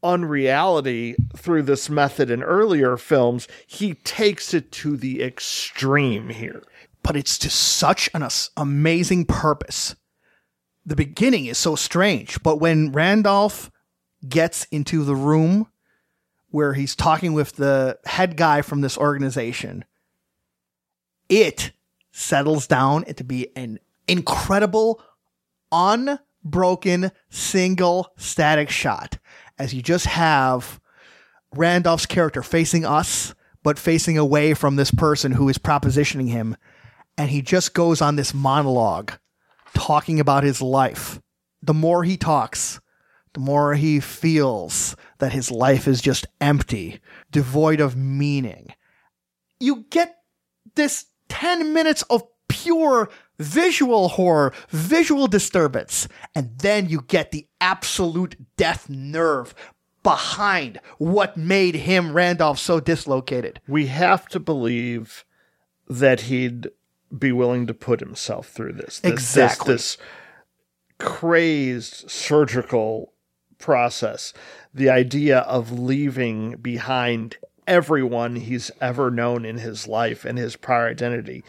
[0.06, 6.62] unreality through this method in earlier films, he takes it to the extreme here.
[7.02, 8.26] but it's to such an
[8.56, 9.94] amazing purpose.
[10.84, 13.70] The beginning is so strange, but when Randolph
[14.28, 15.68] gets into the room
[16.50, 19.84] where he's talking with the head guy from this organization,
[21.28, 21.70] it
[22.10, 23.78] settles down to be an
[24.08, 25.00] incredible,
[25.70, 29.18] unbroken, single static shot
[29.58, 30.80] as you just have
[31.54, 36.56] Randolph's character facing us, but facing away from this person who is propositioning him.
[37.18, 39.12] And he just goes on this monologue
[39.74, 41.20] talking about his life.
[41.62, 42.80] The more he talks,
[43.34, 47.00] the more he feels that his life is just empty,
[47.30, 48.68] devoid of meaning.
[49.58, 50.16] You get
[50.74, 53.08] this 10 minutes of pure
[53.38, 59.54] visual horror, visual disturbance, and then you get the absolute death nerve
[60.02, 63.60] behind what made him, Randolph, so dislocated.
[63.66, 65.24] we have to believe
[65.88, 66.68] that he'd
[67.16, 69.00] be willing to put himself through this.
[69.00, 69.74] This- Exactly.
[69.74, 70.04] This, this
[70.98, 73.12] crazed surgical
[73.58, 74.32] process.
[74.74, 77.36] The idea of leaving behind
[77.66, 81.42] everyone he's ever known in his life and his prior identity.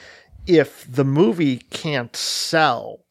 [0.47, 3.01] If the movie can't sell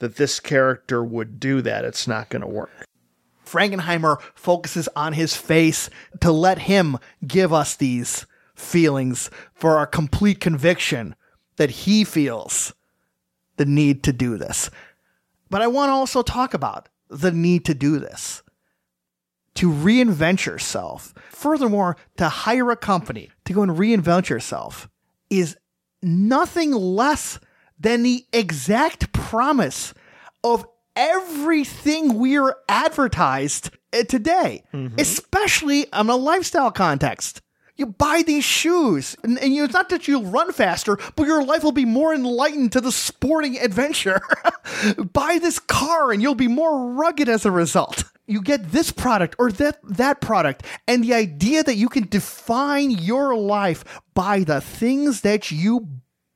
[0.00, 2.84] that this character would do that, it's not going to work.
[3.46, 5.88] Frankenheimer focuses on his face
[6.20, 11.14] to let him give us these feelings for our complete conviction
[11.56, 12.74] that he feels
[13.56, 14.70] the need to do this.
[15.48, 18.42] But I want to also talk about the need to do this.
[19.56, 21.14] To reinvent yourself.
[21.30, 24.88] Furthermore, to hire a company to go and reinvent yourself
[25.30, 25.56] is
[26.04, 27.38] nothing less
[27.78, 29.94] than the exact promise
[30.42, 30.66] of
[30.96, 34.62] everything we're advertised uh, today,
[34.98, 37.40] especially on a lifestyle context.
[37.76, 41.42] You buy these shoes, and, and you, it's not that you'll run faster, but your
[41.42, 44.20] life will be more enlightened to the sporting adventure.
[45.12, 48.04] buy this car, and you'll be more rugged as a result.
[48.26, 52.90] You get this product or that that product, and the idea that you can define
[52.90, 53.84] your life
[54.14, 55.88] by the things that you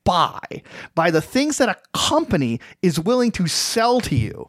[0.05, 0.63] buy,
[0.95, 4.47] by the things that a company is willing to sell to you.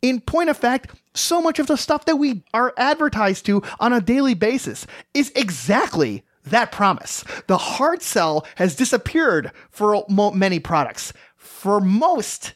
[0.00, 3.92] In point of fact, so much of the stuff that we are advertised to on
[3.92, 7.24] a daily basis is exactly that promise.
[7.46, 11.12] The hard sell has disappeared for many products.
[11.36, 12.54] For most,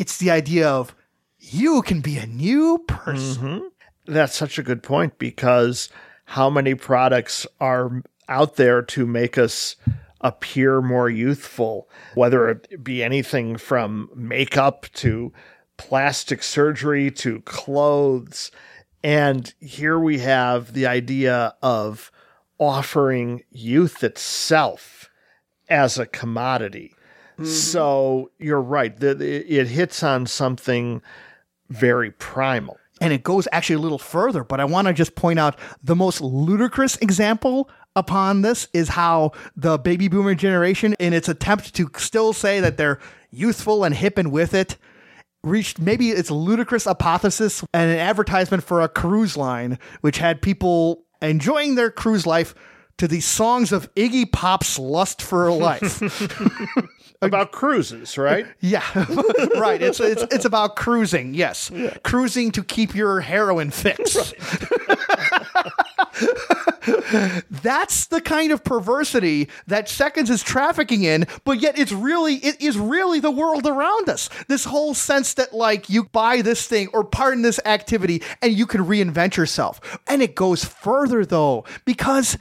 [0.00, 0.94] it's the idea of
[1.52, 3.42] you can be a new person.
[3.42, 4.12] Mm-hmm.
[4.12, 5.88] That's such a good point because
[6.24, 9.76] how many products are out there to make us
[10.20, 15.32] appear more youthful, whether it be anything from makeup to
[15.76, 18.50] plastic surgery to clothes.
[19.04, 22.10] And here we have the idea of
[22.58, 25.08] offering youth itself
[25.68, 26.94] as a commodity.
[27.34, 27.44] Mm-hmm.
[27.44, 29.00] So you're right.
[29.00, 31.00] It hits on something
[31.70, 32.78] very primal.
[33.00, 35.94] and it goes actually a little further, but I want to just point out the
[35.94, 41.88] most ludicrous example upon this is how the baby boomer generation, in its attempt to
[41.96, 42.98] still say that they're
[43.30, 44.76] youthful and hip and with it,
[45.44, 51.04] reached maybe its ludicrous hypothesis and an advertisement for a cruise line, which had people
[51.22, 52.54] enjoying their cruise life
[52.98, 56.02] to the songs of Iggy Pop's Lust for Life.
[57.20, 58.46] About cruises, right?
[58.60, 58.82] Yeah,
[59.56, 59.80] right.
[59.80, 61.34] It's, it's it's about cruising.
[61.34, 61.70] Yes,
[62.02, 64.14] cruising to keep your heroin fix.
[67.50, 72.60] That's the kind of perversity that Seconds is trafficking in, but yet it's really it
[72.60, 74.28] is really the world around us.
[74.48, 78.66] This whole sense that like you buy this thing or pardon this activity and you
[78.66, 79.80] can reinvent yourself.
[80.06, 82.36] And it goes further though, because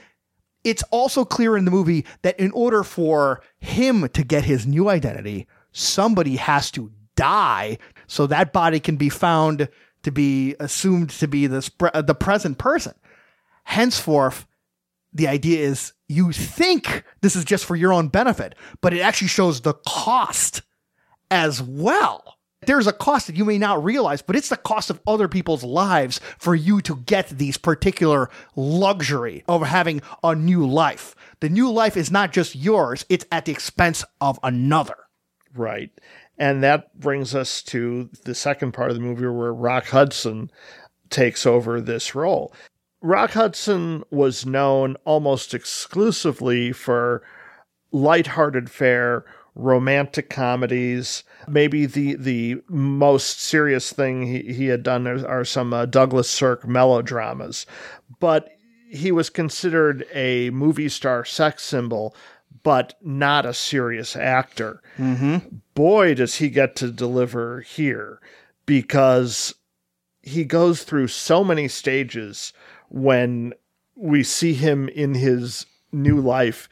[0.64, 4.90] it's also clear in the movie that in order for him to get his new
[4.90, 7.78] identity, somebody has to die
[8.08, 9.70] so that body can be found
[10.04, 12.94] to be assumed to be the, spre- uh, the present person.
[13.66, 14.48] Henceforth,
[15.14, 19.28] the idea is you think this is just for your own benefit, but it actually
[19.28, 20.62] shows the cost
[21.30, 22.37] as well.
[22.68, 25.64] There's a cost that you may not realize, but it's the cost of other people's
[25.64, 31.16] lives for you to get these particular luxury of having a new life.
[31.40, 34.98] The new life is not just yours, it's at the expense of another.
[35.56, 35.92] Right.
[36.38, 40.52] And that brings us to the second part of the movie where Rock Hudson
[41.10, 42.54] takes over this role.
[43.02, 47.24] Rock Hudson was known almost exclusively for
[47.94, 49.24] lighthearted fare,
[49.56, 51.24] romantic comedies.
[51.48, 56.30] Maybe the the most serious thing he, he had done are, are some uh, Douglas
[56.30, 57.66] Sirk melodramas.
[58.20, 58.50] But
[58.90, 62.16] he was considered a movie star sex symbol,
[62.64, 64.82] but not a serious actor.
[65.74, 68.20] Boy, does he get to deliver here
[68.66, 69.54] because
[70.22, 72.54] he goes through so many stages
[72.90, 73.54] when
[73.96, 76.70] we see him in his new life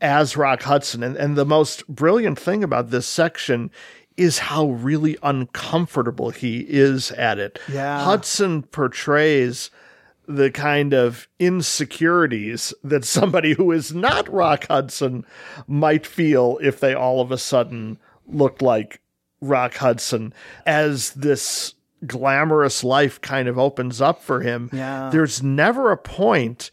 [0.00, 1.02] as Rock Hudson.
[1.02, 3.70] And, and the most brilliant thing about this section
[4.16, 7.58] is how really uncomfortable he is at it.
[7.70, 8.04] Yeah.
[8.04, 9.70] Hudson portrays
[10.26, 15.26] the kind of insecurities that somebody who is not Rock Hudson
[15.66, 19.00] might feel if they all of a sudden looked like
[19.40, 20.32] Rock Hudson
[20.64, 21.74] as this
[22.06, 24.70] glamorous life kind of opens up for him.
[24.72, 25.10] Yeah.
[25.10, 26.70] There's never a point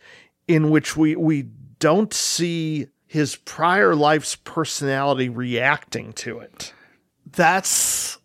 [0.47, 1.47] in which we we
[1.79, 6.73] don't see his prior life's personality reacting to it.
[7.33, 8.17] That's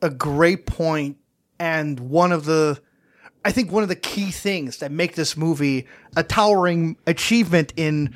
[0.00, 1.16] a great point
[1.58, 2.80] and one of the
[3.44, 5.86] I think one of the key things that make this movie
[6.16, 8.14] a towering achievement in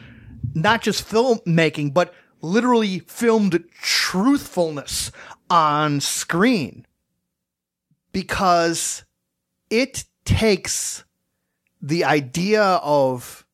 [0.55, 5.11] not just filmmaking but literally filmed truthfulness
[5.51, 6.87] on screen
[8.13, 9.05] because
[9.71, 11.05] it takes
[11.81, 13.45] the idea of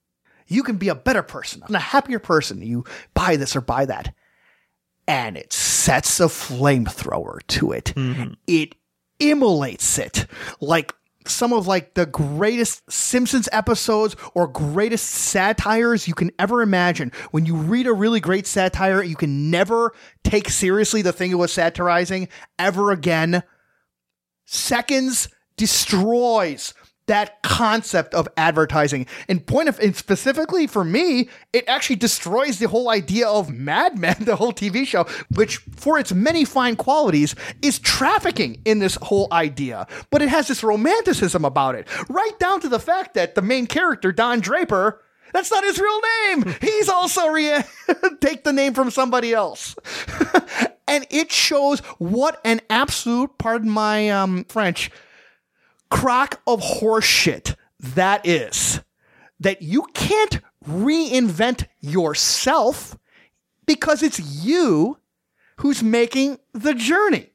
[0.47, 2.63] you can be a better person, a happier person.
[2.63, 4.15] You buy this or buy that.
[5.07, 7.93] And it sets a flamethrower to it.
[7.97, 8.35] Mm-hmm.
[8.47, 8.77] It
[9.19, 10.27] immolates it
[10.61, 10.93] like
[11.27, 17.13] some of like the greatest Simpsons episodes or greatest satires you can ever imagine.
[17.31, 19.93] When you read a really great satire, you can never
[20.25, 23.43] take seriously the thing it was satirizing ever again.
[24.47, 26.75] Seconds destroys
[27.07, 29.07] that concept of advertising.
[29.29, 33.99] And point of and specifically for me, it actually destroys the whole idea of Mad
[33.99, 38.97] Men, the whole TV show, which for its many fine qualities is trafficking in this
[39.03, 39.87] whole idea.
[40.11, 43.67] But it has this romanticism about it, right down to the fact that the main
[43.67, 45.01] character, Don Draper,
[45.33, 46.55] that's not his real name.
[46.61, 47.63] He's also re-
[48.21, 49.75] take the name from somebody else.
[50.87, 54.91] and it shows what an absolute, pardon my um, French,
[55.93, 58.81] crock of horseshit that is.
[59.39, 62.97] That you can't reinvent yourself
[63.67, 64.99] because it's you
[65.57, 67.31] who's making the journey.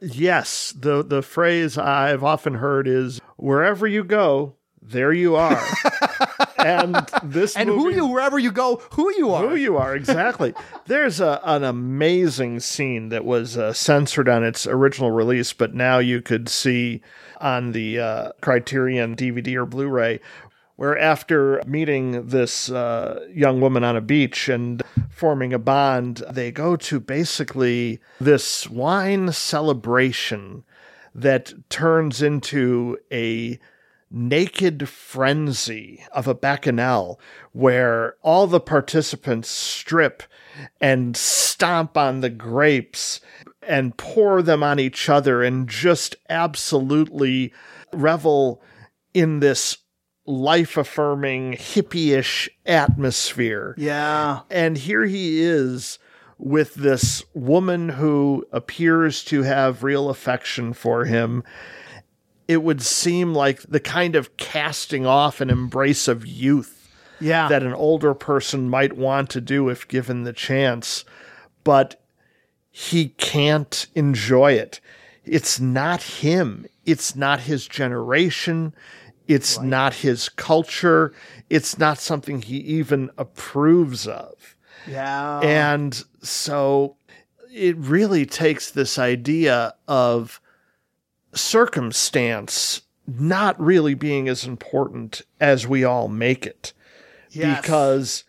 [0.00, 5.64] Yes, the the phrase I've often heard is wherever you go, there you are.
[6.58, 9.48] and this And who you, wherever you go, who you are.
[9.48, 10.54] Who you are, exactly.
[10.86, 15.98] There's a, an amazing scene that was uh, censored on its original release, but now
[15.98, 17.00] you could see
[17.42, 20.20] on the uh, Criterion DVD or Blu ray,
[20.76, 26.50] where after meeting this uh, young woman on a beach and forming a bond, they
[26.50, 30.64] go to basically this wine celebration
[31.14, 33.58] that turns into a
[34.10, 37.18] naked frenzy of a bacchanal
[37.52, 40.22] where all the participants strip
[40.80, 43.20] and stomp on the grapes
[43.66, 47.52] and pour them on each other and just absolutely
[47.92, 48.62] revel
[49.14, 49.78] in this
[50.26, 54.40] life affirming hippie-ish atmosphere Yeah.
[54.50, 55.98] and here he is
[56.38, 61.42] with this woman who appears to have real affection for him.
[62.48, 66.90] It would seem like the kind of casting off and embrace of youth
[67.20, 67.48] Yeah.
[67.48, 71.04] that an older person might want to do if given the chance,
[71.64, 72.01] but
[72.72, 74.80] he can't enjoy it.
[75.24, 76.66] It's not him.
[76.84, 78.74] It's not his generation.
[79.28, 81.12] It's not his culture.
[81.48, 84.56] It's not something he even approves of.
[84.88, 85.38] Yeah.
[85.40, 86.96] And so
[87.52, 90.40] it really takes this idea of
[91.34, 96.72] circumstance not really being as important as we all make it.
[97.30, 97.60] Yes.
[97.60, 98.24] Because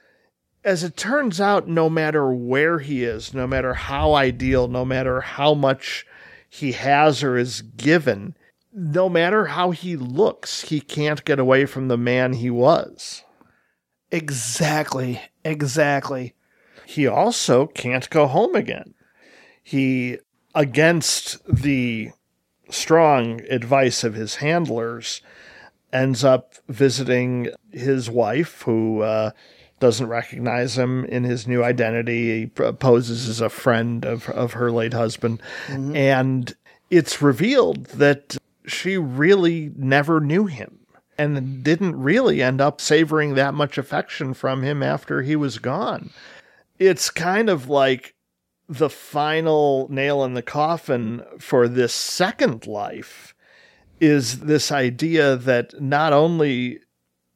[0.63, 5.21] as it turns out, no matter where he is, no matter how ideal, no matter
[5.21, 6.05] how much
[6.49, 8.35] he has or is given,
[8.71, 13.23] no matter how he looks, he can't get away from the man he was.
[14.11, 15.21] exactly.
[15.45, 16.33] Exactly.
[16.85, 18.93] he also can't go home again.
[19.61, 20.19] He,
[20.55, 22.11] against the
[22.69, 25.21] strong advice of his handlers,
[25.91, 29.31] ends up visiting his wife, who uh,
[29.83, 32.39] doesn't recognize him in his new identity.
[32.39, 35.41] He poses as a friend of, of her late husband.
[35.67, 35.95] Mm-hmm.
[35.95, 36.55] And
[36.89, 40.79] it's revealed that she really never knew him
[41.17, 46.09] and didn't really end up savoring that much affection from him after he was gone
[46.79, 48.15] it's kind of like
[48.67, 53.33] the final nail in the coffin for this second life
[53.99, 56.79] is this idea that not only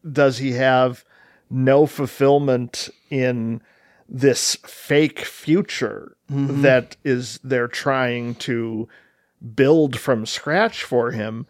[0.09, 1.05] does he have
[1.49, 3.61] no fulfillment in
[4.09, 6.61] this fake future mm-hmm.
[6.61, 8.87] that is they're trying to
[9.55, 11.45] build from scratch for him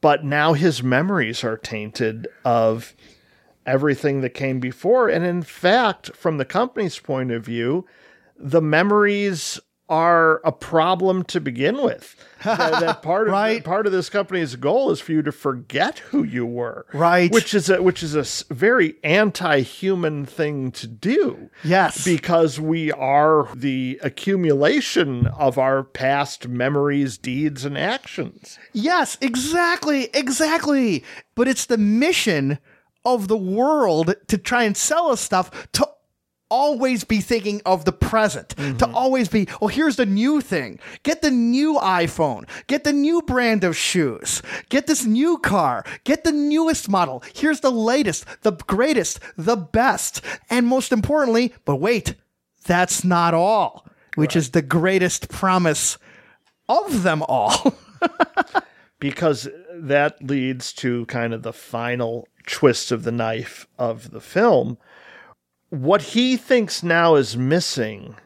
[0.00, 2.94] but now his memories are tainted of
[3.66, 5.08] everything that came before.
[5.08, 7.86] And in fact, from the company's point of view,
[8.36, 12.16] the memories are a problem to begin with.
[12.44, 13.62] That, that part of Right.
[13.64, 17.30] part of this company's goal is for you to forget who you were, Right.
[17.32, 21.50] Which is a which is a very anti-human thing to do.
[21.64, 22.04] Yes.
[22.04, 28.58] because we are the accumulation of our past memories, deeds, and actions.
[28.72, 31.04] Yes, exactly, exactly.
[31.34, 32.58] But it's the mission
[33.04, 35.88] of the world to try and sell us stuff to
[36.50, 38.94] always be thinking of the present, to mm-hmm.
[38.94, 40.78] always be, well, here's the new thing.
[41.02, 46.24] Get the new iPhone, get the new brand of shoes, get this new car, get
[46.24, 47.22] the newest model.
[47.34, 50.22] Here's the latest, the greatest, the best.
[50.50, 52.14] And most importantly, but wait,
[52.64, 55.98] that's not all, which is the greatest promise
[56.68, 57.74] of them all.
[59.00, 64.78] because that leads to kind of the final twist of the knife of the film.
[65.70, 68.16] What he thinks now is missing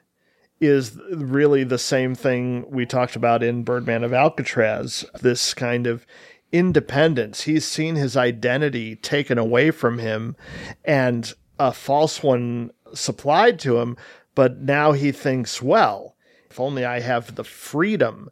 [0.60, 6.06] is really the same thing we talked about in Birdman of Alcatraz this kind of
[6.52, 7.42] independence.
[7.42, 10.36] He's seen his identity taken away from him
[10.84, 13.96] and a false one supplied to him,
[14.34, 16.14] but now he thinks, well,
[16.48, 18.30] if only I have the freedom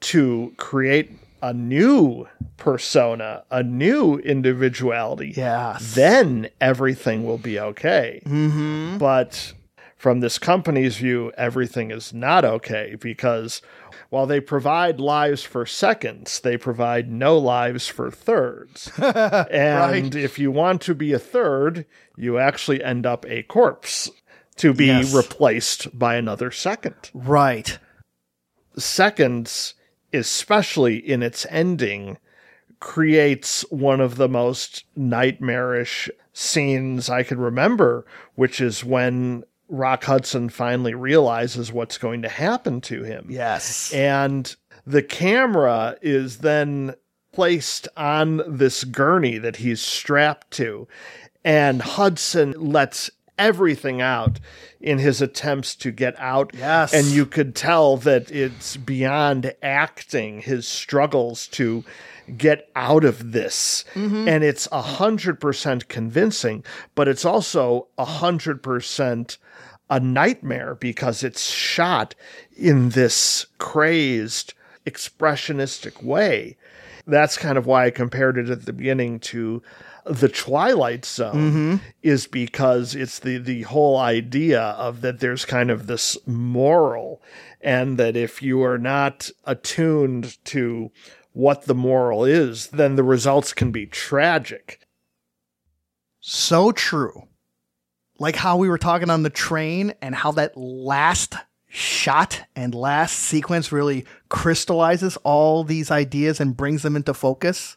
[0.00, 5.78] to create a new persona, a new individuality, Yeah.
[5.80, 8.20] then everything will be okay.
[8.26, 8.98] Mm-hmm.
[8.98, 9.52] But
[9.96, 13.62] from this company's view, everything is not okay because
[14.10, 18.90] while they provide lives for seconds, they provide no lives for thirds.
[18.98, 21.84] and if you want to be a third,
[22.16, 24.10] you actually end up a corpse
[24.56, 25.14] to be Yes.
[25.14, 27.78] replaced by another second right.
[28.76, 29.74] seconds,
[30.12, 32.18] especially in its ending,
[32.80, 40.48] creates one of the most nightmarish scenes I can remember, which is when Rock Hudson
[40.48, 43.26] finally realizes what's going to happen to him.
[43.28, 43.92] Yes.
[43.92, 44.54] And
[44.86, 46.94] the camera is then
[47.32, 50.88] placed on this gurney that he's strapped to.
[51.44, 54.40] And Hudson lets everything out
[54.80, 56.52] in his attempts to get out.
[56.54, 56.92] Yes.
[56.92, 61.84] And you could tell that it's beyond acting, his struggles to
[62.36, 63.84] get out of this.
[63.94, 64.28] Mm-hmm.
[64.28, 69.38] And it's a hundred percent convincing, but it's also a hundred percent
[69.90, 72.14] a nightmare because it's shot
[72.56, 74.54] in this crazed,
[74.86, 76.56] expressionistic way.
[77.06, 79.62] That's kind of why I compared it at the beginning to
[80.08, 81.76] the Twilight Zone, mm-hmm.
[82.02, 87.22] is because it's the the whole idea of that there's kind of this moral,
[87.60, 90.90] and that if you are not attuned to
[91.32, 94.80] what the moral is, then the results can be tragic.
[96.20, 97.22] so true.
[98.18, 101.34] Like how we were talking on the train and how that last
[101.68, 107.76] shot and last sequence really crystallizes all these ideas and brings them into focus.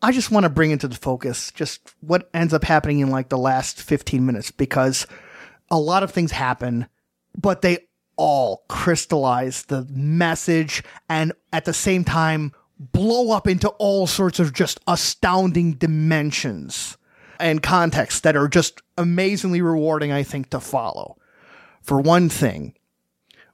[0.00, 3.28] I just want to bring into the focus just what ends up happening in like
[3.28, 5.06] the last 15 minutes because
[5.70, 6.86] a lot of things happen,
[7.36, 14.06] but they all crystallize the message and at the same time blow up into all
[14.06, 16.96] sorts of just astounding dimensions
[17.40, 21.16] and contexts that are just amazingly rewarding, I think, to follow.
[21.82, 22.74] For one thing,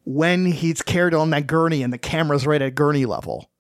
[0.05, 3.51] when he's carried on that gurney and the camera's right at gurney level,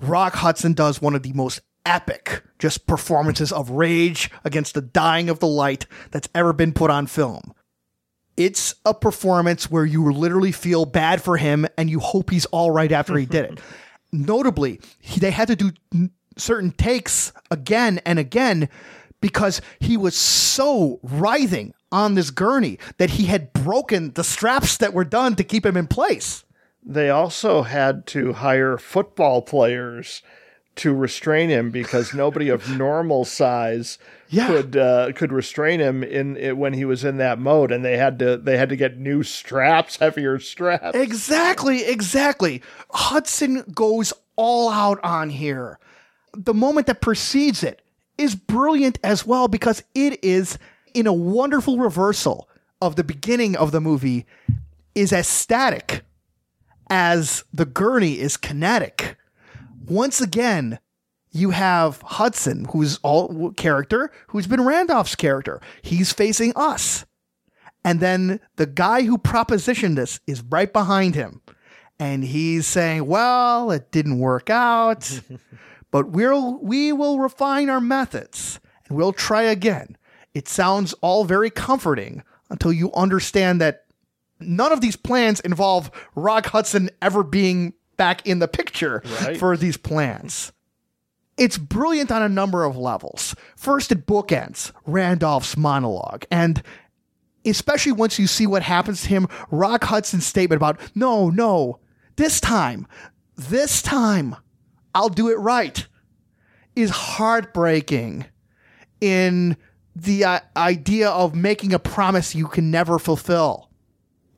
[0.00, 5.28] Rock Hudson does one of the most epic just performances of rage against the dying
[5.28, 7.54] of the light that's ever been put on film.
[8.36, 12.70] It's a performance where you literally feel bad for him and you hope he's all
[12.70, 13.60] right after he did it.
[14.12, 18.68] Notably, he, they had to do n- certain takes again and again
[19.20, 24.92] because he was so writhing on this gurney that he had broken the straps that
[24.92, 26.44] were done to keep him in place.
[26.84, 30.22] They also had to hire football players
[30.76, 33.98] to restrain him because nobody of normal size
[34.28, 34.46] Yeah.
[34.48, 37.96] could uh, could restrain him in it when he was in that mode, and they
[37.96, 40.96] had to they had to get new straps, heavier straps.
[40.96, 42.62] Exactly, exactly.
[42.90, 45.78] Hudson goes all out on here.
[46.36, 47.80] The moment that precedes it
[48.18, 50.58] is brilliant as well because it is
[50.94, 52.48] in a wonderful reversal
[52.82, 54.26] of the beginning of the movie
[54.94, 56.02] is as static
[56.90, 59.16] as the gurney is kinetic.
[59.86, 60.78] Once again,
[61.30, 65.60] you have Hudson, who's all character, who's been Randolph's character.
[65.82, 67.04] He's facing us.
[67.84, 71.42] And then the guy who propositioned this is right behind him.
[71.98, 75.20] And he's saying, Well, it didn't work out,
[75.90, 78.58] but we'll we will refine our methods
[78.88, 79.96] and we'll try again.
[80.32, 83.84] It sounds all very comforting until you understand that
[84.40, 89.36] none of these plans involve Rock Hudson ever being back in the picture Right.
[89.36, 90.52] for these plans.
[91.36, 93.34] It's brilliant on a number of levels.
[93.56, 96.62] First, it bookends Randolph's monologue, and
[97.44, 101.80] especially once you see what happens to him, Rock Hudson's statement about, no, no,
[102.16, 102.86] this time,
[103.36, 104.36] this time,
[104.94, 105.84] I'll do it right,
[106.76, 108.26] is heartbreaking
[109.00, 109.56] in
[109.96, 113.70] the uh, idea of making a promise you can never fulfill.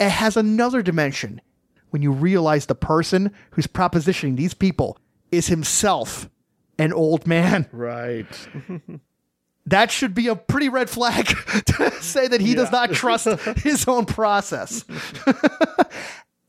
[0.01, 1.41] It has another dimension
[1.91, 4.99] when you realize the person who's propositioning these people
[5.31, 6.29] is himself
[6.79, 7.67] an old man.
[7.73, 8.27] Right.
[9.69, 11.27] That should be a pretty red flag
[11.67, 13.27] to say that he does not trust
[13.57, 14.85] his own process.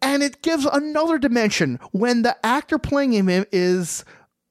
[0.01, 4.05] and it gives another dimension when the actor playing him is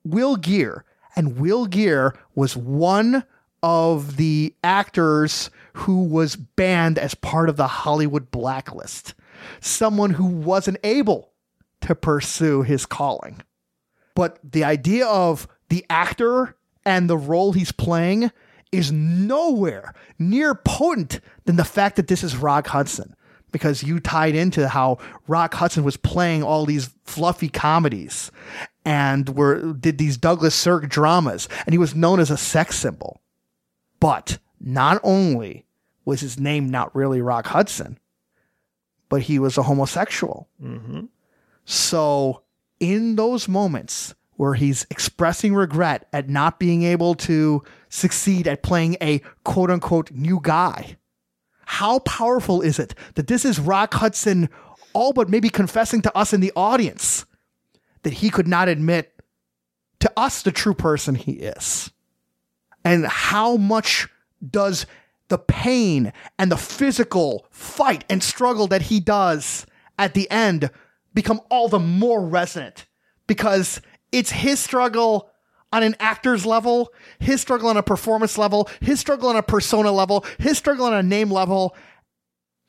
[0.05, 0.85] Will Geer.
[1.15, 3.25] And Will Geer was one
[3.63, 9.15] of the actors who was banned as part of the Hollywood blacklist.
[9.61, 11.33] Someone who wasn't able
[11.83, 13.43] to pursue his calling.
[14.15, 18.31] But the idea of the actor and the role he's playing
[18.73, 23.15] is nowhere near potent than the fact that this is Rock Hudson.
[23.53, 24.99] Because you tied into how
[25.29, 28.31] Rock Hudson was playing all these fluffy comedies
[28.85, 33.21] and were did these Douglas Sirk dramas, and he was known as a sex symbol.
[33.99, 35.65] But not only
[36.05, 37.99] was his name not really Rock Hudson,
[39.09, 40.49] but he was a homosexual.
[40.63, 41.07] Mm-hmm.
[41.65, 42.43] So,
[42.81, 48.97] in those moments where he's expressing regret at not being able to succeed at playing
[49.01, 50.97] a quote unquote new guy,
[51.65, 54.49] how powerful is it that this is Rock Hudson
[54.93, 57.27] all but maybe confessing to us in the audience
[58.03, 59.13] that he could not admit
[60.01, 61.91] to us the true person he is?
[62.85, 64.09] And how much
[64.49, 64.87] does
[65.29, 69.67] the pain and the physical fight and struggle that he does
[69.99, 70.71] at the end
[71.15, 72.87] become all the more resonant
[73.27, 73.81] because
[74.13, 75.31] it's his struggle
[75.73, 79.91] on an actor's level, his struggle on a performance level, his struggle on a persona
[79.91, 81.75] level, his struggle on a name level.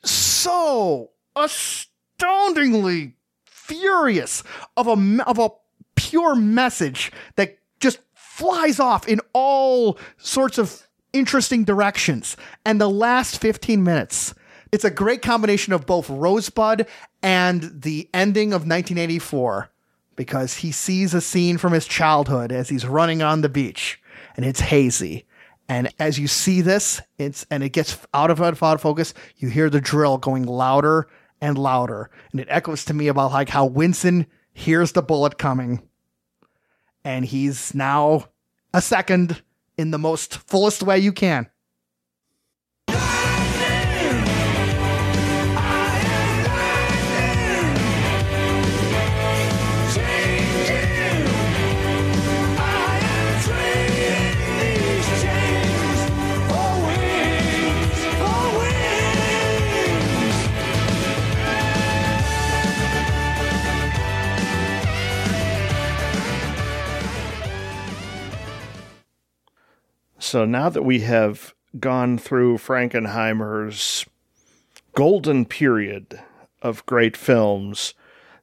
[0.02, 3.14] So astoundingly
[3.44, 4.42] furious
[4.76, 5.50] of a of a
[5.94, 12.36] pure message that just flies off in all sorts of interesting directions.
[12.64, 14.34] And the last 15 minutes,
[14.72, 16.86] it's a great combination of both Rosebud
[17.22, 19.70] and the ending of 1984
[20.16, 24.00] because he sees a scene from his childhood as he's running on the beach
[24.36, 25.24] and it's hazy.
[25.68, 29.48] And as you see this, it's and it gets out of out of focus, you
[29.48, 31.08] hear the drill going louder
[31.40, 32.10] and louder.
[32.32, 35.82] And it echoes to me about like how Winston hears the bullet coming.
[37.04, 38.26] And he's now
[38.72, 39.42] a second
[39.78, 41.48] in the most fullest way you can.
[70.28, 74.04] So now that we have gone through Frankenheimer's
[74.94, 76.20] golden period
[76.60, 77.94] of great films,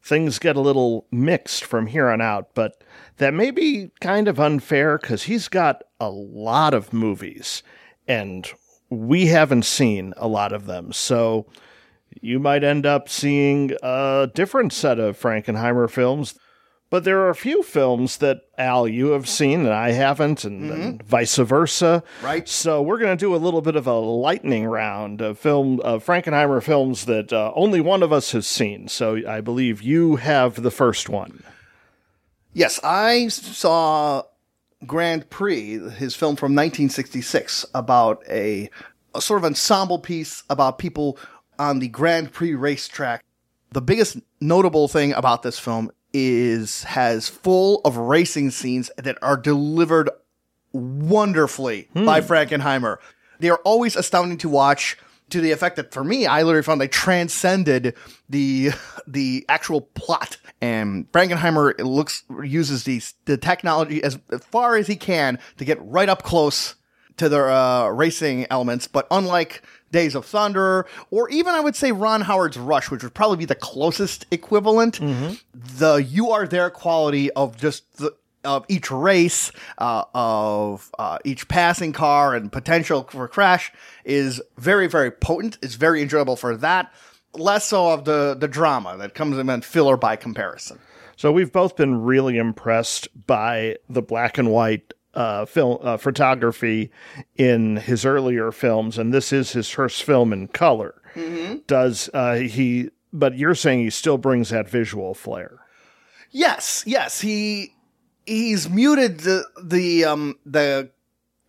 [0.02, 2.84] things get a little mixed from here on out, but
[3.18, 7.62] that may be kind of unfair because he's got a lot of movies
[8.08, 8.52] and
[8.90, 10.92] we haven't seen a lot of them.
[10.92, 11.46] So
[12.20, 16.34] you might end up seeing a different set of Frankenheimer films.
[16.92, 20.70] But there are a few films that Al you have seen and I haven't, and,
[20.72, 22.04] and vice versa.
[22.22, 22.48] Right.
[22.48, 26.06] So we're going to do a little bit of a lightning round of film of
[26.06, 28.88] Frankenheimer films that uh, only one of us has seen.
[28.88, 31.44] So I believe you have the first one.
[32.54, 34.24] Yes, I saw
[34.86, 38.70] Grand Prix, his film from 1966, about a,
[39.14, 41.18] a sort of ensemble piece about people
[41.60, 43.26] on the Grand Prix racetrack.
[43.72, 49.36] The biggest notable thing about this film is has full of racing scenes that are
[49.36, 50.10] delivered
[50.72, 52.98] wonderfully by Frankenheimer.
[53.40, 54.98] They are always astounding to watch
[55.30, 57.96] to the effect that for me, I literally found they transcended
[58.30, 58.72] the
[59.06, 60.38] the actual plot.
[60.62, 66.08] And Frankenheimer looks uses these the technology as far as he can to get right
[66.08, 66.76] up close
[67.18, 68.88] to the uh, racing elements.
[68.88, 69.64] But unlike
[69.96, 73.46] Days of Thunder, or even I would say Ron Howard's Rush, which would probably be
[73.46, 75.00] the closest equivalent,
[75.54, 78.12] the you are there quality of just the
[78.44, 83.72] of each race, uh, of uh, each passing car and potential for crash
[84.04, 85.58] is very, very potent.
[85.62, 86.92] It's very enjoyable for that.
[87.34, 90.80] Less so of the the drama that comes in filler by comparison.
[91.18, 96.92] So we've both been really impressed by the black and white uh, film uh, photography
[97.36, 101.02] in his earlier films, and this is his first film in color.
[101.68, 102.90] Does uh, he?
[103.14, 105.60] But you're saying he still brings that visual flair.
[106.32, 107.74] Yes, yes, he
[108.26, 110.90] he's muted the the um the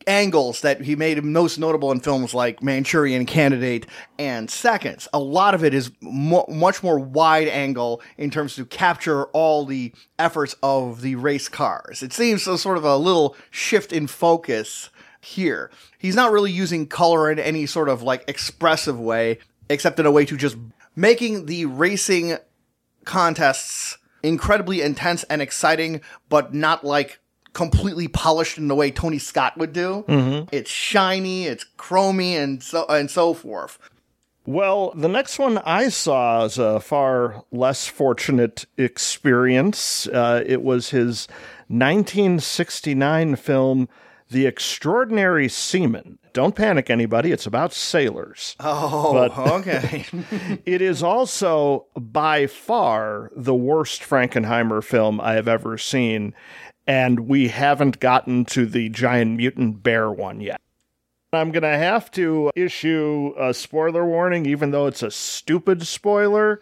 [0.07, 3.87] angles that he made most notable in films like Manchurian Candidate
[4.19, 5.09] and Seconds.
[5.13, 9.65] A lot of it is mo- much more wide angle in terms to capture all
[9.65, 12.03] the efforts of the race cars.
[12.03, 15.71] It seems a sort of a little shift in focus here.
[15.99, 19.39] He's not really using color in any sort of like expressive way,
[19.69, 20.57] except in a way to just
[20.95, 22.37] making the racing
[23.05, 27.21] contests incredibly intense and exciting, but not like
[27.57, 30.05] completely polished in the way Tony Scott would do.
[30.53, 33.79] It's shiny, it's chromy, and so and so forth.
[34.45, 40.07] Well, the next one I saw is a far less fortunate experience.
[40.07, 41.29] Uh, it was his
[41.69, 43.89] 1969 film,
[44.31, 46.19] The Extraordinary Seaman.
[46.35, 47.33] Don't panic, anybody.
[47.33, 48.55] It's about sailors.
[48.61, 49.31] Oh,
[49.61, 50.05] okay.
[50.67, 56.35] It is also by far the worst Frankenheimer film I have ever seen,
[56.87, 60.61] and we haven't gotten to the giant mutant bear one yet.
[61.33, 66.61] I'm going to have to issue a spoiler warning, even though it's a stupid spoiler.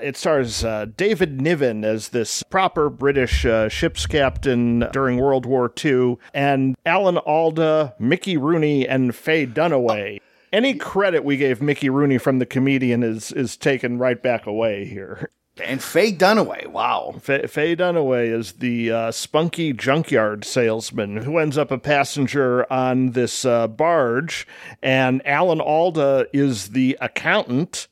[0.00, 5.72] It stars uh, David Niven as this proper British uh, ship's captain during World War
[5.82, 10.20] II, and Alan Alda, Mickey Rooney, and Faye Dunaway.
[10.52, 14.84] Any credit we gave Mickey Rooney from the comedian is is taken right back away
[14.84, 15.30] here.
[15.62, 17.14] And Faye Dunaway, wow.
[17.20, 23.10] Faye, Faye Dunaway is the uh, spunky junkyard salesman who ends up a passenger on
[23.10, 24.46] this uh, barge,
[24.82, 27.88] and Alan Alda is the accountant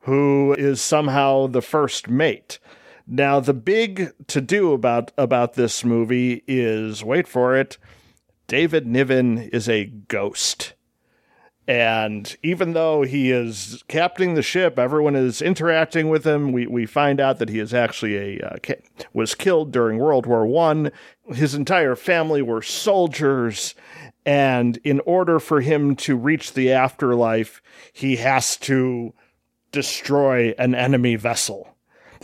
[0.00, 2.58] who is somehow the first mate.
[3.06, 7.78] Now, the big to do about about this movie is wait for it.
[8.46, 10.74] David Niven is a ghost.
[11.68, 16.52] And even though he is captaining the ship, everyone is interacting with him.
[16.52, 18.74] We, we find out that he is actually a uh,
[19.12, 20.92] was killed during World War One.
[21.34, 23.74] His entire family were soldiers,
[24.24, 27.60] and in order for him to reach the afterlife,
[27.92, 29.12] he has to
[29.72, 31.75] destroy an enemy vessel.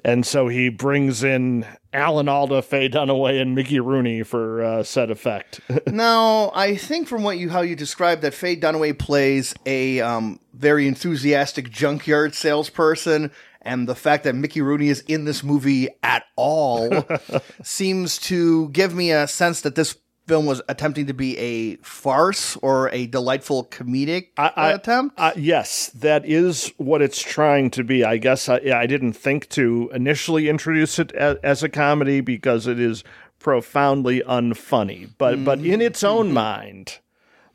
[0.04, 5.10] And so he brings in Alan Alda, Faye Dunaway, and Mickey Rooney for uh, set
[5.10, 5.60] effect.
[5.86, 10.40] Now, I think from what you how you described that Faye Dunaway plays a um,
[10.54, 13.30] very enthusiastic junkyard salesperson,
[13.60, 17.04] and the fact that Mickey Rooney is in this movie at all
[17.62, 19.96] seems to give me a sense that this
[20.32, 25.14] film was attempting to be a farce or a delightful comedic attempt.
[25.18, 28.02] Uh, yes, that is what it's trying to be.
[28.02, 32.66] I guess I, I didn't think to initially introduce it as, as a comedy because
[32.66, 33.04] it is
[33.40, 35.10] profoundly unfunny.
[35.18, 37.00] But but in its own mind,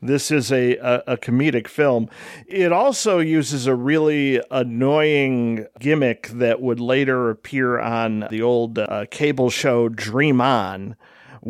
[0.00, 2.08] this is a, a, a comedic film.
[2.46, 9.06] It also uses a really annoying gimmick that would later appear on the old uh,
[9.10, 10.94] cable show Dream On,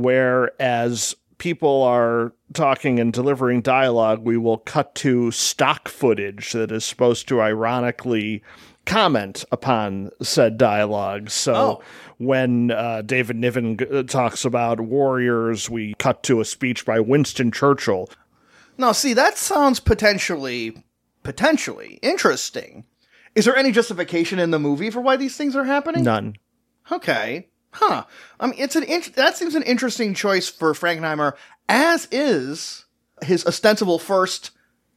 [0.03, 6.85] whereas people are talking and delivering dialogue, we will cut to stock footage that is
[6.85, 8.43] supposed to ironically
[8.87, 11.29] comment upon said dialogue.
[11.31, 11.83] So Oh.
[12.17, 17.51] when uh, David Niven g- talks about warriors, we cut to a speech by Winston
[17.53, 18.09] Churchill.
[18.79, 20.83] Now, see, that sounds potentially,
[21.23, 22.85] potentially interesting.
[23.35, 26.03] Is there any justification in the movie for why these things are happening?
[26.05, 26.37] None.
[26.91, 27.49] Okay.
[27.73, 28.05] Huh.
[28.41, 31.35] I mean, it's an int- that seems an interesting choice for Frankenheimer,
[31.69, 32.87] as is
[33.23, 34.51] his ostensible first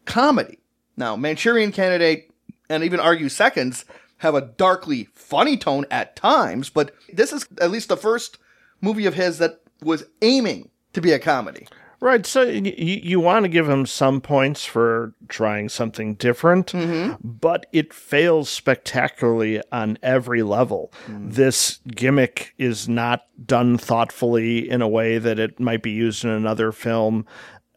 [0.05, 0.59] comedy.
[0.97, 2.31] Now, Manchurian Candidate
[2.69, 3.85] and even Argue Seconds
[4.17, 8.37] have a darkly funny tone at times, but this is at least the first
[8.79, 11.67] movie of his that was aiming to be a comedy.
[12.01, 12.25] Right.
[12.25, 17.13] So y- y- you want to give him some points for trying something different, mm-hmm.
[17.23, 20.91] but it fails spectacularly on every level.
[21.05, 21.35] Mm.
[21.35, 26.31] This gimmick is not done thoughtfully in a way that it might be used in
[26.31, 27.27] another film.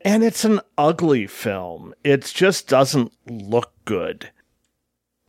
[0.01, 1.94] And it's an ugly film.
[2.02, 4.30] It just doesn't look good.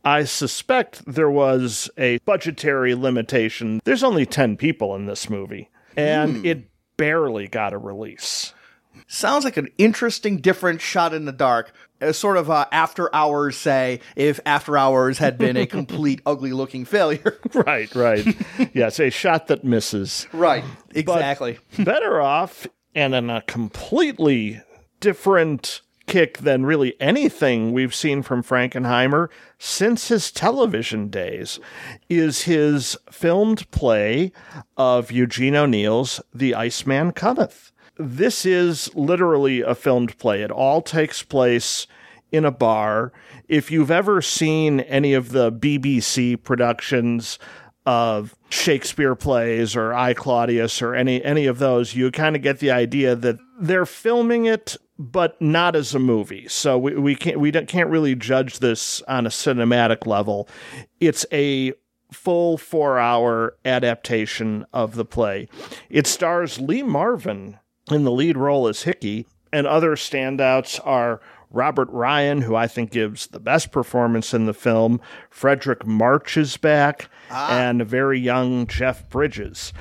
[0.06, 3.80] I suspect there was a budgetary limitation.
[3.84, 6.46] There's only 10 people in this movie, and hmm.
[6.46, 8.54] it barely got a release.
[9.06, 11.72] Sounds like an interesting, different shot in the dark.
[12.00, 16.52] A sort of uh, after hours, say, if after hours had been a complete ugly
[16.52, 17.38] looking failure.
[17.54, 18.26] Right, right.
[18.74, 20.26] yes, a shot that misses.
[20.32, 20.64] right.
[20.94, 21.58] Exactly.
[21.78, 24.60] Better off and in a completely
[25.00, 29.28] different kick than really anything we've seen from Frankenheimer
[29.58, 31.58] since his television days
[32.08, 34.32] is his filmed play
[34.76, 37.72] of Eugene O'Neill's The Iceman Cometh.
[37.98, 40.42] This is literally a filmed play.
[40.42, 41.86] It all takes place
[42.30, 43.12] in a bar.
[43.48, 47.38] If you've ever seen any of the BBC productions
[47.86, 52.58] of Shakespeare plays or I Claudius or any any of those, you kind of get
[52.58, 56.48] the idea that they're filming it, but not as a movie.
[56.48, 60.48] So we, we can't we can't really judge this on a cinematic level.
[61.00, 61.72] It's a
[62.12, 65.48] full four hour adaptation of the play.
[65.88, 67.58] It stars Lee Marvin
[67.90, 72.90] in the lead role is Hickey, and other standouts are Robert Ryan, who I think
[72.90, 75.00] gives the best performance in the film.
[75.30, 77.58] Fredric March is back, ah.
[77.58, 79.72] and a very young Jeff Bridges.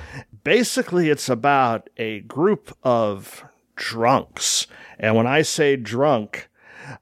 [0.44, 3.44] Basically, it's about a group of
[3.76, 4.68] drunks.
[4.99, 6.49] And when I say drunk,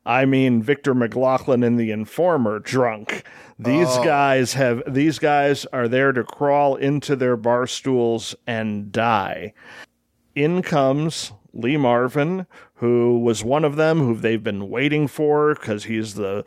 [0.05, 3.25] I mean Victor McLaglen in the Informer drunk.
[3.59, 4.03] These oh.
[4.03, 9.53] guys have these guys are there to crawl into their bar stools and die.
[10.35, 15.85] In comes Lee Marvin, who was one of them who they've been waiting for because
[15.85, 16.43] he's the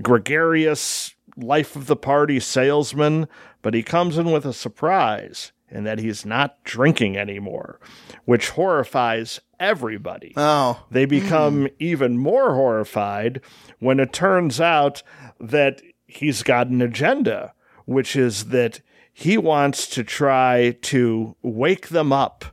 [0.00, 3.26] gregarious life of the party salesman,
[3.62, 7.80] but he comes in with a surprise in that he's not drinking anymore,
[8.26, 10.34] which horrifies everybody.
[10.36, 10.84] Oh.
[10.90, 11.10] They hmm.
[11.10, 13.40] become even more horrified
[13.78, 15.02] when it turns out
[15.40, 17.54] that he's got an agenda,
[17.86, 18.80] which is that
[19.14, 22.51] he wants to try to wake them up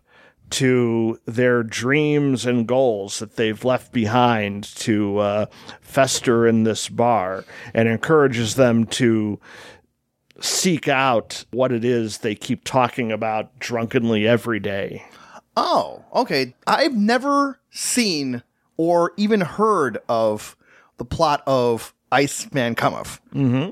[0.52, 5.46] to their dreams and goals that they've left behind to uh,
[5.82, 9.40] fester in this bar and encourages them to
[10.42, 15.04] seek out what it is they keep talking about drunkenly every day.
[15.58, 16.56] Oh, okay.
[16.66, 18.44] I've never seen
[18.78, 20.56] or even heard of
[20.98, 23.20] the plot of Iceman Cometh.
[23.34, 23.72] Mm-hmm.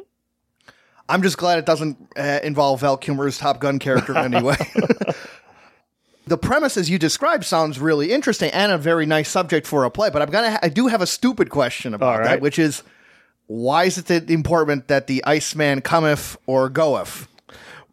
[1.10, 4.58] I'm just glad it doesn't uh, involve Val Kilmer's Top Gun character in any way.
[6.28, 9.92] the premise as you described sounds really interesting and a very nice subject for a
[9.92, 12.28] play, but I'm gonna ha- I do have a stupid question about All right.
[12.28, 12.84] that, which is
[13.48, 17.28] why is it important that the Iceman cometh or goeth?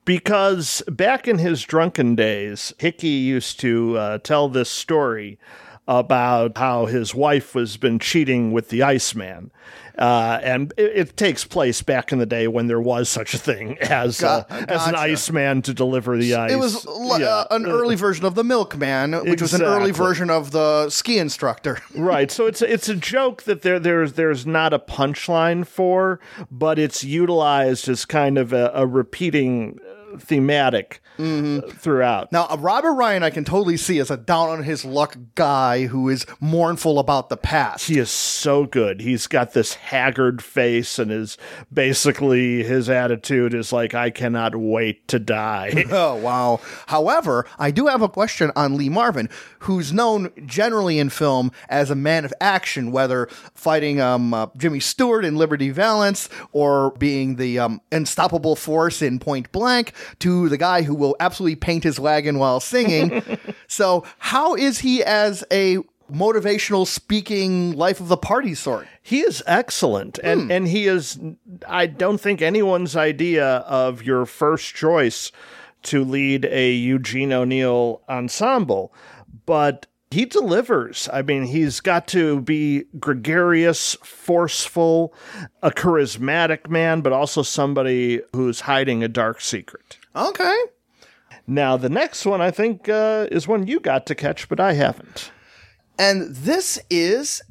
[0.05, 5.39] because back in his drunken days, Hickey used to uh, tell this story
[5.87, 9.51] about how his wife has been cheating with the Iceman.
[9.97, 13.39] Uh, and it, it takes place back in the day when there was such a
[13.39, 14.99] thing as Got- uh, as an gotcha.
[14.99, 16.51] Iceman to deliver the ice.
[16.51, 17.27] It was l- Yeah.
[17.27, 21.19] uh, an early version of the Milkman, which was an early version of the ski
[21.19, 21.79] instructor.
[21.95, 26.19] right so it's it's a joke that there there's there's not a punchline for
[26.51, 29.79] but it's utilized as kind of a, a repeating
[30.13, 34.49] uh, thematic uh, throughout Now, uh, Robert Ryan, I can totally see as a down
[34.49, 37.87] on his luck guy who is mournful about the past.
[37.87, 41.37] he is so good he's got this haggard face and is
[41.73, 46.61] basically his attitude is like i cannot wait to die Oh, wow.
[46.87, 49.29] However, I do have a question on Lee Marvin,
[49.61, 54.81] who's known generally in film as a man of action, whether fighting um, uh, Jimmy
[54.81, 60.57] Stewart in Liberty Valance or being the um, unstoppable force in Point Blank to the
[60.59, 63.23] guy who will absolutely paint his wagon while singing.
[63.67, 65.79] So, how is he as a
[66.13, 68.87] motivational speaking life of the party sort?
[69.03, 70.51] He is excellent, and hmm.
[70.51, 71.19] and he is.
[71.67, 75.33] I don't think anyone's idea of your first choice
[75.85, 78.95] to lead a Eugene O'Neill ensemble,
[79.47, 81.09] but he delivers.
[81.13, 85.13] I mean, he's got to be gregarious, forceful,
[85.63, 89.99] a charismatic man, but also somebody who's hiding a dark secret.
[90.15, 90.57] Okay.
[91.47, 94.73] Now, the next one I think uh, is one you got to catch, but I
[94.73, 95.31] haven't.
[95.99, 97.43] And this is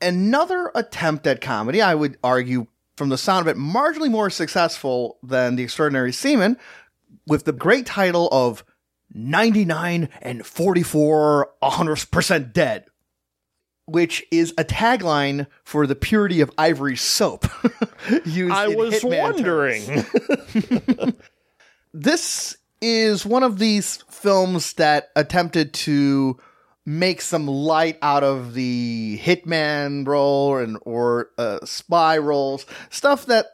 [0.00, 1.80] another attempt at comedy.
[1.80, 6.58] I would argue, from the sound of it, marginally more successful than The Extraordinary Seaman,
[7.26, 8.64] with the great title of
[9.14, 12.84] 99 and 44 100% dead,
[13.86, 17.46] which is a tagline for the purity of ivory soap.
[18.24, 20.04] used I was wondering.
[21.92, 26.38] this is one of these films that attempted to
[26.84, 33.46] make some light out of the hitman role and or uh, spy roles, stuff that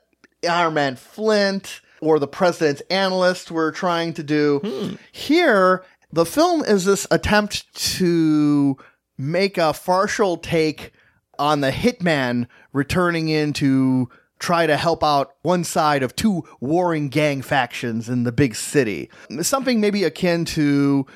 [0.49, 4.97] Our Man Flint or the President's Analyst were trying to do.
[5.13, 8.79] Here, the film is this attempt to
[9.19, 10.93] make a partial take
[11.39, 14.09] on the hitman returning in to
[14.39, 19.11] try to help out one side of two warring gang factions in the big city.
[19.43, 21.07] Something maybe akin to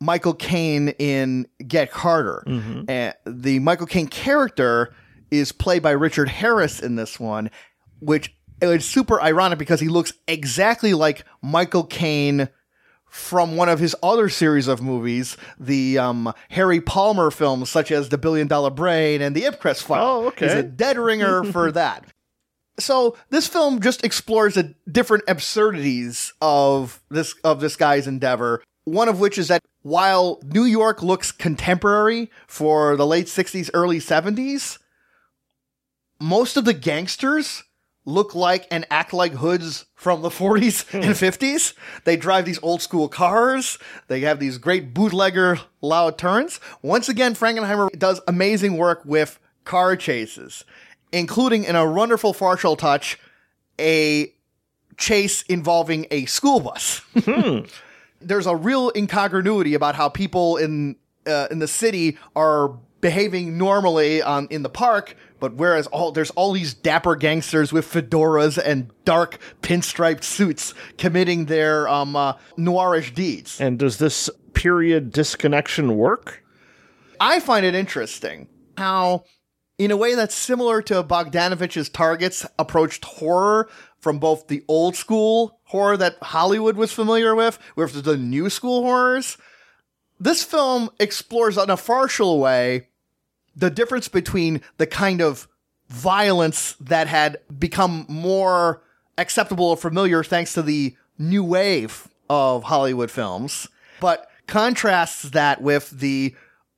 [0.00, 2.42] Michael Caine in Get Carter.
[2.88, 4.94] And the Michael Caine character
[5.30, 7.50] is played by Richard Harris in this one,
[8.00, 12.48] which it's super ironic because he looks exactly like Michael Caine
[13.06, 18.08] from one of his other series of movies, the um, Harry Palmer films such as
[18.08, 20.04] The Billion Dollar Brain and The Ipcress File.
[20.04, 20.46] Oh, okay.
[20.46, 22.04] He's a dead ringer for that.
[22.80, 28.62] So this film just explores the different absurdities of this of this guy's endeavor.
[28.84, 33.98] One of which is that while New York looks contemporary for the late 60s, early
[33.98, 34.78] 70s,
[36.18, 37.62] most of the gangsters
[38.04, 40.96] look like and act like hoods from the 40s hmm.
[40.98, 41.74] and 50s.
[42.04, 43.78] They drive these old school cars.
[44.08, 46.60] They have these great bootlegger loud turns.
[46.82, 50.64] Once again, Frankenheimer does amazing work with car chases,
[51.12, 53.18] including in a wonderful partial touch,
[53.78, 54.32] a
[54.96, 57.02] chase involving a school bus.
[58.20, 60.96] There's a real incongruity about how people in
[61.26, 66.30] uh, in the city are behaving normally on in the park, but whereas all there's
[66.32, 73.14] all these dapper gangsters with fedoras and dark pinstriped suits committing their um uh, noirish
[73.14, 73.58] deeds.
[73.60, 76.44] and does this period disconnection work?
[77.18, 79.24] I find it interesting how,
[79.80, 83.66] in a way that's similar to Bogdanovich's Targets, approached horror
[83.98, 88.82] from both the old school horror that Hollywood was familiar with, with the new school
[88.82, 89.38] horrors.
[90.20, 92.88] This film explores in a partial way
[93.56, 95.48] the difference between the kind of
[95.88, 98.82] violence that had become more
[99.16, 103.66] acceptable or familiar thanks to the new wave of Hollywood films,
[103.98, 106.34] but contrasts that with the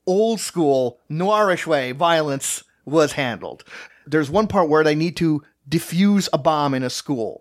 [0.07, 3.65] old school noirish way violence was handled.
[4.07, 7.41] There's one part where they need to defuse a bomb in a school.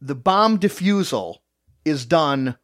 [0.00, 1.36] The bomb defusal
[1.84, 2.56] is done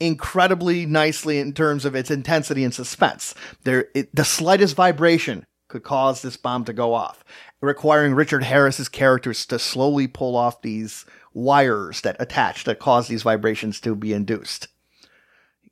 [0.00, 3.34] incredibly nicely in terms of its intensity and suspense.
[3.64, 7.24] There, it, the slightest vibration could cause this bomb to go off,
[7.60, 13.22] requiring Richard Harris's characters to slowly pull off these wires that attach that cause these
[13.22, 14.68] vibrations to be induced.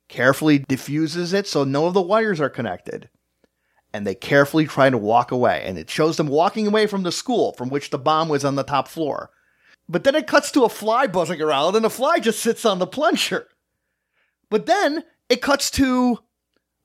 [0.09, 3.09] Carefully diffuses it so none of the wires are connected.
[3.93, 7.11] And they carefully try to walk away, and it shows them walking away from the
[7.11, 9.29] school from which the bomb was on the top floor.
[9.87, 12.79] But then it cuts to a fly buzzing around, and the fly just sits on
[12.79, 13.47] the plunger.
[14.49, 16.19] But then it cuts to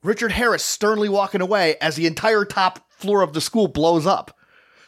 [0.03, 4.37] Richard Harris sternly walking away as the entire top floor of the school blows up.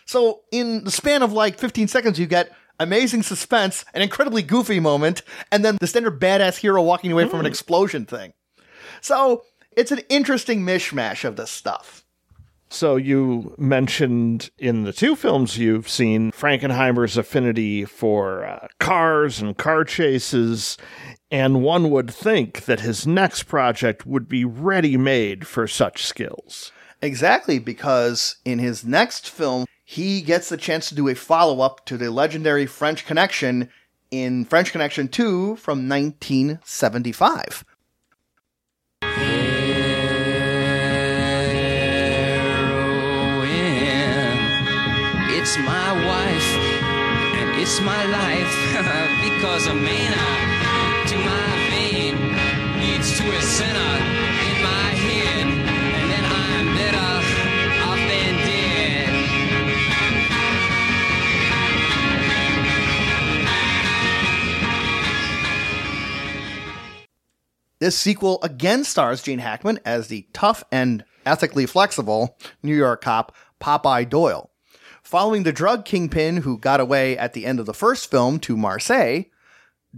[0.05, 4.79] So, in the span of like 15 seconds, you get amazing suspense, an incredibly goofy
[4.79, 5.21] moment,
[5.51, 7.51] and then the standard badass hero walking away from an hmm.
[7.51, 8.33] explosion thing.
[8.99, 12.03] So, it's an interesting mishmash of this stuff.
[12.71, 19.57] So you mentioned in the two films you've seen Frankenheimer's affinity for uh, cars and
[19.57, 20.77] car chases,
[21.29, 26.71] and one would think that his next project would be ready made for such skills.
[27.01, 31.85] Exactly, because in his next film, he gets the chance to do a follow up
[31.87, 33.69] to the legendary French Connection
[34.11, 37.65] in French Connection 2 from 1975.
[45.43, 46.49] It's my wife
[47.33, 48.53] and it's my life
[49.25, 50.13] because a man
[51.07, 52.15] to my vein
[52.79, 57.07] leads to a sinner in my head, and then I'm better
[57.89, 59.09] off than dead.
[67.79, 73.35] This sequel again stars Gene Hackman as the tough and ethically flexible New York cop
[73.59, 74.50] Popeye Doyle.
[75.11, 78.55] Following the drug kingpin who got away at the end of the first film to
[78.55, 79.23] Marseille,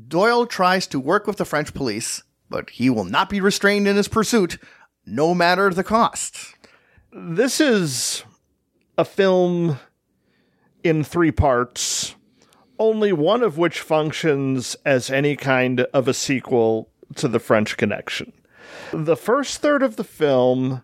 [0.07, 3.95] Doyle tries to work with the French police, but he will not be restrained in
[3.95, 4.57] his pursuit,
[5.05, 6.55] no matter the cost.
[7.11, 8.23] This is
[8.97, 9.77] a film
[10.83, 12.15] in three parts,
[12.79, 18.33] only one of which functions as any kind of a sequel to The French Connection.
[18.91, 20.83] The first third of the film,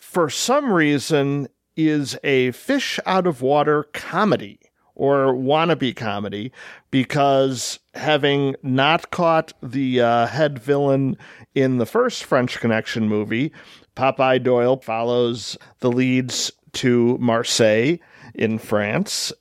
[0.00, 1.46] for some reason,
[1.76, 4.60] is a fish out of water comedy
[4.94, 6.52] or wannabe comedy
[6.90, 11.16] because having not caught the uh, head villain
[11.54, 13.50] in the first French Connection movie,
[13.96, 17.96] Popeye Doyle follows the leads to Marseille
[18.34, 19.32] in France.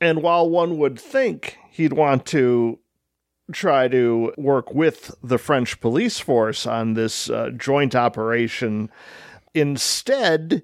[0.00, 2.78] And while one would think he'd want to
[3.52, 8.88] try to work with the French police force on this uh, joint operation,
[9.54, 10.62] instead,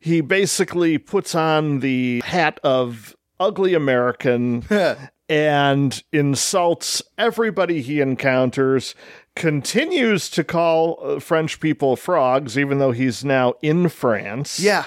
[0.00, 4.64] he basically puts on the hat of ugly American
[5.28, 8.94] and insults everybody he encounters,
[9.36, 14.58] continues to call uh, French people frogs, even though he's now in France.
[14.58, 14.86] Yeah.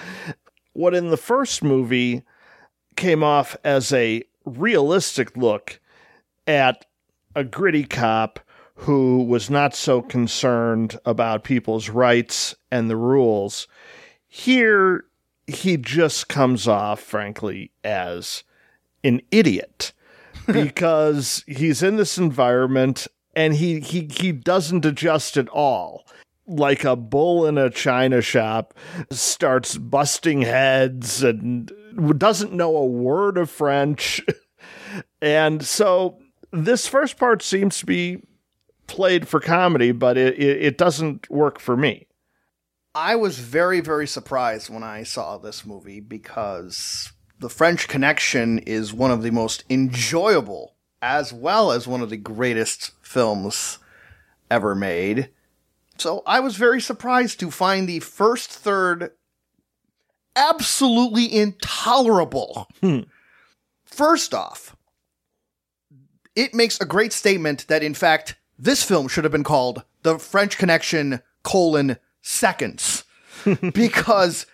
[0.73, 2.23] What in the first movie
[2.95, 5.79] came off as a realistic look
[6.45, 6.85] at
[7.35, 8.39] a gritty cop
[8.75, 13.67] who was not so concerned about people's rights and the rules.
[14.35, 15.05] Here,
[15.45, 18.43] he just comes off, frankly, as
[19.03, 19.93] an idiot
[20.51, 23.05] because he's in this environment
[23.35, 26.07] and he, he, he doesn't adjust at all.
[26.47, 28.73] Like a bull in a china shop,
[29.11, 31.71] starts busting heads and
[32.17, 34.19] doesn't know a word of French.
[35.21, 36.17] and so
[36.51, 38.23] this first part seems to be
[38.87, 42.07] played for comedy, but it, it, it doesn't work for me.
[42.95, 48.93] I was very, very surprised when I saw this movie because The French Connection is
[48.93, 53.79] one of the most enjoyable, as well as one of the greatest films
[54.51, 55.29] ever made.
[55.97, 59.11] So I was very surprised to find the first third
[60.35, 62.67] absolutely intolerable.
[62.81, 63.01] Hmm.
[63.85, 64.75] First off,
[66.35, 70.19] it makes a great statement that, in fact, this film should have been called The
[70.19, 73.03] French Connection, colon, seconds.
[73.73, 74.47] because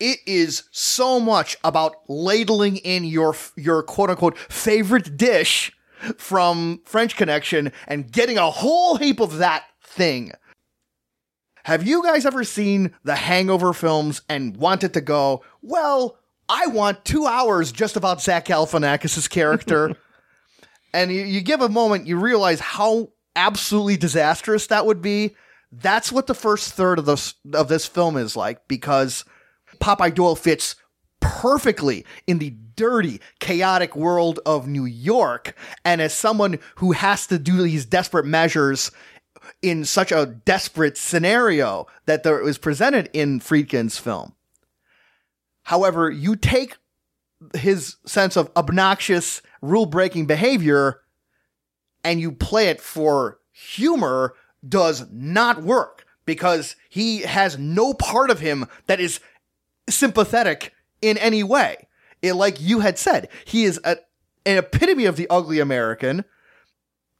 [0.00, 5.72] it is so much about ladling in your, your quote unquote favorite dish
[6.16, 10.32] from French Connection and getting a whole heap of that thing.
[11.64, 17.04] Have you guys ever seen the Hangover films and wanted to go, well, I want
[17.04, 19.96] two hours just about Zach Galifianakis' character?
[20.94, 25.34] and you, you give a moment, you realize how absolutely disastrous that would be.
[25.72, 29.24] That's what the first third of this of this film is like because
[29.80, 30.76] Popeye Doyle fits
[31.20, 35.56] perfectly in the dirty, chaotic world of New York.
[35.84, 38.90] And as someone who has to do these desperate measures
[39.62, 44.34] in such a desperate scenario that there was presented in Friedkin's film.
[45.64, 46.76] However, you take
[47.54, 51.00] his sense of obnoxious, rule breaking behavior
[52.04, 54.34] and you play it for humor
[54.68, 59.20] does not work because he has no part of him that is
[59.88, 61.86] sympathetic in any way.
[62.22, 63.98] It, like you had said, he is a,
[64.44, 66.24] an epitome of the ugly American.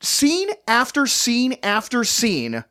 [0.01, 2.65] Scene after scene after scene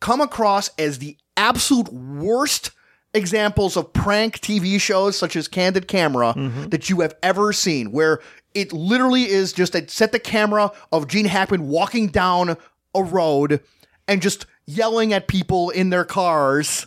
[0.00, 2.70] come across as the absolute worst
[3.12, 6.68] examples of prank TV shows such as Candid Camera mm-hmm.
[6.70, 8.20] that you have ever seen, where
[8.54, 12.56] it literally is just a set the camera of Gene Hackman walking down
[12.94, 13.60] a road
[14.08, 16.86] and just yelling at people in their cars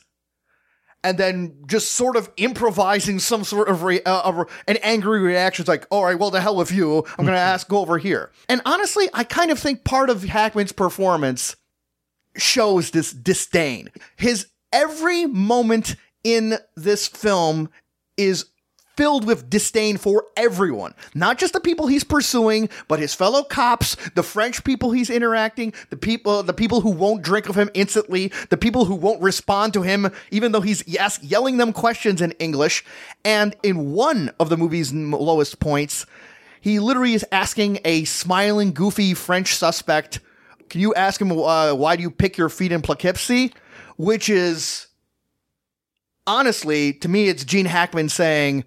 [1.03, 5.64] and then just sort of improvising some sort of re- uh, uh, an angry reaction.
[5.64, 6.98] It's like, all right, well, the hell with you.
[7.18, 8.31] I'm going to ask go over here.
[8.49, 11.56] And honestly, I kind of think part of Hackman's performance
[12.35, 13.89] shows this disdain.
[14.18, 17.69] His every moment in this film
[18.18, 18.48] is
[18.98, 23.95] filled with disdain for everyone, not just the people he's pursuing, but his fellow cops,
[24.15, 28.32] the French people he's interacting, the people, the people who won't drink of him instantly,
[28.49, 32.32] the people who won't respond to him, even though he's yes, yelling them questions in
[32.34, 32.84] English.
[33.24, 36.06] And in one of the movie's lowest points,
[36.60, 40.19] he literally is asking a smiling, goofy French suspect,
[40.69, 43.53] "Can you ask him uh, why do you pick your feet in Poughkeepsie?"
[43.95, 44.88] which is
[46.28, 48.64] honestly to me it's Gene Hackman saying,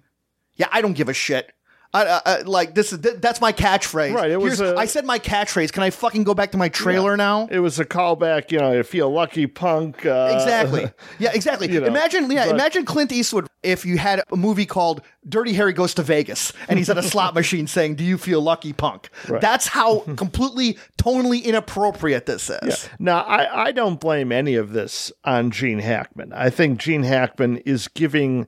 [0.61, 1.51] "Yeah, I don't give a shit."
[1.93, 4.13] I, I, I- like this is th- that's my catchphrase.
[4.13, 5.73] Right, it was a- I said my catchphrase.
[5.73, 7.49] Can I fucking go back to my trailer now?
[7.51, 10.05] It was a callback, you know, if you lucky punk.
[10.05, 10.89] Uh, Exactly.
[11.19, 11.69] Yeah, exactly.
[11.69, 15.51] you know, imagine, yeah, but- imagine Clint Eastwood if you had a movie called Dirty
[15.51, 18.71] Harry Goes to Vegas and he's at a slot machine saying, "Do you feel lucky,
[18.71, 19.41] punk?" Right.
[19.41, 22.87] That's how completely tonally inappropriate this is.
[22.99, 26.31] Now, I, I don't blame any of this on Gene Hackman.
[26.31, 28.47] I think Gene Hackman is giving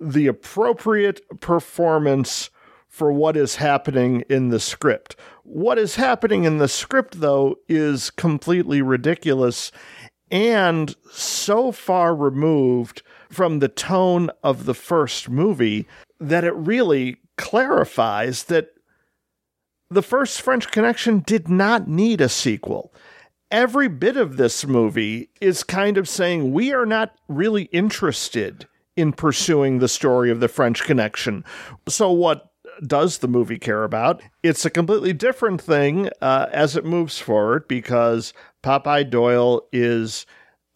[0.00, 2.50] the appropriate performance
[2.88, 5.16] for what is happening in the script.
[5.42, 9.72] What is happening in the script, though, is completely ridiculous
[10.30, 15.86] and so far removed from the tone of the first movie
[16.20, 18.68] that it really clarifies that
[19.90, 22.92] the first French Connection did not need a sequel.
[23.50, 28.66] Every bit of this movie is kind of saying we are not really interested
[28.96, 31.44] in pursuing the story of the French Connection.
[31.88, 32.50] So, what
[32.86, 34.22] does the movie care about?
[34.42, 40.26] It's a completely different thing uh, as it moves forward because Popeye Doyle is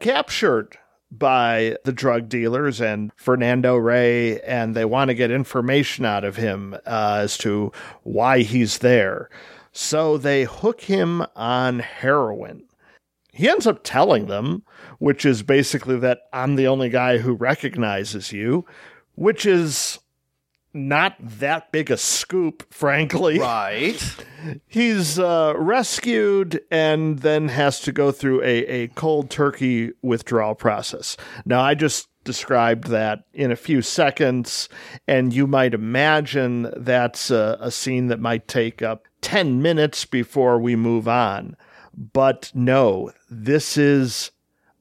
[0.01, 0.79] captured
[1.11, 6.37] by the drug dealers and Fernando Rey, and they want to get information out of
[6.37, 7.73] him uh, as to
[8.03, 9.31] why he's there.
[9.73, 12.65] So they hook him on heroin.
[13.33, 14.65] He ends up telling them,
[14.99, 18.67] which is basically that I'm the only guy who recognizes you,
[19.15, 19.99] which is
[20.75, 24.01] not that big a scoop, frankly Right.
[24.67, 31.17] he's uh, rescued and then has to go through a, a cold turkey withdrawal process.
[31.45, 34.69] Now, I just described that in a few seconds,
[35.07, 40.59] and you might imagine that's a, a scene that might take up 10 minutes before
[40.59, 41.57] we move on.
[41.95, 44.31] But no, this is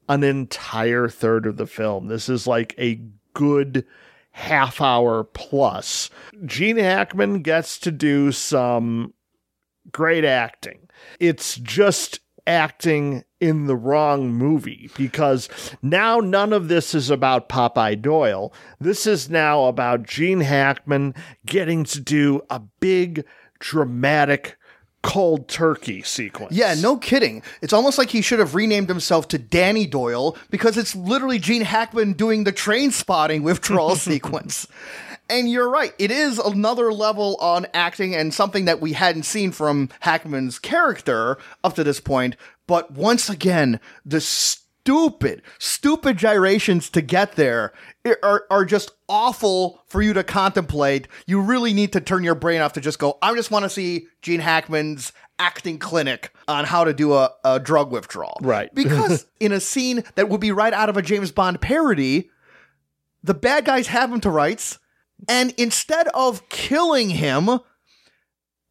[0.07, 2.07] an entire third of the film.
[2.07, 3.01] This is like a
[3.33, 3.85] good
[4.31, 6.09] half hour plus.
[6.45, 9.13] Gene Hackman gets to do some
[9.91, 10.89] great acting.
[11.19, 15.49] It's just acting in the wrong movie because
[15.81, 18.53] now none of this is about Popeye Doyle.
[18.79, 21.13] This is now about Gene Hackman
[21.45, 23.25] getting to do a big
[23.59, 24.56] dramatic
[25.07, 26.51] cold turkey sequence.
[26.51, 27.41] Yeah, no kidding.
[27.61, 31.61] It's almost like he should have renamed himself to Danny Doyle because it's literally Gene
[31.61, 34.67] Hackman doing the Trainspotting withdrawal sequence.
[35.29, 39.53] And you're right, it is another level on acting and something that we hadn't seen
[39.53, 42.35] from Hackman's character up to this point.
[42.67, 47.71] But once again, the stupid, stupid gyrations to get there
[48.23, 51.07] are, are just awful for you to contemplate.
[51.25, 53.69] You really need to turn your brain off to just go, I just want to
[53.69, 58.37] see Gene Hackman's acting clinic on how to do a, a drug withdrawal.
[58.41, 58.69] Right.
[58.87, 62.29] Because in a scene that would be right out of a James Bond parody,
[63.23, 64.79] the bad guys have him to rights,
[65.27, 67.59] and instead of killing him,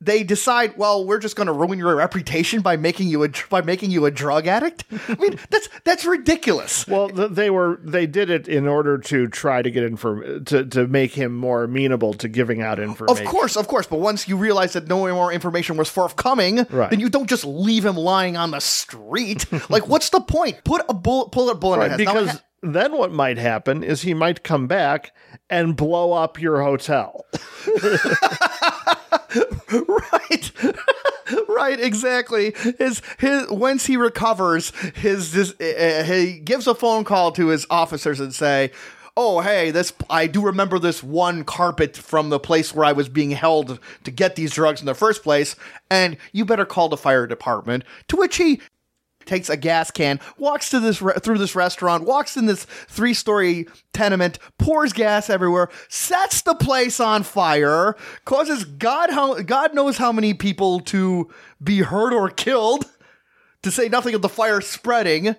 [0.01, 3.63] they decide, well, we're just going to ruin your reputation by making you a by
[3.63, 4.85] making you a drug addict.
[5.09, 6.87] I mean, that's that's ridiculous.
[6.87, 10.87] Well, they were they did it in order to try to get inform to to
[10.87, 13.27] make him more amenable to giving out information.
[13.27, 16.91] Of course, of course, but once you realize that no more information was forthcoming, Right.
[16.91, 19.47] then you don't just leave him lying on the street.
[19.71, 20.63] like, what's the point?
[20.65, 22.15] Put a bullet, pull a bullet Right, in his head.
[22.15, 25.13] Now, because then what might happen is he might come back
[25.49, 27.27] and blow up your hotel.
[29.73, 30.53] right.
[31.49, 32.55] Right exactly.
[32.79, 37.67] His his once he recovers his this uh, he gives a phone call to his
[37.69, 38.71] officers and say
[39.17, 43.09] oh hey this i do remember this one carpet from the place where i was
[43.09, 45.57] being held to get these drugs in the first place
[45.91, 47.83] and you better call the fire department.
[48.09, 48.61] To which he
[49.27, 53.67] takes a gas can, walks to this re- through this restaurant, walks in this three-story
[53.93, 60.13] tenement, pours gas everywhere, sets the place on fire, causes God how God knows how
[60.13, 61.29] many people to
[61.63, 62.87] be hurt or killed,
[63.63, 65.37] to say nothing of the fire spreading.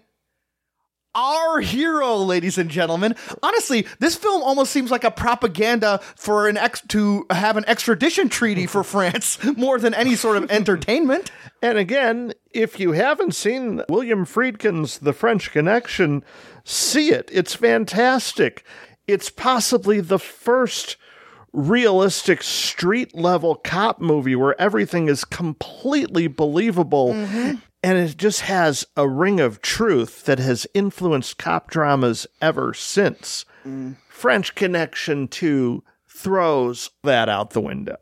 [1.17, 3.15] Our hero, ladies and gentlemen.
[3.41, 8.29] Honestly, this film almost seems like a propaganda for an ex to have an extradition
[8.29, 11.31] treaty for France more than any sort of entertainment.
[11.59, 16.23] And again, if you haven't seen William Friedkin's The French Connection,
[16.63, 17.31] see it.
[17.33, 18.63] It's fantastic.
[19.07, 20.97] It's possibly the first
[21.51, 27.55] realistic street level cop movie where everything is completely believable mm-hmm.
[27.87, 33.45] And it just has a ring of truth that has influenced cop dramas ever since.
[33.65, 33.95] Mm.
[34.09, 37.97] French Connection 2 throws that out the window.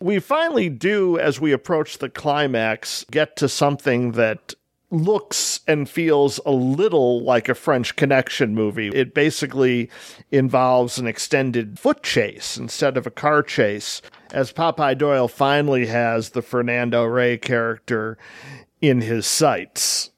[0.00, 4.54] We finally do, as we approach the climax, get to something that
[4.90, 8.88] looks and feels a little like a French Connection movie.
[8.88, 9.88] It basically
[10.30, 16.30] involves an extended foot chase instead of a car chase, as Popeye Doyle finally has
[16.30, 18.18] the Fernando Rey character
[18.88, 20.10] in his sights.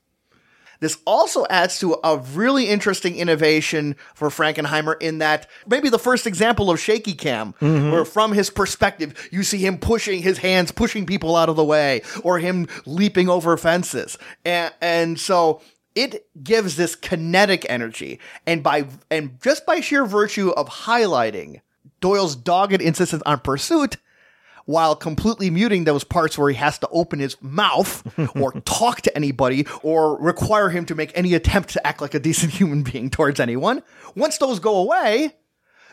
[0.81, 6.27] This also adds to a really interesting innovation for Frankenheimer in that maybe the first
[6.27, 7.91] example of shaky cam, mm-hmm.
[7.91, 11.65] where from his perspective, you see him pushing his hands, pushing people out of the
[11.65, 14.19] way, or him leaping over fences.
[14.45, 15.63] And, and so
[15.95, 18.21] it gives this kinetic energy.
[18.47, 21.61] And by, and just by sheer virtue of highlighting
[22.01, 23.97] Doyle's dogged insistence on pursuit,
[24.67, 28.03] while completely muting those parts where he has to open his mouth
[28.37, 32.21] or talk to anybody or require him to make any attempt to act like a
[32.21, 33.83] decent human being towards anyone.
[34.15, 35.35] Once those go away,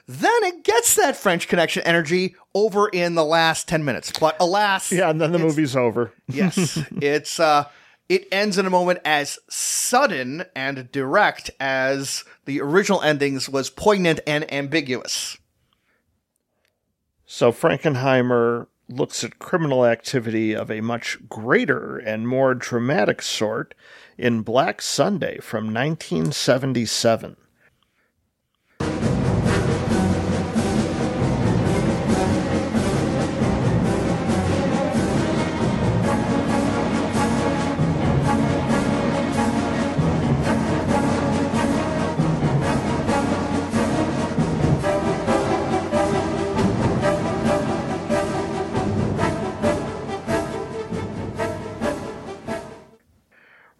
[0.07, 4.11] then it gets that French connection energy over in the last 10 minutes.
[4.19, 6.11] But alas, Yeah, and then the movie's over.
[6.27, 7.65] yes, it's uh
[8.09, 14.19] it ends in a moment as sudden and direct as the original endings was poignant
[14.27, 15.37] and ambiguous.
[17.35, 23.73] So Frankenheimer looks at criminal activity of a much greater and more dramatic sort
[24.19, 27.35] in Black Sunday from 1977.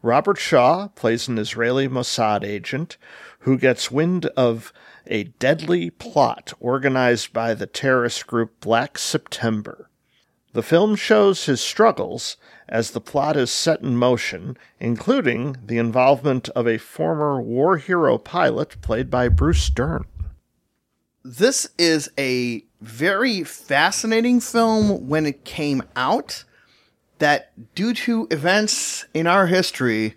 [0.04, 2.98] Robert Shaw plays an Israeli Mossad agent
[3.40, 4.74] who gets wind of
[5.08, 9.90] a deadly plot organized by the terrorist group Black September.
[10.52, 12.36] The film shows his struggles
[12.68, 18.18] as the plot is set in motion, including the involvement of a former war hero
[18.18, 20.04] pilot played by Bruce Dern.
[21.24, 26.44] This is a very fascinating film when it came out
[27.20, 30.16] that due to events in our history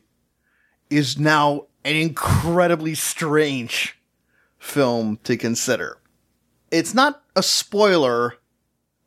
[0.91, 3.99] is now an incredibly strange
[4.59, 5.99] film to consider.
[6.71, 8.35] It's not a spoiler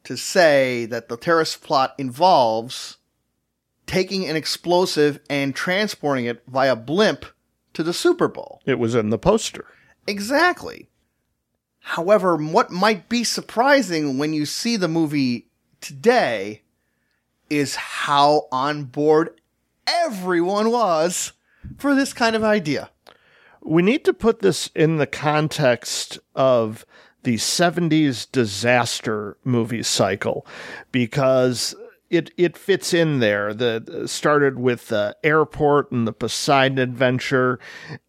[0.05, 2.97] to say that the terrorist plot involves
[3.85, 7.25] taking an explosive and transporting it via blimp
[7.73, 8.61] to the Super Bowl.
[8.65, 9.65] It was in the poster.
[10.07, 10.89] Exactly.
[11.79, 15.47] However, what might be surprising when you see the movie
[15.81, 16.61] today
[17.49, 19.39] is how on board
[19.87, 21.33] everyone was
[21.77, 22.89] for this kind of idea.
[23.61, 26.85] we need to put this in the context of
[27.23, 30.45] the 70s disaster movie cycle
[30.91, 31.75] because
[32.09, 33.53] it it fits in there.
[33.53, 37.59] The started with the airport and the Poseidon adventure,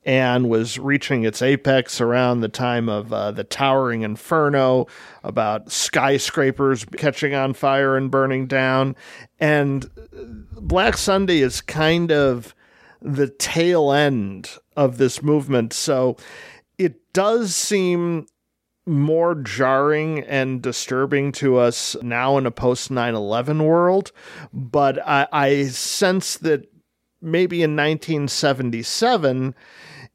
[0.05, 4.87] and was reaching its apex around the time of uh, the Towering Inferno,
[5.23, 8.97] about skyscrapers catching on fire and burning down,
[9.39, 9.91] and
[10.53, 12.55] Black Sunday is kind of
[13.03, 15.73] the tail end of this movement.
[15.73, 16.17] So
[16.79, 18.27] it does seem
[18.91, 24.13] more jarring and disturbing to us now in a post 9 11 world.
[24.53, 26.71] But I, I sense that
[27.23, 29.55] maybe in 1977,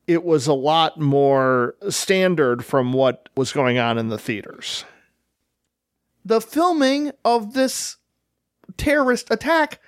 [0.07, 4.85] it was a lot more standard from what was going on in the theaters.
[6.23, 7.97] The filming of this
[8.77, 9.79] terrorist attack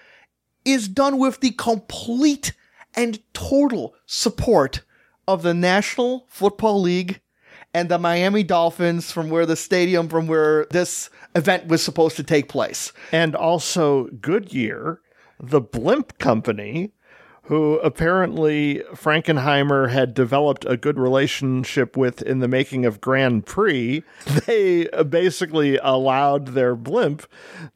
[0.64, 2.54] is done with the complete
[2.96, 4.84] and total support
[5.28, 7.22] of the National Football League
[7.78, 12.24] and the Miami Dolphins from where the stadium from where this event was supposed to
[12.24, 12.92] take place.
[13.12, 15.00] and also Goodyear,
[15.40, 16.92] the blimp company,
[17.48, 24.04] who apparently Frankenheimer had developed a good relationship with in the making of Grand Prix.
[24.48, 27.28] They basically allowed their blimp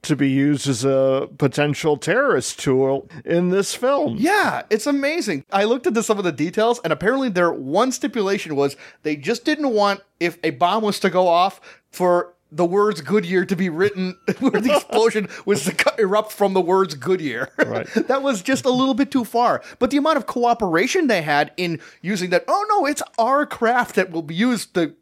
[0.04, 4.16] to be used as a potential terrorist tool in this film.
[4.18, 5.44] Yeah, it's amazing.
[5.52, 9.44] I looked into some of the details, and apparently, their one stipulation was they just
[9.44, 11.60] didn't want if a bomb was to go off
[11.92, 16.62] for the words Goodyear to be written where the explosion was to erupt from the
[16.62, 17.50] words Goodyear.
[17.58, 17.88] Right.
[18.08, 19.64] that was just a little bit too far.
[19.80, 23.96] But the amount of cooperation they had in using that, oh no, it's our craft
[23.96, 24.96] that will be used to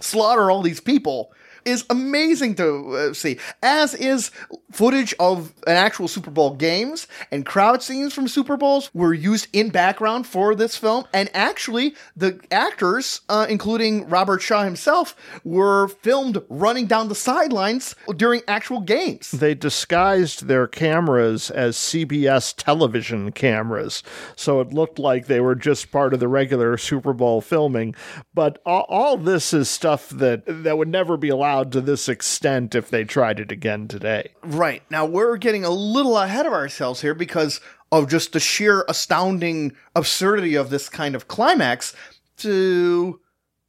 [0.00, 1.32] slaughter all these people
[1.66, 4.30] is amazing to uh, see, as is
[4.70, 9.48] footage of an actual Super Bowl games and crowd scenes from Super Bowls were used
[9.52, 11.04] in background for this film.
[11.12, 17.94] And actually, the actors, uh, including Robert Shaw himself, were filmed running down the sidelines
[18.16, 19.30] during actual games.
[19.30, 24.02] they disguised their cameras as CBS television cameras.
[24.36, 27.94] So it looked like they were just part of the regular Super Bowl filming.
[28.34, 32.74] But all, all this is stuff that, that would never be allowed to this extent
[32.74, 34.30] if they tried it again today.
[34.42, 34.82] Right.
[34.90, 37.60] Now we're getting a little ahead of ourselves here because
[37.92, 41.94] of just the sheer astounding absurdity of this kind of climax
[42.38, 43.20] to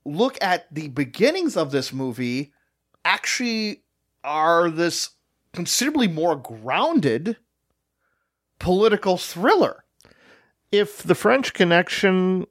[0.06, 2.51] look at the beginnings of this movie
[3.06, 3.83] actually
[4.24, 5.11] are this
[5.53, 7.38] considerably more grounded
[8.59, 9.83] political thriller.
[10.72, 12.45] if the French Connection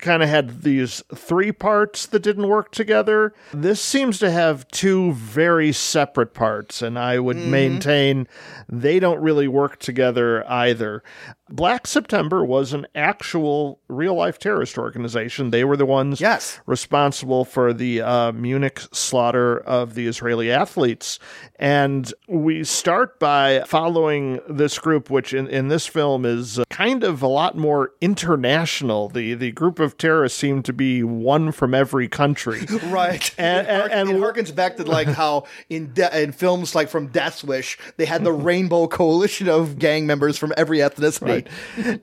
[0.00, 5.12] kind of had these three parts that didn't work together, this seems to have two
[5.12, 8.28] very separate parts, and I would maintain
[8.68, 11.02] they don't really work together either.
[11.50, 15.50] Black September was an actual real life terrorist organization.
[15.50, 16.60] They were the ones Yes.
[16.66, 21.18] responsible for the uh, Munich slaughter of the Israeli athletes.
[21.58, 27.02] And we start by following this group, which in, in this film is uh, kind
[27.02, 29.08] of a lot more international.
[29.08, 32.60] The, the group of terrorists seem to be one from every country.
[32.88, 33.32] Right.
[33.38, 36.88] And- it, and- and- it harkens back to like how in de- in films like
[36.88, 41.46] from Death Wish, they had the rainbow coalition of gang members from every ethnicity.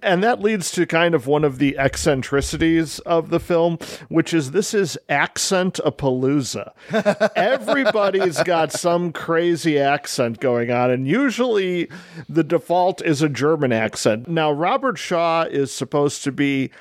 [0.02, 3.78] and that leads to kind of one of the eccentricities of the film,
[4.10, 6.72] which is this is accent a palooza.
[7.36, 11.90] Everybody's got some crazy accent going on, and usually
[12.30, 14.28] the default is a German accent.
[14.28, 16.72] Now, Robert Shaw is supposed to be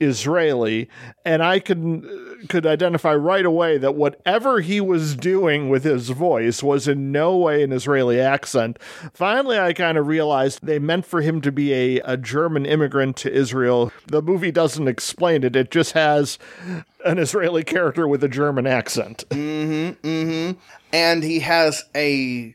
[0.00, 0.88] Israeli,
[1.24, 2.08] and I could
[2.48, 7.36] could identify right away that whatever he was doing with his voice was in no
[7.36, 8.78] way an Israeli accent.
[9.12, 13.16] Finally, I kind of realized they meant for him to be a, a German immigrant
[13.18, 13.92] to Israel.
[14.06, 16.38] The movie doesn't explain it; it just has
[17.04, 19.24] an Israeli character with a German accent.
[19.28, 20.58] Mm-hmm, mm-hmm.
[20.92, 22.54] and he has a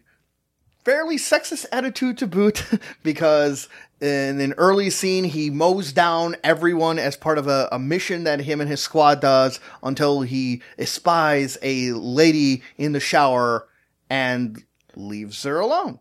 [0.84, 2.64] fairly sexist attitude to boot
[3.04, 3.68] because
[4.02, 8.42] in an early scene he mows down everyone as part of a, a mission that
[8.42, 13.68] him and his squad does until he espies a lady in the shower
[14.10, 14.64] and
[14.96, 16.00] leaves her alone.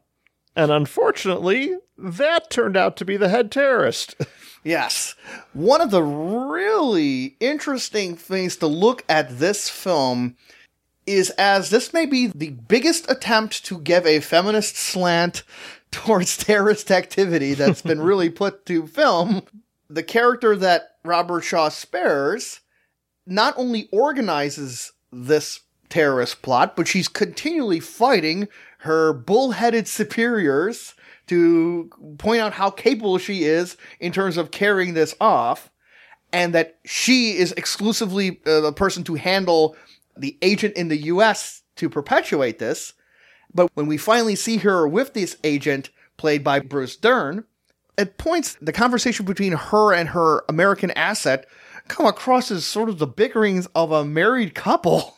[0.56, 4.14] And unfortunately, that turned out to be the head terrorist.
[4.64, 5.14] Yes.
[5.52, 10.36] One of the really interesting things to look at this film
[11.06, 15.42] is as this may be the biggest attempt to give a feminist slant
[15.94, 19.42] towards terrorist activity that's been really put to film.
[19.89, 22.60] The character that Robert Shaw spares
[23.26, 28.48] not only organizes this terrorist plot, but she's continually fighting
[28.78, 30.94] her bullheaded superiors
[31.26, 35.70] to point out how capable she is in terms of carrying this off,
[36.32, 39.76] and that she is exclusively uh, the person to handle
[40.16, 42.92] the agent in the US to perpetuate this.
[43.55, 47.44] But when we finally see her with this agent, played by Bruce Dern,
[47.97, 51.47] at points the conversation between her and her American asset
[51.89, 55.16] come across as sort of the bickerings of a married couple.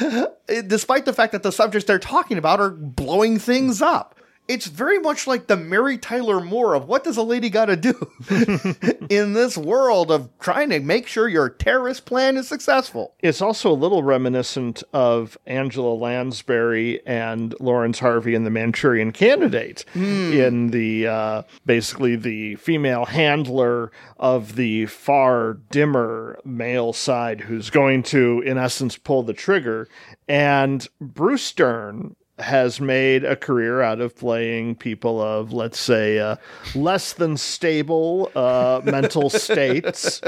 [0.66, 4.17] Despite the fact that the subjects they're talking about are blowing things up.
[4.48, 7.76] It's very much like the Mary Tyler Moore of what does a lady got to
[7.76, 8.10] do
[9.10, 13.14] in this world of trying to make sure your terrorist plan is successful.
[13.20, 19.84] It's also a little reminiscent of Angela Lansbury and Laurence Harvey in The Manchurian Candidate,
[19.94, 28.02] in the uh, basically the female handler of the far dimmer male side who's going
[28.04, 29.88] to, in essence, pull the trigger.
[30.26, 36.36] And Bruce Dern has made a career out of playing people of, let's say, uh,
[36.74, 40.20] less than stable uh, mental states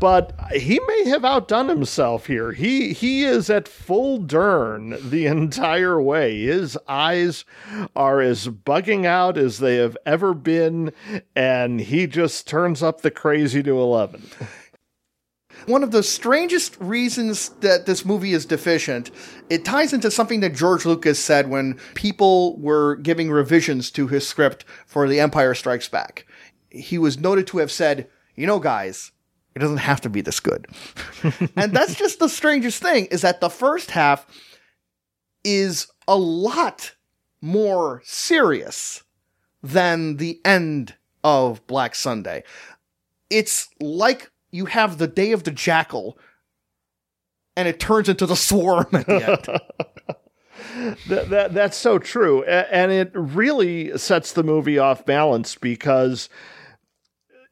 [0.00, 2.52] but he may have outdone himself here.
[2.52, 6.42] He he is at full Dern the entire way.
[6.42, 7.44] His eyes
[7.94, 10.92] are as bugging out as they have ever been,
[11.34, 14.24] and he just turns up the crazy to eleven.
[15.66, 19.10] One of the strangest reasons that this movie is deficient,
[19.48, 24.26] it ties into something that George Lucas said when people were giving revisions to his
[24.26, 26.26] script for The Empire Strikes Back.
[26.70, 29.12] He was noted to have said, you know, guys,
[29.54, 30.66] it doesn't have to be this good.
[31.56, 34.26] and that's just the strangest thing is that the first half
[35.44, 36.94] is a lot
[37.40, 39.04] more serious
[39.62, 42.42] than the end of Black Sunday.
[43.30, 46.16] It's like you have the day of the jackal
[47.56, 50.96] and it turns into the swarm at the end.
[51.08, 56.28] that, that that's so true, and it really sets the movie off balance because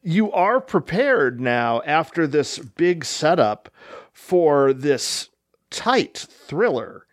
[0.01, 3.69] you are prepared now after this big setup
[4.13, 5.29] for this
[5.69, 7.05] tight thriller.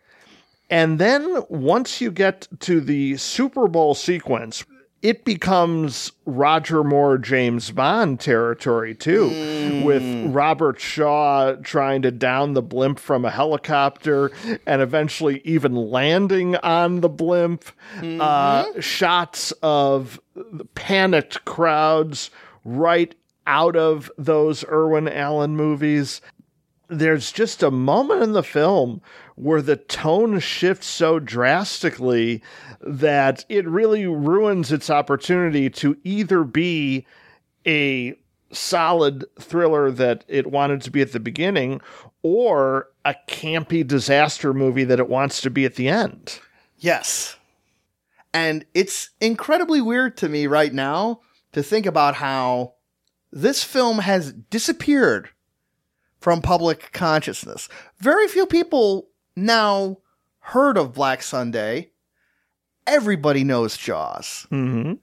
[0.69, 4.63] And then once you get to the Super Bowl sequence,
[5.01, 12.61] it becomes Roger Moore, James Bond territory too, with Robert Shaw trying to down the
[12.61, 14.31] blimp from a helicopter
[14.67, 17.65] and eventually even landing on the blimp.
[18.01, 20.19] Uh, shots of
[20.75, 22.29] panicked crowds
[22.63, 23.15] right
[23.47, 26.21] out of those Irwin Allen movies.
[26.89, 29.01] There's just a moment in the film
[29.35, 32.43] where the tone shifts so drastically
[32.85, 37.05] that it really ruins its opportunity to either be
[37.65, 38.15] a
[38.51, 41.79] solid thriller that it wanted to be at the beginning
[42.23, 46.39] or a campy disaster movie that it wants to be at the end.
[46.77, 47.37] Yes.
[48.33, 51.21] And it's incredibly weird to me right now
[51.53, 52.73] to think about how
[53.31, 55.29] this film has disappeared
[56.19, 57.67] from public consciousness.
[57.99, 59.97] Very few people now
[60.39, 61.90] heard of Black Sunday.
[62.87, 64.47] Everybody knows Jaws.
[64.51, 64.93] Mm-hmm.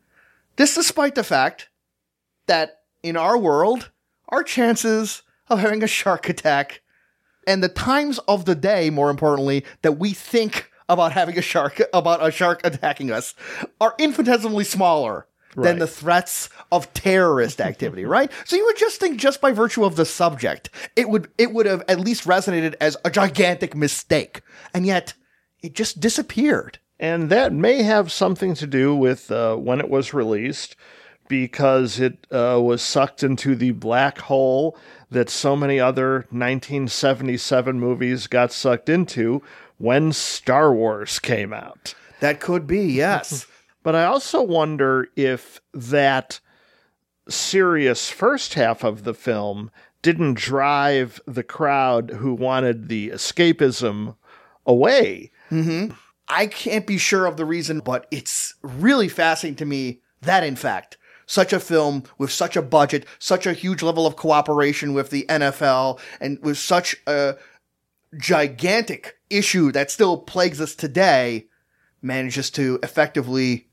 [0.56, 1.68] This despite the fact
[2.46, 3.90] that in our world,
[4.28, 6.82] our chances of having a shark attack
[7.46, 11.80] and the times of the day, more importantly, that we think about having a shark,
[11.94, 13.34] about a shark attacking us,
[13.80, 15.26] are infinitesimally smaller
[15.56, 18.30] than the threats of terrorist activity, right?
[18.44, 21.66] So you would just think just by virtue of the subject, it would it would
[21.66, 24.42] have at least resonated as a gigantic mistake.
[24.74, 25.14] And yet
[25.62, 26.78] it just disappeared.
[27.00, 30.74] And that may have something to do with uh, when it was released,
[31.28, 34.76] because it uh, was sucked into the black hole
[35.10, 39.42] that so many other 1977 movies got sucked into
[39.76, 41.94] when Star Wars came out.
[42.20, 43.46] That could be, yes.
[43.84, 46.40] But I also wonder if that
[47.28, 49.70] serious first half of the film
[50.02, 54.16] didn't drive the crowd who wanted the escapism
[54.66, 55.30] away.
[56.28, 60.56] I can't be sure of the reason, but it's really fascinating to me that, in
[60.56, 65.10] fact, such a film with such a budget, such a huge level of cooperation with
[65.10, 67.36] the NFL, and with such a
[68.16, 71.46] gigantic issue that still plagues us today,
[72.00, 73.68] manages to effectively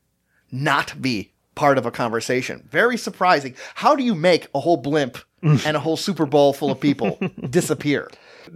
[0.52, 2.68] not be part of a conversation.
[2.70, 3.56] Very surprising.
[3.76, 7.18] How do you make a whole blimp and a whole Super Bowl full of people
[7.50, 8.10] disappear?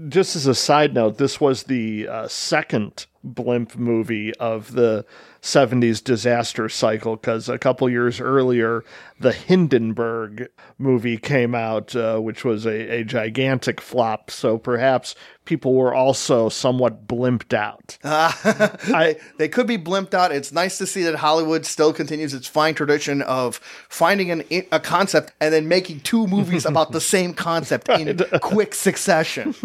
[0.08, 5.06] just as a side note, this was the uh, second blimp movie of the
[5.42, 8.84] 70s disaster cycle because a couple years earlier,
[9.20, 14.32] the Hindenburg movie came out, uh, which was a, a gigantic flop.
[14.32, 15.16] So perhaps
[15.50, 17.98] people were also somewhat blimped out.
[18.04, 20.32] I, they could be blimped out.
[20.32, 23.58] It's nice to see that Hollywood still continues its fine tradition of
[23.90, 28.76] finding an, a concept and then making two movies about the same concept in quick
[28.76, 29.56] succession.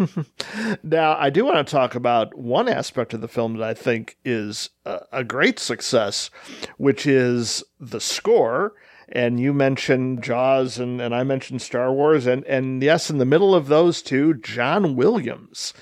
[0.81, 4.17] Now, I do want to talk about one aspect of the film that I think
[4.25, 6.31] is a, a great success,
[6.77, 8.73] which is the score.
[9.09, 13.25] And you mentioned Jaws, and, and I mentioned Star Wars, and and yes, in the
[13.25, 15.73] middle of those two, John Williams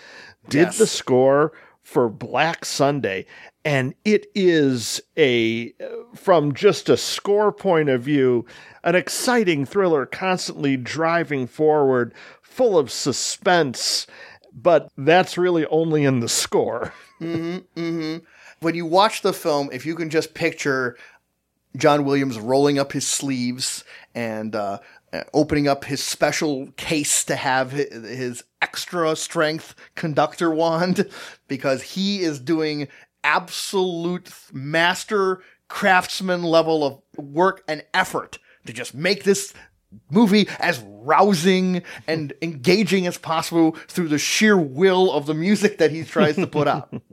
[0.50, 0.78] did Yes.
[0.78, 3.26] the score for Black Sunday,
[3.64, 5.74] and it is a
[6.16, 8.46] from just a score point of view,
[8.84, 14.06] an exciting thriller, constantly driving forward, full of suspense.
[14.56, 16.94] But that's really only in the score.
[17.22, 18.26] Mm-hmm, mm-hmm.
[18.60, 20.98] when you watch the film, if you can just picture
[21.76, 24.80] John Williams rolling up his sleeves and uh,
[25.34, 31.10] opening up his special case to have his extra strength conductor wand,
[31.48, 32.88] because he is doing
[33.24, 39.54] absolute master craftsman level of work and effort to just make this
[40.10, 45.92] movie as rousing and engaging as possible through the sheer will of the music that
[45.92, 46.94] he tries to put out.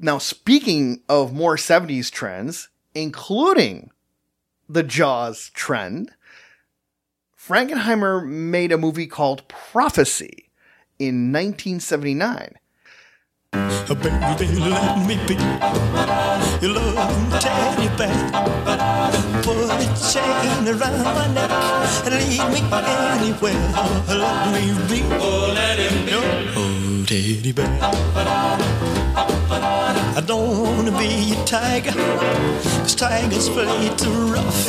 [0.00, 3.90] Now, speaking of more 70s trends, including
[4.68, 6.12] the Jaws trend,
[7.38, 10.50] Frankenheimer made a movie called Prophecy
[10.98, 12.54] in 1979.
[13.52, 15.34] Baby, let me be
[16.60, 18.16] your loving teddy bear.
[19.42, 21.50] Put a chain around my neck
[22.04, 23.60] and lead me anywhere.
[24.08, 24.98] Let me be.
[25.14, 26.12] Oh, let him be.
[26.56, 27.70] Oh, teddy bear.
[30.16, 34.68] I don't wanna be a tiger, cause tigers play too rough.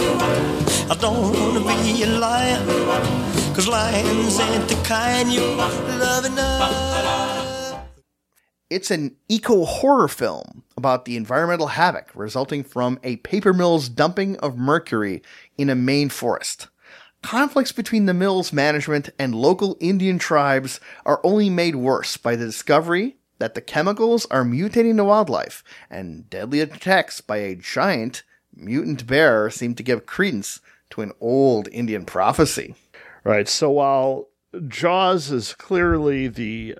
[0.91, 2.67] I don't wanna be a lion,
[3.55, 7.79] cause lions ain't the kind you love enough.
[8.69, 14.35] It's an eco horror film about the environmental havoc resulting from a paper mill's dumping
[14.39, 15.21] of mercury
[15.57, 16.67] in a Maine forest.
[17.21, 22.47] Conflicts between the mill's management and local Indian tribes are only made worse by the
[22.47, 28.23] discovery that the chemicals are mutating the wildlife, and deadly attacks by a giant
[28.55, 30.59] mutant bear seem to give credence
[30.89, 32.75] to an old Indian prophecy.
[33.23, 33.47] Right.
[33.47, 34.29] So while
[34.67, 36.75] Jaws is clearly the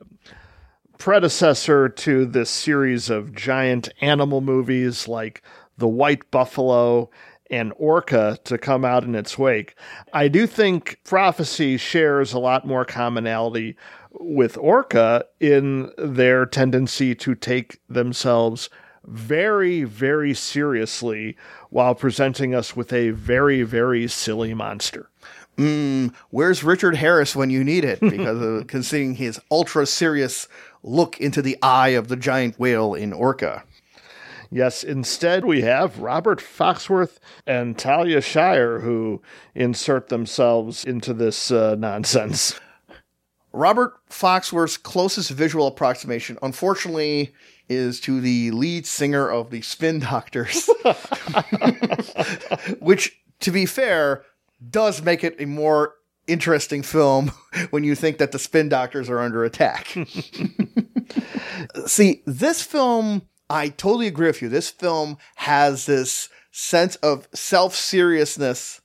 [0.98, 5.44] predecessor to this series of giant animal movies like
[5.78, 7.10] The White Buffalo
[7.50, 9.76] and Orca to come out in its wake,
[10.14, 13.76] I do think Prophecy shares a lot more commonality
[14.12, 18.70] with Orca in their tendency to take themselves
[19.06, 21.38] very, very seriously
[21.70, 25.10] while presenting us with a very, very silly monster.
[26.30, 28.00] Where's Richard Harris when you need it?
[28.18, 30.48] Because of considering his ultra serious
[30.84, 33.64] look into the eye of the giant whale in Orca.
[34.52, 39.22] Yes, instead we have Robert Foxworth and Talia Shire who
[39.56, 42.60] insert themselves into this uh, nonsense.
[43.58, 47.34] Robert Foxworth's closest visual approximation, unfortunately,
[47.68, 50.70] is to the lead singer of the Spin Doctors,
[52.80, 54.24] which, to be fair,
[54.70, 55.96] does make it a more
[56.28, 57.32] interesting film
[57.72, 59.88] when you think that the Spin Doctors are under attack.
[61.88, 64.50] See, this film, I totally agree with you.
[64.50, 68.82] This film has this sense of self seriousness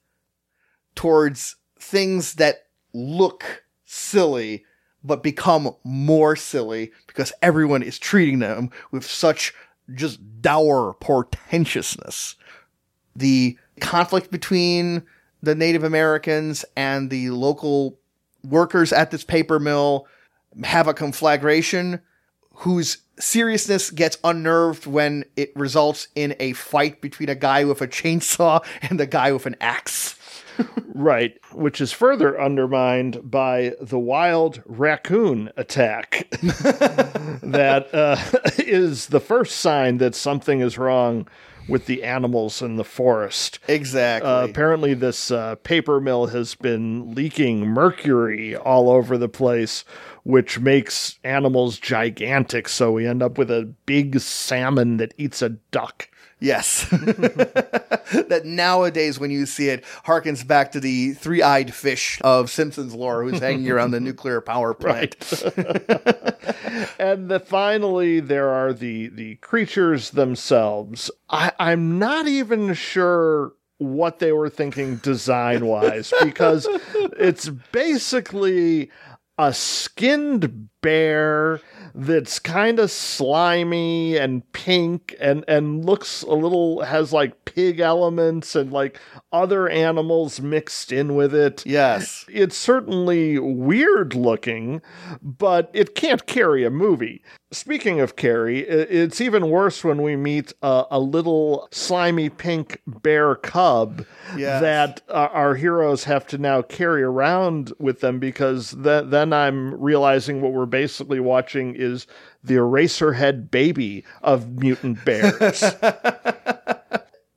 [0.95, 3.62] towards things that look
[3.93, 4.65] silly
[5.05, 9.53] but become more silly because everyone is treating them with such
[9.95, 12.37] just dour portentousness.
[13.17, 15.03] The conflict between
[15.43, 17.99] the Native Americans and the local
[18.45, 20.07] workers at this paper mill
[20.63, 22.01] have a conflagration
[22.55, 27.89] whose seriousness gets unnerved when it results in a fight between a guy with a
[27.89, 30.17] chainsaw and a guy with an axe.
[30.95, 36.29] Right, which is further undermined by the wild raccoon attack.
[36.41, 38.17] that uh,
[38.59, 41.27] is the first sign that something is wrong
[41.69, 43.59] with the animals in the forest.
[43.69, 44.29] Exactly.
[44.29, 49.85] Uh, apparently, this uh, paper mill has been leaking mercury all over the place,
[50.25, 52.69] which makes animals gigantic.
[52.69, 56.09] So we end up with a big salmon that eats a duck.
[56.43, 56.87] Yes.
[56.91, 62.95] that nowadays, when you see it, harkens back to the three eyed fish of Simpsons
[62.95, 65.15] lore who's hanging around the nuclear power plant.
[66.99, 71.13] and the, finally, there are the the creatures themselves.
[71.31, 76.67] I, I'm not even sure what they were thinking design wise because
[77.19, 78.91] it's basically
[79.39, 81.61] a skinned bear
[81.95, 88.55] that's kind of slimy and pink and and looks a little has like pig elements
[88.57, 88.99] and like
[89.33, 91.65] other animals mixed in with it.
[91.67, 92.25] Yes.
[92.29, 94.81] It's certainly weird looking,
[95.23, 97.23] but it can't carry a movie.
[97.51, 103.35] Speaking of carry, it's even worse when we meet a, a little slimy pink bear
[103.35, 104.63] cub Yes.
[104.63, 109.75] that uh, our heroes have to now carry around with them because th- then I'm
[109.79, 112.07] realizing what we're basically watching is
[112.43, 115.63] the Eraserhead baby of mutant bears.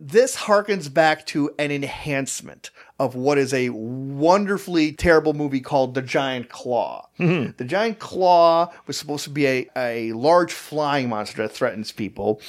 [0.07, 6.03] This harkens back to an enhancement of what is a wonderfully terrible movie called The
[6.03, 7.09] Giant Claw.
[7.19, 7.53] Mm-hmm.
[7.57, 12.39] The Giant Claw was supposed to be a, a large flying monster that threatens people,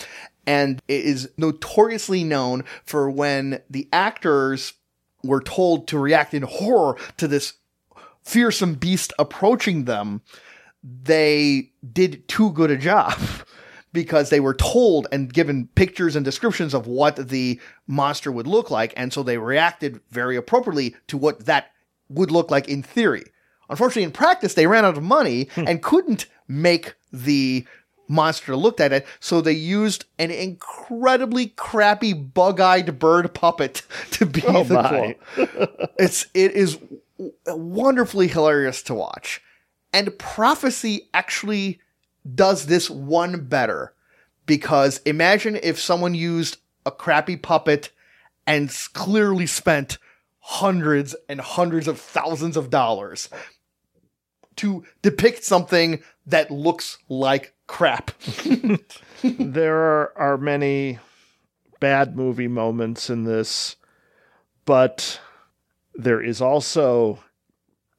[0.46, 4.74] and it is notoriously known for when the actors
[5.24, 7.54] were told to react in horror to this
[8.22, 10.20] fearsome beast approaching them,
[11.02, 13.18] they did too good a job
[13.92, 18.70] because they were told and given pictures and descriptions of what the monster would look
[18.70, 18.92] like.
[18.96, 21.72] And so they reacted very appropriately to what that
[22.08, 23.24] would look like in theory.
[23.68, 25.64] Unfortunately, in practice, they ran out of money hmm.
[25.66, 27.66] and couldn't make the
[28.08, 29.06] monster look at it.
[29.18, 33.82] So they used an incredibly crappy bug-eyed bird puppet
[34.12, 35.86] to be Oh the claw.
[35.98, 36.78] it's it is
[37.46, 39.42] wonderfully hilarious to watch.
[39.96, 41.80] And Prophecy actually
[42.34, 43.94] does this one better
[44.44, 47.92] because imagine if someone used a crappy puppet
[48.46, 49.96] and clearly spent
[50.40, 53.30] hundreds and hundreds of thousands of dollars
[54.56, 58.10] to depict something that looks like crap.
[59.24, 60.98] there are, many
[61.80, 63.76] bad movie moments in this,
[64.66, 65.20] but
[65.94, 67.20] there is also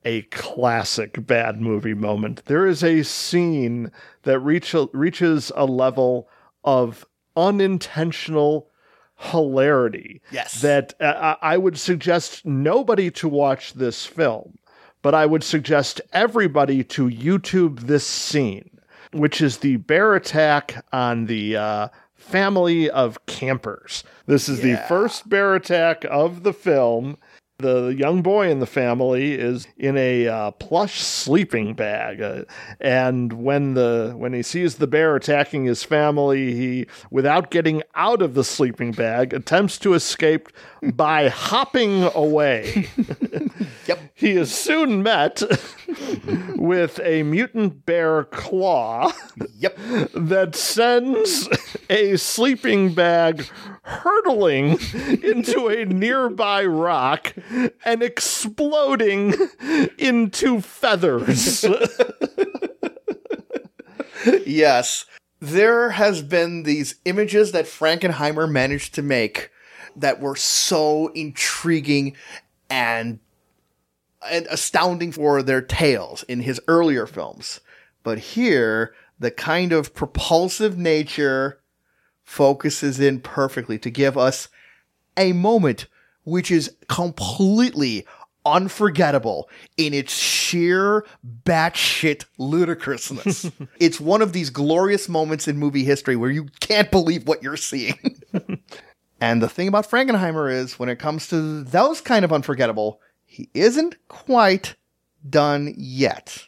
[0.08, 2.46] a classic bad movie moment.
[2.46, 3.92] There is a scene
[4.24, 6.30] that reach, reaches a level
[6.64, 7.06] of
[7.36, 8.70] unintentional
[9.18, 10.22] hilarity.
[10.32, 10.62] Yes.
[10.62, 14.58] That uh, I would suggest nobody to watch this film,
[15.02, 18.80] but I would suggest everybody to YouTube this scene,
[19.12, 24.06] which is the bear attack on the uh, family of campers.
[24.26, 27.18] This is the first bear attack of the film.
[27.60, 32.44] The young boy in the family is in a uh, plush sleeping bag, uh,
[32.80, 38.22] and when the when he sees the bear attacking his family, he, without getting out
[38.22, 40.50] of the sleeping bag, attempts to escape
[40.84, 42.90] by hopping away.
[43.88, 44.00] Yep.
[44.16, 45.42] He is soon met
[46.58, 49.14] with a mutant bear claw
[49.60, 49.78] Yep.
[50.14, 51.48] that sends
[51.90, 53.48] a sleeping bag
[53.84, 54.78] hurtling
[55.24, 57.34] into a nearby rock
[57.86, 59.34] and exploding
[59.98, 61.66] into feathers.
[64.46, 65.06] Yes.
[65.40, 69.52] There has been these images that Frankenheimer managed to make
[69.96, 72.16] that were so intriguing
[72.70, 73.20] and
[74.30, 77.62] and astounding for their tales in his earlier films.
[78.04, 81.62] But here, the kind of propulsive nature
[82.24, 84.50] focuses in perfectly to give us
[85.16, 85.88] a moment
[86.28, 88.06] which is completely
[88.46, 91.06] unforgettable in its sheer
[91.46, 93.50] batshit ludicrousness.
[93.80, 97.56] it's one of these glorious moments in movie history where you can't believe what you're
[97.56, 98.20] seeing.
[99.22, 103.50] and the thing about Frankenheimer is when it comes to those kind of unforgettable, he
[103.54, 104.76] isn't quite
[105.30, 106.46] done yet.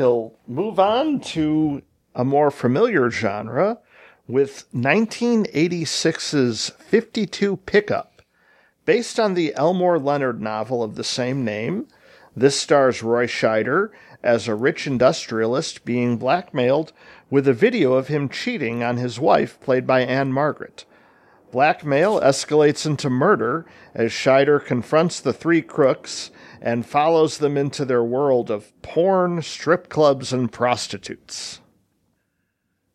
[0.00, 1.82] He'll move on to
[2.14, 3.80] a more familiar genre
[4.26, 8.22] with 1986's 52 Pickup.
[8.86, 11.86] Based on the Elmore Leonard novel of the same name,
[12.34, 13.90] this stars Roy Scheider
[14.22, 16.94] as a rich industrialist being blackmailed
[17.28, 20.86] with a video of him cheating on his wife, played by Ann-Margret.
[21.50, 26.30] Blackmail escalates into murder as Scheider confronts the three crooks
[26.60, 31.60] and follows them into their world of porn, strip clubs, and prostitutes.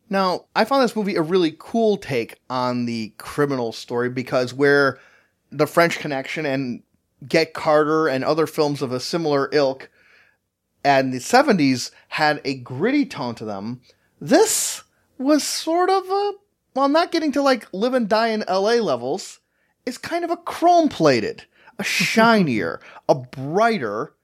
[0.08, 5.00] Now, I found this movie a really cool take on the criminal story because where
[5.50, 6.82] the French Connection and
[7.26, 9.90] Get Carter and other films of a similar ilk
[10.84, 13.80] and the 70s had a gritty tone to them,
[14.20, 14.84] this
[15.18, 16.32] was sort of a,
[16.74, 19.40] while not getting to like live and die in LA levels,
[19.84, 21.46] is kind of a chrome plated,
[21.78, 24.14] a shinier, a brighter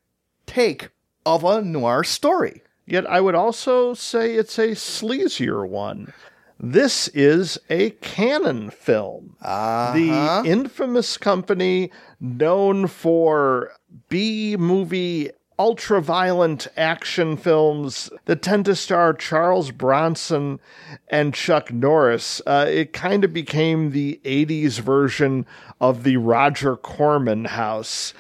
[0.47, 0.91] take
[1.25, 2.63] of a noir story.
[2.87, 6.13] Yet I would also say it's a sleazier one.
[6.59, 9.37] This is a Cannon film.
[9.41, 10.43] The uh-huh.
[10.47, 11.91] infamous company
[12.21, 13.73] known for
[14.09, 15.31] B movie
[15.63, 20.59] ultra violent action films that tend to star Charles Bronson
[21.07, 22.43] and Chuck Norris.
[22.45, 25.47] Uh, it kind of became the 80s version
[25.81, 28.13] of the Roger Corman house.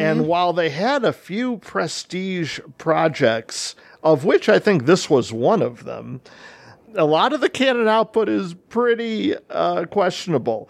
[0.00, 5.62] And while they had a few prestige projects, of which I think this was one
[5.62, 6.20] of them,
[6.96, 10.68] a lot of the Cannon output is pretty uh, questionable.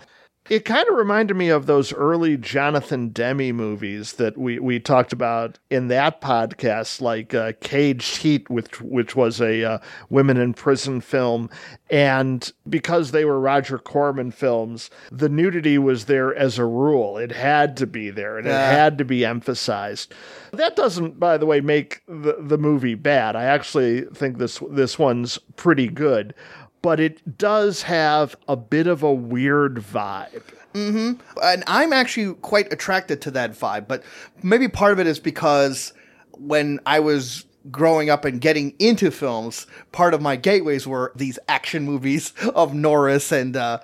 [0.49, 5.13] It kind of reminded me of those early Jonathan Demme movies that we, we talked
[5.13, 9.79] about in that podcast, like uh, Caged Heat, which which was a uh,
[10.09, 11.51] women in prison film,
[11.91, 17.19] and because they were Roger Corman films, the nudity was there as a rule.
[17.19, 20.15] It had to be there, and it had to be emphasized.
[20.53, 23.37] That doesn't, by the way, make the, the movie bad.
[23.37, 26.35] I actually think this this one's pretty good,
[26.83, 30.43] but it does have a bit of a weird vibe.
[30.75, 31.21] Mm-hmm.
[31.43, 33.89] and I'm actually quite attracted to that vibe.
[33.89, 34.05] But
[34.43, 35.93] maybe part of it is because
[36.33, 41.39] when I was growing up and getting into films, part of my gateways were these
[41.49, 43.81] action movies of Norris and uh,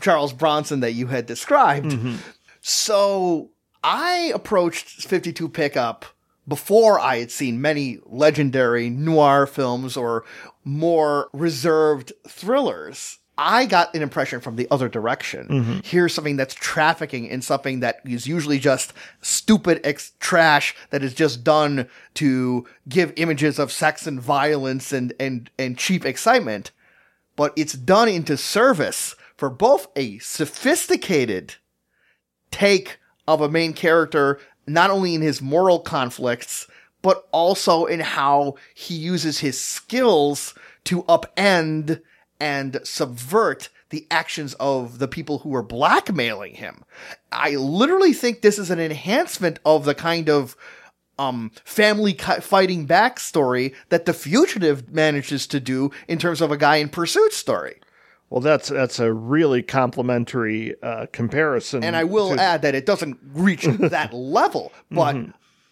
[0.00, 1.96] Charles Bronson that you had described.
[2.60, 3.50] So
[3.82, 6.04] I approached 52 Pickup
[6.48, 10.24] before I had seen many legendary noir films or
[10.64, 13.18] more reserved thrillers.
[13.40, 15.46] I got an impression from the other direction.
[15.46, 15.78] Mm-hmm.
[15.84, 21.14] Here's something that's trafficking in something that is usually just stupid ex- trash that is
[21.14, 26.72] just done to give images of sex and violence and, and, and cheap excitement.
[27.36, 31.54] But it's done into service for both a sophisticated
[32.50, 36.66] take of a main character, not only in his moral conflicts,
[37.02, 42.00] but also in how he uses his skills to upend
[42.40, 46.84] and subvert the actions of the people who are blackmailing him.
[47.32, 50.56] I literally think this is an enhancement of the kind of
[51.18, 56.56] um, family ki- fighting backstory that the fugitive manages to do in terms of a
[56.56, 57.80] guy in pursuit story.
[58.30, 61.82] Well, that's that's a really complimentary uh, comparison.
[61.82, 65.16] And I will to- add that it doesn't reach that level, but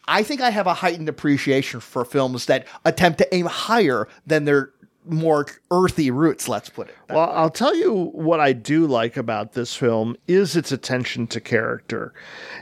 [0.08, 4.44] I think I have a heightened appreciation for films that attempt to aim higher than
[4.44, 4.70] their
[5.08, 6.96] more earthy roots, let's put it.
[7.08, 11.40] Well, I'll tell you what I do like about this film is its attention to
[11.40, 12.12] character.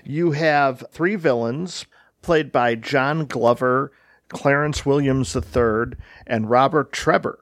[0.04, 1.86] You have three villains
[2.22, 3.92] played by John Glover,
[4.28, 7.36] Clarence Williams III, and Robert Trebor.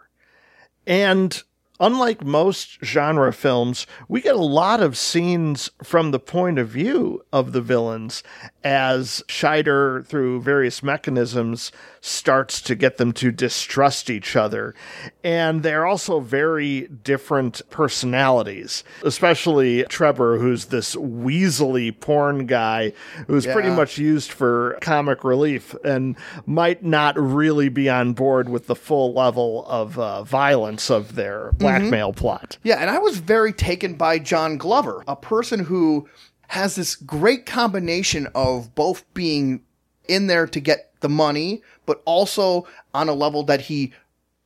[0.87, 1.43] And
[1.83, 7.21] unlike most genre films, we get a lot of scenes from the point of view
[7.33, 8.23] of the villains
[8.63, 11.73] as Scheider, through various mechanisms,
[12.05, 14.75] starts to get them to distrust each other.
[15.23, 22.93] And they're also very different personalities, especially Trebor, who's this weaselly porn guy
[23.29, 28.67] who's pretty much used for comic relief and might not really be on board with
[28.67, 32.59] the full level of uh, violence of their blackmail plot.
[32.65, 36.09] Yeah, and I was very taken by John Glover, a person who
[36.49, 39.63] has this great combination of both being
[40.09, 43.93] in there to get the money, but also on a level that he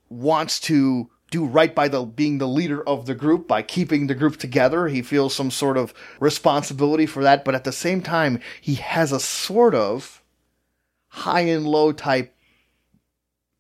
[0.09, 4.15] wants to do right by the being the leader of the group by keeping the
[4.15, 4.89] group together.
[4.89, 9.13] He feels some sort of responsibility for that, but at the same time, he has
[9.13, 10.23] a sort of
[11.09, 12.35] high and low type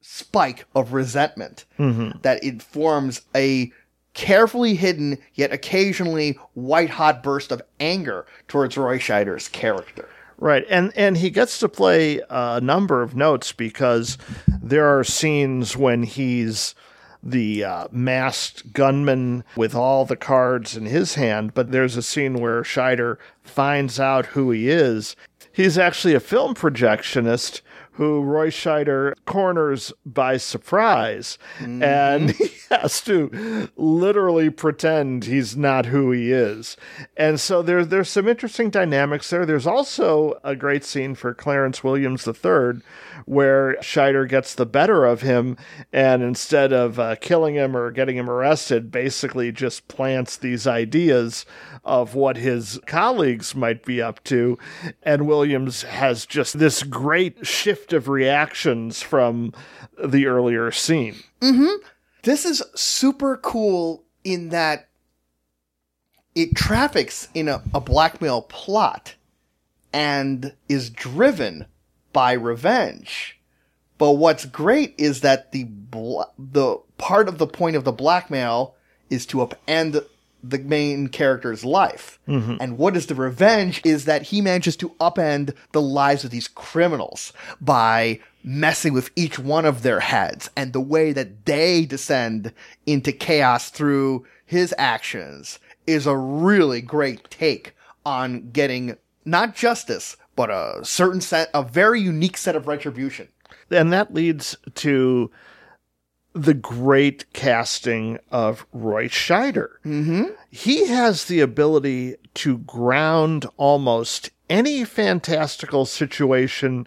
[0.01, 2.19] spike of resentment mm-hmm.
[2.23, 3.73] that it forms a
[4.15, 10.09] carefully hidden yet occasionally white hot burst of anger towards Roy Scheider's character.
[10.39, 14.19] Right, and and he gets to play a number of notes because
[14.63, 16.75] there are scenes when he's
[17.23, 22.35] the uh, masked gunman with all the cards in his hand, but there's a scene
[22.35, 25.17] where Scheider finds out who he is.
[25.51, 27.63] He's actually a film projectionist
[27.97, 36.13] who Roy Scheider corners by surprise, and he has to literally pretend he's not who
[36.13, 36.77] he is.
[37.17, 39.47] And so there's there's some interesting dynamics there.
[39.47, 42.83] There's also a great scene for Clarence Williams III,
[43.25, 45.57] where Scheider gets the better of him,
[45.93, 51.47] and instead of uh, killing him or getting him arrested, basically just plants these ideas
[51.85, 54.59] of what his colleagues might be up to.
[55.03, 59.53] And Williams has just this great shift of reactions from
[60.03, 61.17] the earlier scene.
[61.41, 61.87] Mm-hmm.
[62.23, 64.89] This is super cool in that
[66.35, 69.15] it traffics in a, a blackmail plot
[69.93, 71.67] and is driven
[72.13, 73.41] by revenge.
[73.99, 78.75] But what's great is that the bla- the part of the point of the blackmail
[79.09, 80.05] is to upend
[80.43, 82.19] the main character's life.
[82.29, 82.57] Mm-hmm.
[82.61, 86.49] And what is the revenge is that he manages to upend the lives of these
[86.49, 92.53] criminals by messing with each one of their heads and the way that they descend
[92.87, 97.75] into chaos through his actions is a really great take
[98.05, 103.29] on getting not justice, but a certain set, a very unique set of retribution.
[103.71, 105.31] and that leads to
[106.37, 109.71] the great casting of Roy Scheider.
[109.87, 110.25] Mm-hmm.
[110.51, 116.87] He has the ability to ground almost any fantastical situation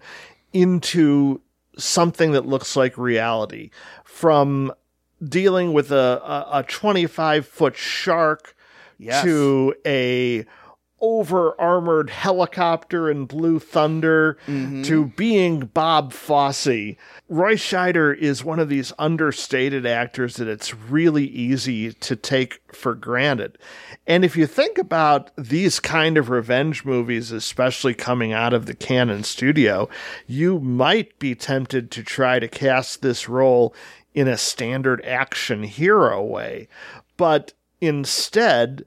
[0.53, 1.41] into
[1.77, 3.71] something that looks like reality.
[4.05, 4.71] From
[5.27, 6.21] dealing with a,
[6.53, 8.55] a, a 25 foot shark
[9.01, 9.23] Yes.
[9.23, 10.45] to a
[11.01, 14.83] over armored helicopter and Blue Thunder mm-hmm.
[14.83, 16.95] to being Bob Fosse.
[17.27, 22.95] Roy Scheider is one of these understated actors that it's really easy to take for
[22.95, 23.57] granted.
[24.07, 28.73] And if you think about these kind of revenge movies, especially coming out of the
[28.73, 29.89] Cannon studio,
[30.27, 33.73] you might be tempted to try to cast this role
[34.13, 36.67] in a standard action hero way.
[37.17, 38.85] But instead,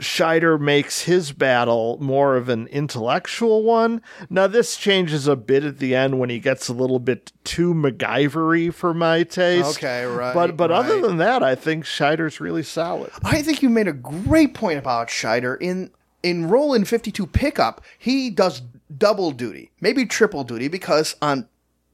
[0.00, 4.00] Scheider makes his battle more of an intellectual one.
[4.28, 7.74] Now, this changes a bit at the end when he gets a little bit too
[7.74, 9.76] MacGyvery for my taste.
[9.76, 13.10] Okay, right, But but other than that, I think Scheider's really solid.
[13.22, 15.56] I think you made a great point about Scheider.
[15.60, 15.90] In
[16.22, 18.62] in Roland 52 pickup, he does
[18.96, 21.46] double duty, maybe triple duty, because on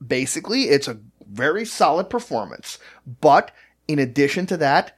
[0.04, 0.98] basically it's a
[1.30, 2.78] very solid performance.
[3.20, 3.50] But
[3.88, 4.95] in addition to that,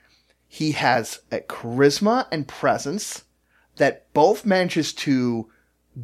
[0.49, 3.25] he has a charisma and presence
[3.77, 5.49] that both manages to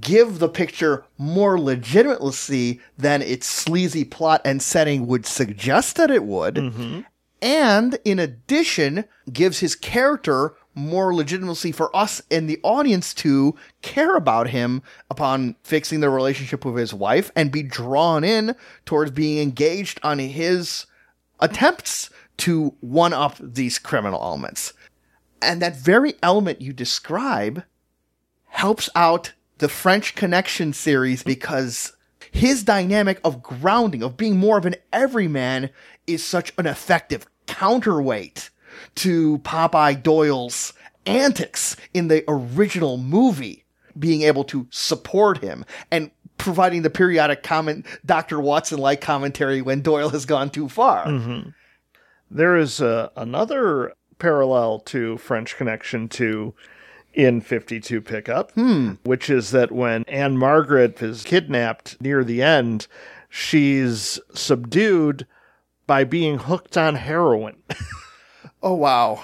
[0.01, 6.25] give the picture more legitimacy than its sleazy plot and setting would suggest that it
[6.25, 6.57] would.
[6.57, 7.01] Mm-hmm.
[7.41, 14.17] And in addition, gives his character more legitimacy for us in the audience to care
[14.17, 19.39] about him upon fixing the relationship with his wife and be drawn in towards being
[19.41, 20.87] engaged on his
[21.41, 24.73] attempts to one up these criminal elements.
[25.41, 27.65] And that very element you describe
[28.47, 31.93] helps out the French Connection series because
[32.31, 35.71] his dynamic of grounding, of being more of an everyman,
[36.07, 38.51] is such an effective counterweight
[38.97, 40.73] to Popeye Doyle's
[41.07, 43.65] antics in the original movie,
[43.99, 48.41] being able to support him and providing the periodic comment, Dr.
[48.41, 51.07] Watson like commentary when Doyle has gone too far.
[51.07, 51.51] Mm-hmm.
[52.35, 56.53] There is uh, another parallel to French Connection 2
[57.15, 58.51] in 52 Pickup,
[59.05, 62.89] which is that when Ann-Margret is kidnapped near the end,
[63.31, 65.27] she's subdued
[65.87, 67.57] by being hooked on heroin.
[68.67, 69.23] Oh, wow.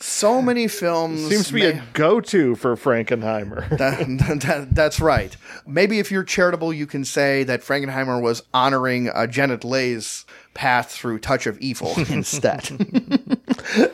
[0.00, 1.28] so many films.
[1.28, 3.68] Seems to be may- a go to for Frankenheimer.
[3.78, 5.36] That- that- that's right.
[5.68, 10.90] Maybe if you're charitable, you can say that Frankenheimer was honoring uh, Janet Leigh's path
[10.90, 12.70] through Touch of Evil instead.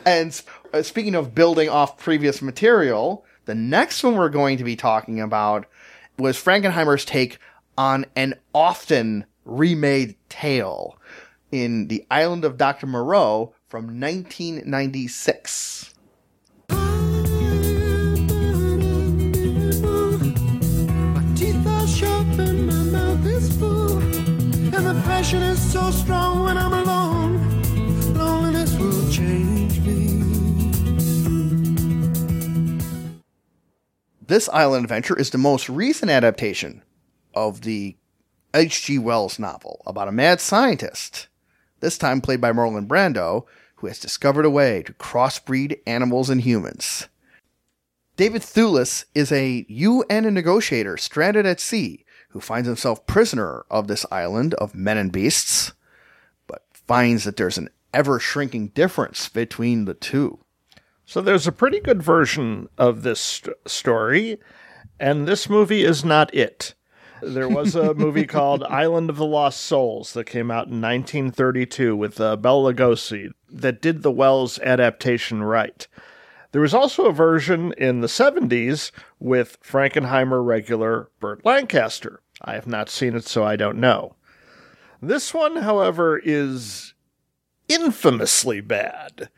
[0.05, 0.41] and
[0.73, 5.19] uh, speaking of building off previous material, the next one we're going to be talking
[5.19, 5.65] about
[6.17, 7.39] was Frankenheimer's take
[7.77, 10.97] on an often remade tale
[11.51, 12.87] in The Island of Dr.
[12.87, 15.93] Moreau from 1996.
[34.31, 36.83] This island adventure is the most recent adaptation
[37.33, 37.97] of the
[38.53, 38.97] H.G.
[38.97, 41.27] Wells novel about a mad scientist,
[41.81, 43.43] this time played by Marlon Brando,
[43.75, 47.09] who has discovered a way to crossbreed animals and humans.
[48.15, 54.05] David Thewlis is a UN negotiator stranded at sea who finds himself prisoner of this
[54.13, 55.73] island of men and beasts,
[56.47, 60.39] but finds that there's an ever shrinking difference between the two.
[61.11, 64.39] So there's a pretty good version of this st- story,
[64.97, 66.73] and this movie is not it.
[67.21, 71.97] There was a movie called Island of the Lost Souls that came out in 1932
[71.97, 75.85] with uh, Bela Lugosi that did the Wells adaptation right.
[76.53, 82.21] There was also a version in the 70s with Frankenheimer regular Burt Lancaster.
[82.41, 84.15] I have not seen it, so I don't know.
[85.01, 86.93] This one, however, is
[87.67, 89.29] infamously bad.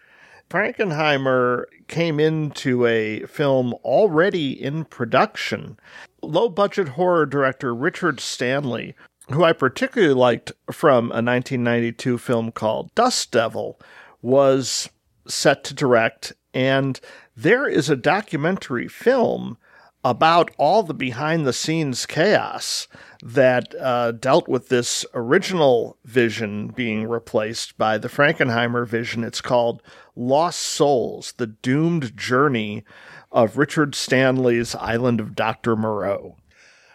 [0.49, 5.77] Frankenheimer came into a film already in production.
[6.21, 8.95] Low budget horror director Richard Stanley,
[9.29, 13.79] who I particularly liked from a 1992 film called Dust Devil,
[14.21, 14.89] was
[15.27, 16.99] set to direct, and
[17.35, 19.57] there is a documentary film
[20.03, 22.87] about all the behind the scenes chaos
[23.25, 29.23] that uh, dealt with this original vision being replaced by the Frankenheimer vision.
[29.23, 29.81] It's called
[30.13, 32.83] Lost Souls The Doomed Journey
[33.31, 35.77] of Richard Stanley's Island of Dr.
[35.77, 36.35] Moreau.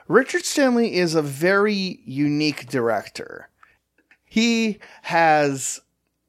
[0.06, 3.48] Richard Stanley is a very unique director.
[4.26, 5.80] He has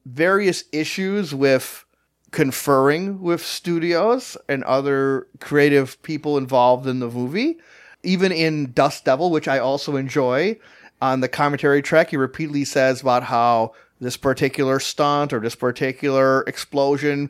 [0.06, 1.84] various issues with
[2.32, 7.58] conferring with studios and other creative people involved in the movie.
[8.04, 10.58] Even in Dust Devil, which I also enjoy,
[11.02, 16.42] on the commentary track, he repeatedly says about how this particular stunt or this particular
[16.44, 17.30] explosion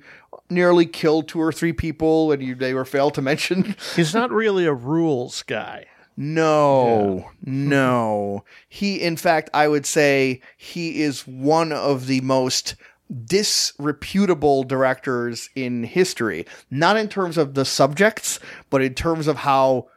[0.49, 4.31] nearly killed two or three people, and you, they were failed to mention He's not
[4.31, 5.85] really a rules guy.
[6.17, 7.69] no, hmm.
[7.69, 8.43] no.
[8.67, 12.75] He, in fact, I would say he is one of the most
[13.25, 16.45] disreputable directors in history.
[16.69, 18.39] Not in terms of the subjects,
[18.69, 19.87] but in terms of how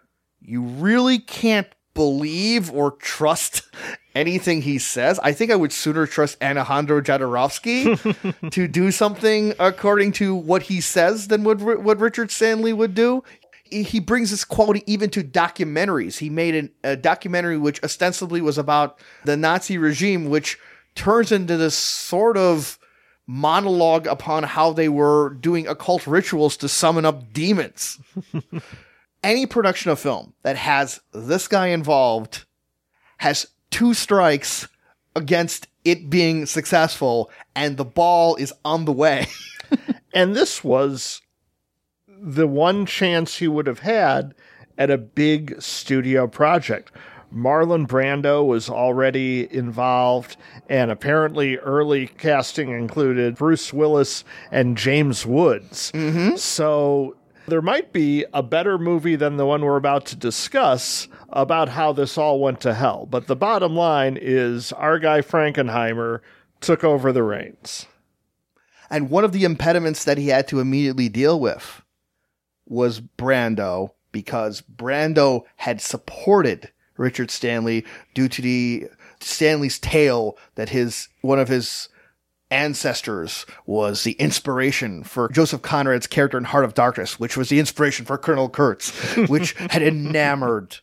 [0.44, 3.62] you really can't believe or trust
[4.14, 5.18] anything he says.
[5.22, 10.80] I think I would sooner trust Alejandro Jodorowsky to do something according to what he
[10.80, 13.22] says than what, what Richard Stanley would do.
[13.64, 16.18] He he brings this quality even to documentaries.
[16.18, 20.58] He made an, a documentary which ostensibly was about the Nazi regime, which
[20.94, 22.78] turns into this sort of
[23.26, 27.98] monologue upon how they were doing occult rituals to summon up demons.
[29.22, 32.44] Any production of film that has this guy involved
[33.18, 34.68] has two strikes
[35.14, 39.26] against it being successful, and the ball is on the way.
[40.14, 41.22] And this was
[42.06, 44.34] the one chance he would have had
[44.78, 46.92] at a big studio project.
[47.34, 50.36] Marlon Brando was already involved,
[50.68, 55.90] and apparently early casting included Bruce Willis and James Woods.
[55.92, 56.36] Mm-hmm.
[56.36, 57.16] So
[57.52, 61.92] there might be a better movie than the one we're about to discuss about how
[61.92, 63.04] this all went to hell.
[63.04, 66.20] But the bottom line is our guy Frankenheimer
[66.62, 67.84] took over the reins.
[68.88, 71.82] And one of the impediments that he had to immediately deal with
[72.66, 78.88] was Brando, because Brando had supported Richard Stanley due to the
[79.20, 81.90] Stanley's tale that his one of his
[82.52, 87.58] ancestors was the inspiration for Joseph Conrad's character in Heart of Darkness, which was the
[87.58, 88.90] inspiration for Colonel Kurtz,
[89.28, 90.78] which had enamored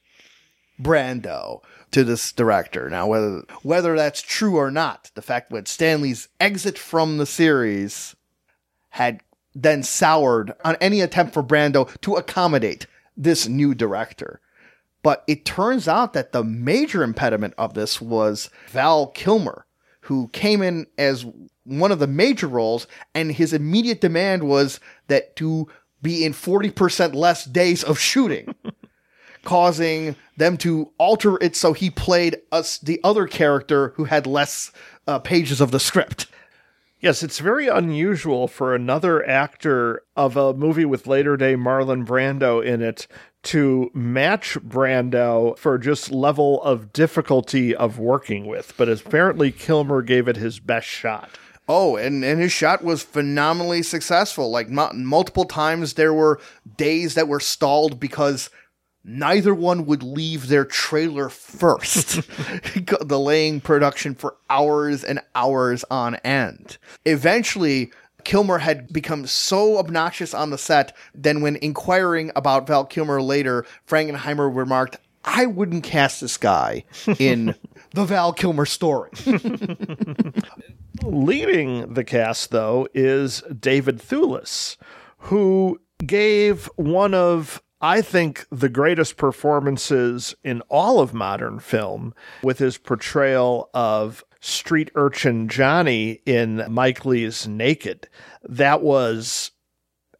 [0.81, 2.89] Brando to this director.
[2.89, 8.15] Now, whether whether that's true or not, the fact that Stanley's exit from the series
[8.89, 9.21] had
[9.53, 14.41] then soured on any attempt for Brando to accommodate this new director.
[15.01, 19.65] But it turns out that the major impediment of this was Val Kilmer,
[20.01, 21.25] who came in as
[21.69, 25.67] one of the major roles, and his immediate demand was that to
[26.01, 28.55] be in 40% less days of shooting
[29.43, 34.71] causing them to alter it so he played us the other character who had less
[35.07, 36.27] uh, pages of the script.
[37.01, 42.63] Yes, it's very unusual for another actor of a movie with later day Marlon Brando
[42.63, 43.07] in it
[43.41, 48.73] to match Brando for just level of difficulty of working with.
[48.75, 51.29] But apparently, Kilmer gave it his best shot.
[51.71, 54.49] Oh, and, and his shot was phenomenally successful.
[54.49, 56.41] Like mu- multiple times, there were
[56.77, 58.49] days that were stalled because
[59.03, 62.21] neither one would leave their trailer first,
[63.07, 66.79] delaying production for hours and hours on end.
[67.05, 67.91] Eventually,
[68.23, 73.63] Kilmer had become so obnoxious on the set, then when inquiring about Val Kilmer later,
[73.87, 76.83] Frankenheimer remarked, I wouldn't cast this guy
[77.19, 77.53] in
[77.93, 79.11] the Val Kilmer story.
[81.03, 84.77] Leading the cast, though, is David Thewlis,
[85.17, 92.13] who gave one of, I think, the greatest performances in all of modern film
[92.43, 98.07] with his portrayal of street urchin Johnny in Mike Leigh's Naked.
[98.43, 99.51] That was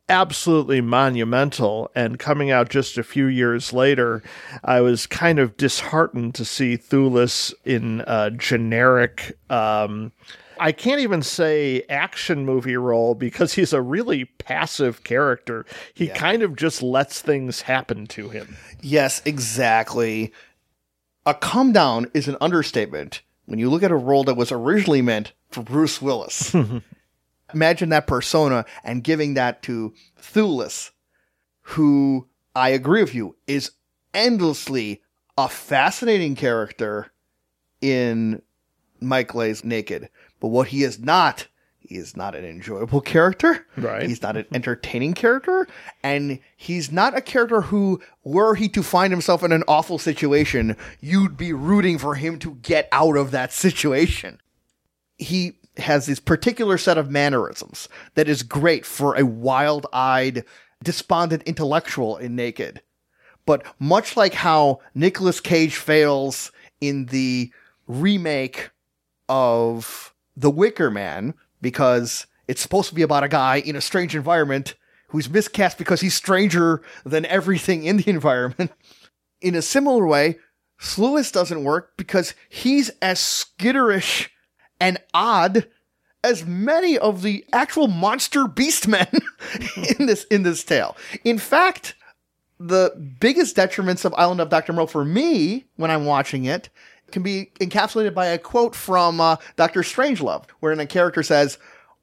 [0.09, 1.91] absolutely monumental.
[1.95, 4.23] And coming out just a few years later,
[4.63, 9.37] I was kind of disheartened to see Thewlis in a generic.
[9.49, 10.11] Um,
[10.59, 15.65] I can't even say action movie role because he's a really passive character.
[15.93, 18.57] He kind of just lets things happen to him.
[18.81, 20.33] Yes, exactly.
[21.25, 25.01] A come down is an understatement when you look at a role that was originally
[25.01, 26.53] meant for Bruce Willis.
[27.53, 30.91] Imagine that persona and giving that to Thewlis,
[31.61, 33.71] who I agree with you is
[34.13, 35.01] endlessly
[35.37, 37.11] a fascinating character
[37.81, 38.41] in
[38.99, 40.09] Mike Leigh's Naked.
[40.39, 41.47] But what he is not,
[41.79, 43.65] he is not an enjoyable character.
[43.75, 44.07] Right.
[44.07, 45.67] He's not an entertaining character.
[46.03, 50.77] And he's not a character who, were he to find himself in an awful situation,
[50.99, 54.39] you'd be rooting for him to get out of that situation.
[55.17, 60.43] He has this particular set of mannerisms that is great for a wild eyed,
[60.83, 62.81] despondent intellectual in Naked.
[63.45, 67.51] But much like how Nicolas Cage fails in the
[67.87, 68.69] remake
[69.27, 74.15] of The Wicker Man, because it's supposed to be about a guy in a strange
[74.15, 74.75] environment
[75.09, 78.71] who's miscast because he's stranger than everything in the environment.
[79.41, 80.39] In a similar way,
[80.81, 84.29] Thewlis doesn't work because he's as skitterish
[84.79, 85.67] and odd
[86.23, 89.07] as many of the actual monster beast men
[89.99, 90.95] in this in this tale.
[91.23, 91.95] In fact,
[92.59, 94.73] the biggest detriments of Island of Dr.
[94.73, 96.69] Moreau for me when I'm watching it
[97.11, 99.81] can be encapsulated by a quote from uh, Dr.
[99.81, 101.57] Strangelove, wherein a character says,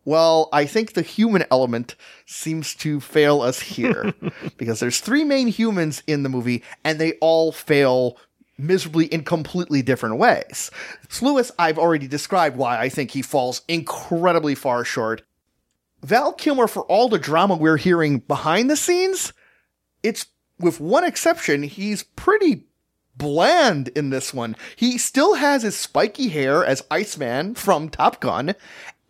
[0.05, 4.15] well, I think the human element seems to fail us here
[4.57, 8.17] because there's three main humans in the movie and they all fail
[8.57, 10.71] miserably in completely different ways.
[11.09, 15.23] Thewlis, I've already described why I think he falls incredibly far short.
[16.03, 19.33] Val Kilmer, for all the drama we're hearing behind the scenes,
[20.05, 20.27] it's
[20.59, 22.65] with one exception, he's pretty
[23.17, 24.57] bland in this one.
[24.77, 28.55] He still has his spiky hair as Iceman from Top Gun,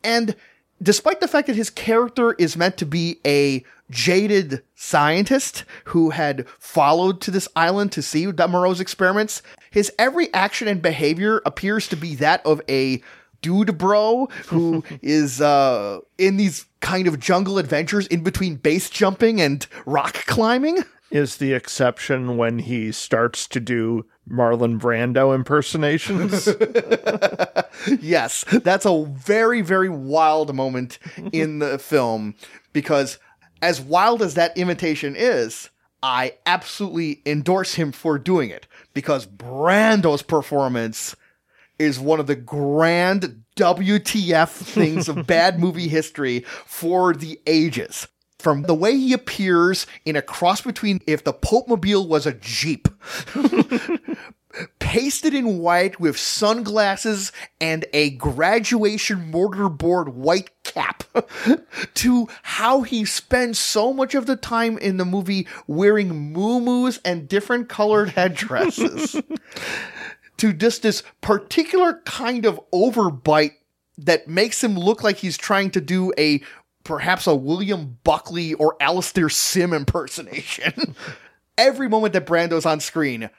[0.05, 0.37] and
[0.83, 6.49] despite the fact that his character is meant to be a jaded scientist who had
[6.59, 11.89] followed to this island to see that Moreau's experiments, his every action and behavior appears
[11.89, 13.03] to be that of a
[13.43, 19.41] dude bro who is uh, in these kind of jungle adventures in between base jumping
[19.41, 20.85] and rock climbing.
[21.11, 26.49] Is the exception when he starts to do Marlon Brando impersonations?
[28.01, 31.01] yes, that's a very, very wild moment
[31.33, 32.37] in the film
[32.73, 33.19] because,
[33.61, 35.71] as wild as that imitation is,
[36.05, 41.17] I absolutely endorse him for doing it because Brando's performance
[41.79, 48.09] is one of the grand WTF things of bad movie history for the ages.
[48.39, 52.35] From the way he appears in a cross between if the Pope Mobile was a
[52.35, 52.87] Jeep,
[54.79, 61.05] pasted in white with sunglasses and a graduation mortarboard white cap,
[61.95, 67.29] to how he spends so much of the time in the movie wearing moo and
[67.29, 69.21] different colored headdresses
[70.39, 73.55] to just this particular kind of overbite
[73.99, 76.43] that makes him look like he's trying to do a
[76.85, 80.95] perhaps a William Buckley or Alastair Sim impersonation.
[81.59, 83.31] Every moment that Brando's on screen,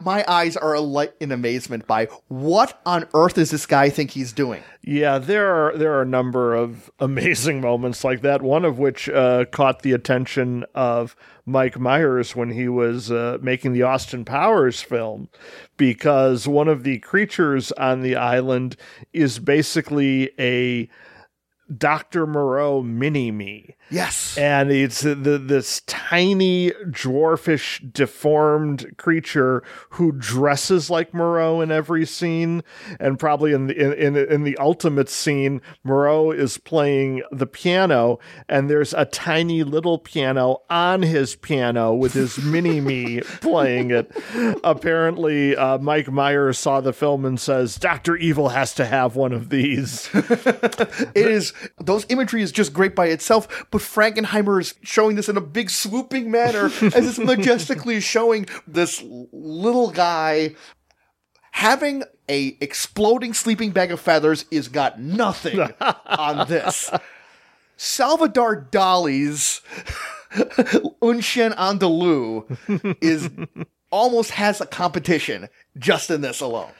[0.00, 4.32] my eyes are alight in amazement by what on earth does this guy think he's
[4.32, 4.62] doing?
[4.82, 8.42] Yeah, there are there are a number of amazing moments like that.
[8.42, 11.14] One of which uh, caught the attention of
[11.44, 15.28] Mike Myers when he was uh, making the Austin Powers film,
[15.76, 18.76] because one of the creatures on the island
[19.12, 20.88] is basically a
[21.76, 22.26] Dr.
[22.26, 23.76] Moreau mini me.
[23.90, 24.38] Yes.
[24.38, 32.62] And it's the, this tiny, dwarfish, deformed creature who dresses like Moreau in every scene.
[32.98, 38.18] And probably in the, in, in, in the ultimate scene, Moreau is playing the piano,
[38.48, 44.10] and there's a tiny little piano on his piano with his mini me playing it.
[44.62, 48.16] Apparently, uh, Mike Myers saw the film and says, Dr.
[48.16, 50.08] Evil has to have one of these.
[50.14, 55.36] it is those imagery is just great by itself, but Frankenheimer is showing this in
[55.36, 60.54] a big swooping manner as it's majestically showing this little guy
[61.52, 65.60] having a exploding sleeping bag of feathers is got nothing
[66.06, 66.90] on this.
[67.76, 69.60] Salvador Dali's
[71.02, 72.44] Un Chien Andalou
[73.02, 73.28] is
[73.90, 75.48] almost has a competition
[75.78, 76.70] just in this alone.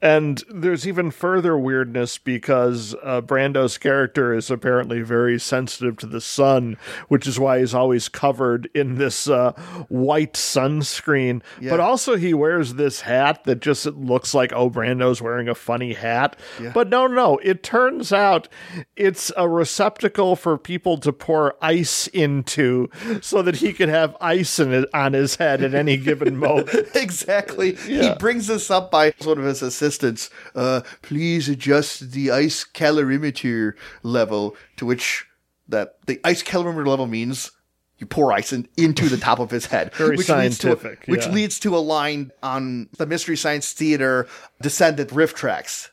[0.00, 6.20] And there's even further weirdness because uh, Brando's character is apparently very sensitive to the
[6.20, 6.76] sun,
[7.08, 9.52] which is why he's always covered in this uh,
[9.88, 11.42] white sunscreen.
[11.60, 11.70] Yeah.
[11.70, 15.94] But also, he wears this hat that just looks like, oh, Brando's wearing a funny
[15.94, 16.38] hat.
[16.72, 18.48] But no, no, it turns out
[18.94, 22.88] it's a receptacle for people to pour ice into
[23.20, 26.70] so that he can have ice in it on his head at any given moment.
[26.94, 27.74] exactly.
[27.74, 30.30] He brings this up by one of his assistants.
[30.54, 35.26] Uh, please adjust the ice calorimeter level, to which
[35.68, 37.50] that the ice calorimeter level means
[37.98, 39.94] you pour ice in, into the top of his head.
[39.94, 41.32] Very leads to a- scientific, which yeah.
[41.32, 44.28] leads to a line on the Mystery Science Theater
[44.60, 45.88] Descendant RiffTrax.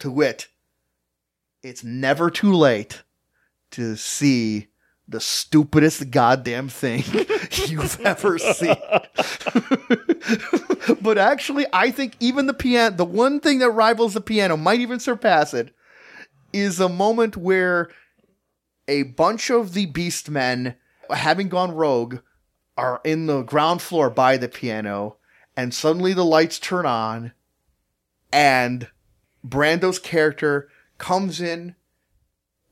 [0.00, 0.46] To wit,
[1.62, 3.02] it's never too late
[3.72, 4.68] to see
[5.08, 7.02] the stupidest goddamn thing
[7.66, 8.76] you've ever seen.
[11.00, 14.80] but actually, I think even the piano, the one thing that rivals the piano, might
[14.80, 15.74] even surpass it,
[16.52, 17.88] is a moment where
[18.86, 20.76] a bunch of the beast men,
[21.10, 22.18] having gone rogue,
[22.76, 25.16] are in the ground floor by the piano,
[25.56, 27.32] and suddenly the lights turn on,
[28.30, 28.88] and
[29.42, 31.74] Brando's character comes in,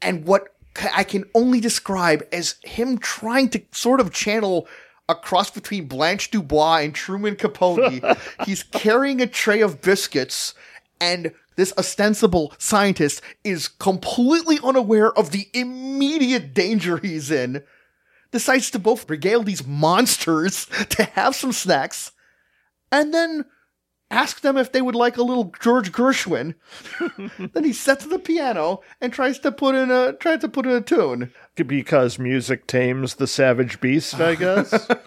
[0.02, 0.56] and what
[0.92, 4.68] I can only describe as him trying to sort of channel
[5.08, 8.02] a cross between Blanche Dubois and Truman Capote.
[8.44, 10.55] He's carrying a tray of biscuits,
[11.00, 17.62] and this ostensible scientist is completely unaware of the immediate danger he's in.
[18.30, 22.12] Decides to both regale these monsters to have some snacks,
[22.92, 23.46] and then
[24.10, 26.55] ask them if they would like a little George Gershwin.
[27.55, 30.73] then he sets the piano and tries to put in a tries to put in
[30.73, 31.33] a tune.
[31.55, 34.89] because music tames the savage beast, I guess.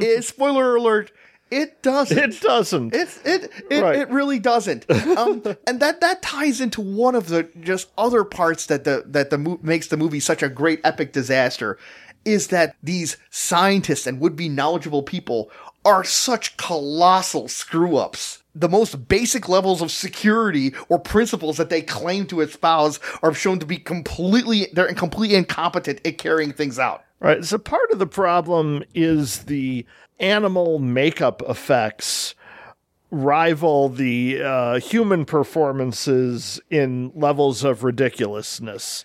[0.00, 1.10] Eh, spoiler alert:
[1.50, 2.16] It doesn't.
[2.18, 2.94] It doesn't.
[2.94, 3.96] It's it it, Right.
[3.96, 4.88] it really doesn't.
[4.90, 9.30] Um, and that that ties into one of the just other parts that the that
[9.30, 11.78] the mo- makes the movie such a great epic disaster
[12.24, 15.50] is that these scientists and would be knowledgeable people
[15.84, 18.42] are such colossal screw ups.
[18.54, 23.58] The most basic levels of security or principles that they claim to espouse are shown
[23.60, 27.04] to be completely they're completely incompetent at carrying things out.
[27.20, 27.44] Right.
[27.44, 29.86] So part of the problem is the
[30.20, 32.34] animal makeup effects
[33.10, 39.04] rival the uh, human performances in levels of ridiculousness.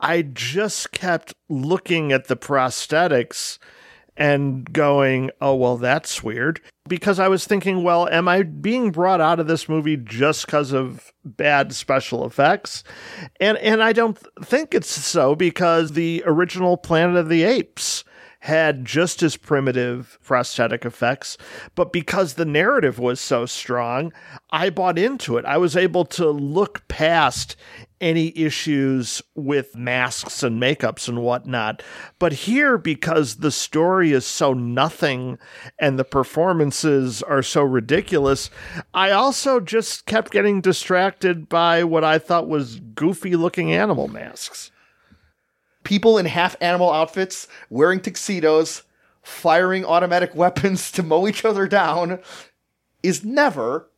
[0.00, 3.58] I just kept looking at the prosthetics
[4.16, 6.60] and going, oh, well, that's weird.
[6.88, 10.72] Because I was thinking, well, am I being brought out of this movie just because
[10.72, 12.84] of bad special effects?
[13.40, 18.04] And, and I don't think it's so because the original Planet of the Apes
[18.40, 21.36] had just as primitive prosthetic effects,
[21.74, 24.12] but because the narrative was so strong,
[24.50, 25.44] I bought into it.
[25.44, 27.56] I was able to look past
[28.00, 31.82] any issues with masks and makeups and whatnot.
[32.18, 35.38] But here, because the story is so nothing
[35.78, 38.48] and the performances are so ridiculous,
[38.94, 44.70] I also just kept getting distracted by what I thought was goofy looking animal masks.
[45.84, 48.82] People in half animal outfits wearing tuxedos
[49.22, 52.20] firing automatic weapons to mow each other down
[53.02, 53.88] is never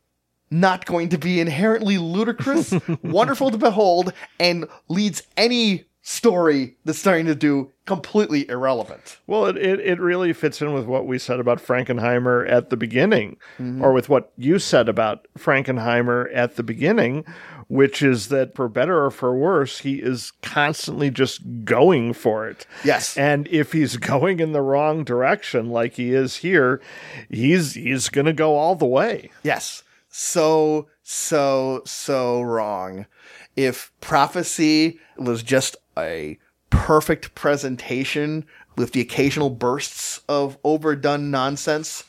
[0.49, 7.25] not going to be inherently ludicrous, wonderful to behold, and leads any story that's starting
[7.25, 9.17] to do completely irrelevant.
[9.25, 12.75] Well, it, it, it really fits in with what we said about Frankenheimer at the
[12.77, 13.81] beginning, mm-hmm.
[13.81, 17.23] or with what you said about Frankenheimer at the beginning,
[17.69, 22.67] which is that for better or for worse, he is constantly just going for it.
[22.83, 23.17] Yes.
[23.17, 26.81] And if he's going in the wrong direction, like he is here,
[27.29, 29.31] he's he's gonna go all the way.
[29.41, 29.83] Yes.
[30.09, 33.07] So, so, so wrong.
[33.55, 36.37] If prophecy was just a
[36.69, 42.03] perfect presentation with the occasional bursts of overdone nonsense,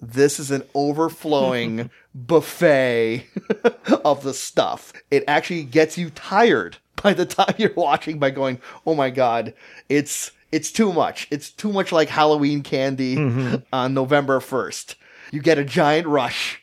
[0.00, 3.26] this is an overflowing buffet
[4.04, 4.92] of the stuff.
[5.10, 9.54] It actually gets you tired by the time you're watching by going, "Oh my god,
[9.88, 11.28] it's it's too much.
[11.30, 13.56] It's too much like Halloween candy mm-hmm.
[13.72, 14.94] on November 1st."
[15.32, 16.62] You get a giant rush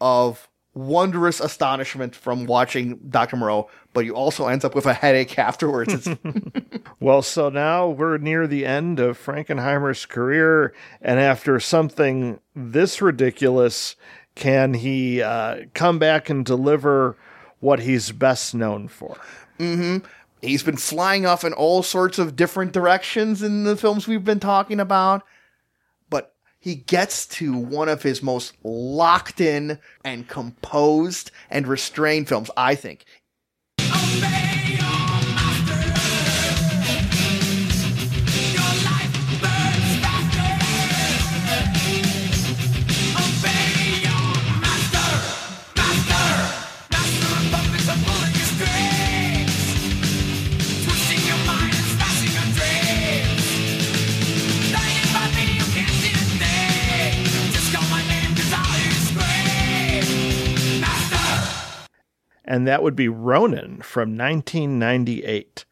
[0.00, 3.36] of wondrous astonishment from watching Dr.
[3.36, 6.08] Moreau, but you also end up with a headache afterwards.
[7.02, 13.96] Well, so now we're near the end of Frankenheimer's career, and after something this ridiculous,
[14.36, 17.16] can he uh, come back and deliver
[17.58, 19.16] what he's best known for?
[19.58, 20.06] Mm-hmm.
[20.40, 24.38] He's been flying off in all sorts of different directions in the films we've been
[24.38, 25.24] talking about,
[26.62, 32.76] he gets to one of his most locked in and composed and restrained films, I
[32.76, 33.04] think.
[33.80, 34.51] Oh,
[62.52, 65.64] and that would be Ronin from 1998.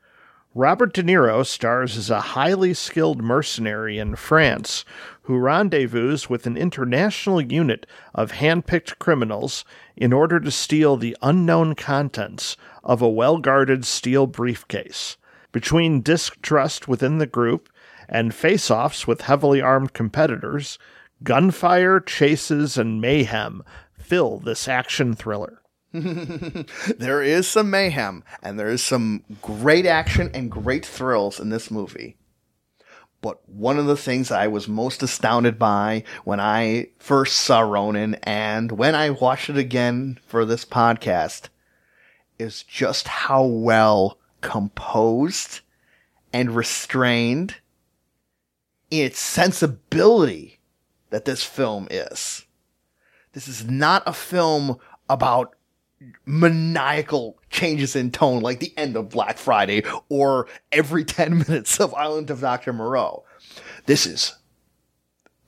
[0.55, 4.87] Robert De Niro stars as a highly skilled mercenary in France
[5.25, 9.63] who rendezvous with an international unit of hand-picked criminals
[9.95, 15.19] in order to steal the unknown contents of a well-guarded steel briefcase.
[15.53, 17.69] Between distrust within the group
[18.09, 20.79] and face-offs with heavily armed competitors,
[21.23, 23.63] gunfire, chases, and mayhem
[23.99, 25.60] fill this action thriller.
[25.93, 31.71] There is some mayhem, and there is some great action and great thrills in this
[31.71, 32.17] movie.
[33.23, 38.15] But one of the things I was most astounded by when I first saw Ronin
[38.23, 41.49] and when I watched it again for this podcast
[42.39, 45.61] is just how well composed
[46.33, 47.57] and restrained
[48.91, 50.61] its sensibility
[51.11, 52.47] that this film is.
[53.33, 54.79] This is not a film
[55.09, 55.55] about
[56.25, 61.95] maniacal changes in tone like the end of Black Friday or every 10 minutes of
[61.95, 62.73] Island of Dr.
[62.73, 63.25] Moreau.
[63.87, 64.37] This is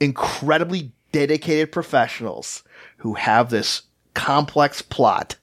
[0.00, 2.64] incredibly dedicated professionals
[2.98, 3.82] who have this
[4.14, 5.36] complex plot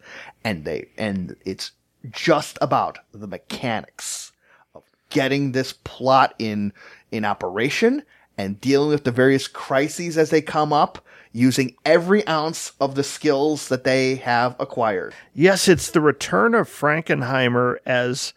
[0.44, 1.72] and they and it's
[2.12, 4.32] just about the mechanics
[4.76, 6.72] of getting this plot in
[7.12, 8.04] in operation
[8.38, 13.04] and dealing with the various crises as they come up using every ounce of the
[13.04, 15.14] skills that they have acquired.
[15.34, 18.34] Yes, it's the return of Frankenheimer as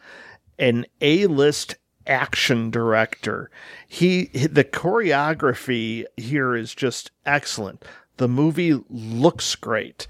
[0.58, 3.50] an A-list action director.
[3.88, 7.84] He the choreography here is just excellent.
[8.16, 10.06] The movie looks great.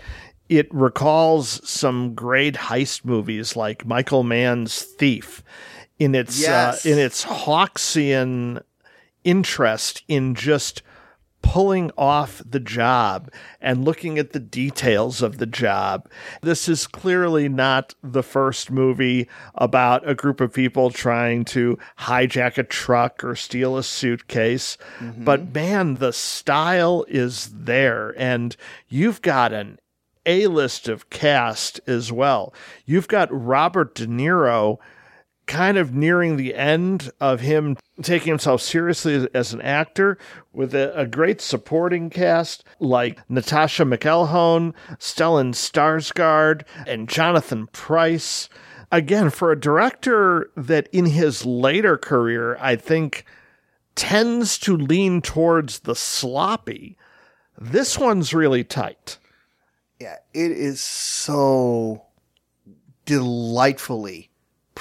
[0.49, 5.43] It recalls some great heist movies like Michael Mann's Thief
[5.99, 6.85] in its Yes.
[6.85, 8.63] uh, in its Hawksian
[9.25, 10.83] interest in just
[11.43, 13.31] pulling off the job
[13.61, 16.09] and looking at the details of the job.
[16.41, 22.57] This is clearly not the first movie about a group of people trying to hijack
[22.59, 24.79] a truck or steal a suitcase.
[24.99, 25.25] Mm-hmm.
[25.25, 28.57] But man, the style is there and
[28.89, 29.79] you've got an
[30.25, 32.55] a list of cast as well.
[32.87, 34.79] You've got Robert De Niro
[35.47, 40.19] kind of nearing the end of him taking himself seriously as, an actor
[40.53, 48.49] with a, a great supporting cast like Natascha McElhone, Stellan Skarsgård, and Jonathan Pryce.
[48.91, 53.25] Again, for a director that in his later career, I think
[53.95, 56.97] tends to lean towards the sloppy,
[57.59, 59.19] this one's really tight.
[60.01, 62.05] Yeah, it is so
[63.05, 64.32] delightfully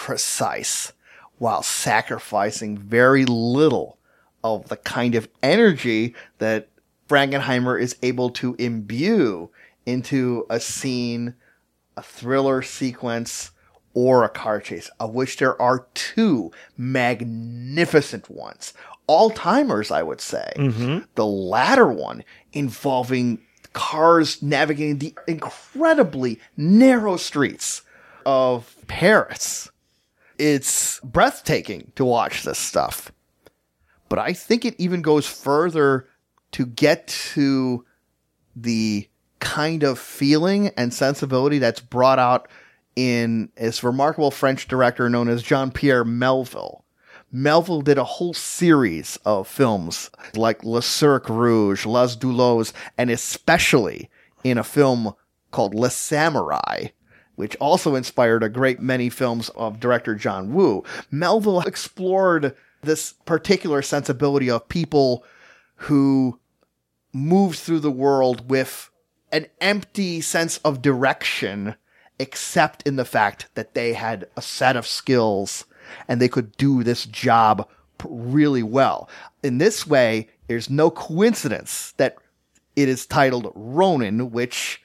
[0.02, 0.94] precise
[1.38, 4.00] while sacrificing very little
[4.44, 6.68] of the kind of energy that
[7.08, 9.52] Frankenheimer is able to imbue
[9.86, 11.36] into a scene,
[11.96, 13.52] a thriller sequence,
[13.94, 18.74] or a car chase, of which there are two magnificent ones.
[19.06, 20.52] All timers, I would say.
[20.56, 21.04] Mm-hmm.
[21.14, 22.24] The latter one
[22.54, 23.40] involving
[23.74, 27.84] cars navigating the incredibly narrow streets
[28.26, 29.70] of Paris.
[30.42, 33.12] It's breathtaking to watch this stuff.
[34.10, 36.08] But I think it even goes further
[36.54, 37.86] to get to
[38.56, 42.48] the kind of feeling and sensibility that's brought out
[42.96, 46.86] in this remarkable French director known as Jean Pierre Melville.
[47.32, 54.10] Melville did a whole series of films like Le Cercle Rouge, Les Doulos, and especially
[54.44, 55.14] in a film
[55.52, 56.94] called Le Samouraï,
[57.42, 60.84] which also inspired a great many films of director John Woo.
[61.10, 65.26] Melville explored this particular sensibility of people
[65.78, 66.40] who
[67.12, 68.92] moved through the world with
[69.32, 71.74] an empty sense of direction,
[72.20, 75.66] except in the fact that they had a set of skills
[76.08, 77.68] and they could do this job
[78.04, 79.10] really well.
[79.42, 82.18] In this way, there's no coincidence that
[82.76, 84.80] it is titled Ronin, which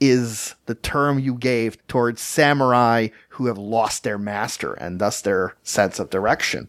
[0.00, 5.56] is the term you gave towards samurai who have lost their master and thus their
[5.62, 6.68] sense of direction.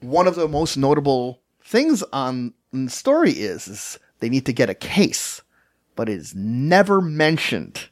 [0.00, 4.70] One of the most notable things on the story is, is they need to get
[4.70, 5.42] a case,
[5.96, 7.88] but it is never mentioned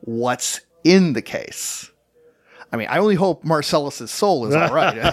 [0.00, 1.90] what's in the case.
[2.72, 5.12] I mean, I only hope Marcellus's soul is all right.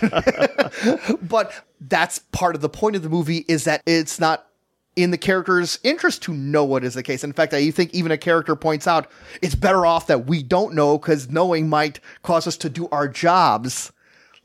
[1.21, 4.48] but that's part of the point of the movie is that it's not
[4.95, 7.23] in the character's interest to know what is the case.
[7.23, 9.09] In fact, I think even a character points out
[9.41, 13.07] it's better off that we don't know because knowing might cause us to do our
[13.07, 13.91] jobs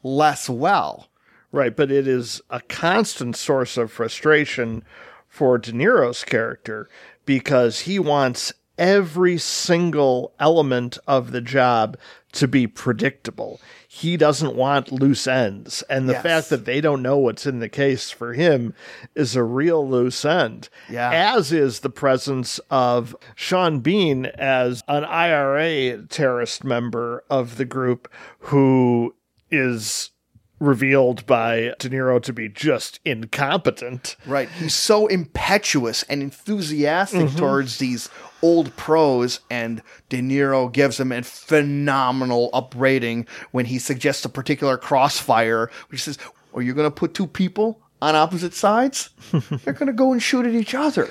[0.03, 1.09] less well.
[1.51, 4.83] Right, but it is a constant source of frustration
[5.29, 6.89] for De Niro's character
[7.25, 11.97] because he wants every single element of the job
[12.33, 13.61] to be predictable.
[13.87, 15.83] He doesn't want loose ends.
[15.89, 16.23] And the Yes.
[16.25, 18.75] fact that they don't know what's in the case for him
[19.15, 20.69] is a real loose end.
[20.91, 21.11] Yeah.
[21.37, 28.11] As is the presence of Sean Bean as an IRA terrorist member of the group
[28.41, 29.15] who
[29.51, 30.11] is
[30.61, 34.17] revealed by De Niro to be just incompetent.
[34.27, 34.49] Right.
[34.49, 37.37] He's so impetuous and enthusiastic mm-hmm.
[37.37, 38.09] towards these
[38.43, 44.77] old pros, and De Niro gives him a phenomenal upbraiding when he suggests a particular
[44.77, 46.19] crossfire, which says,
[46.55, 49.11] Are you going to put two people on opposite sides?
[49.65, 51.09] They're going to go and shoot at each other.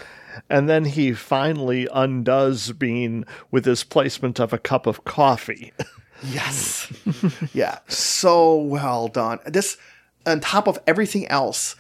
[0.50, 5.74] And then he finally undoes Bean with his placement of a cup of coffee.
[6.32, 6.92] Yes.
[7.54, 7.80] yeah.
[7.88, 9.40] So well done.
[9.46, 9.78] This,
[10.26, 11.76] on top of everything else,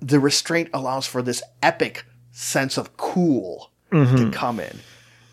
[0.00, 4.30] the restraint allows for this epic sense of cool to mm-hmm.
[4.30, 4.80] come in,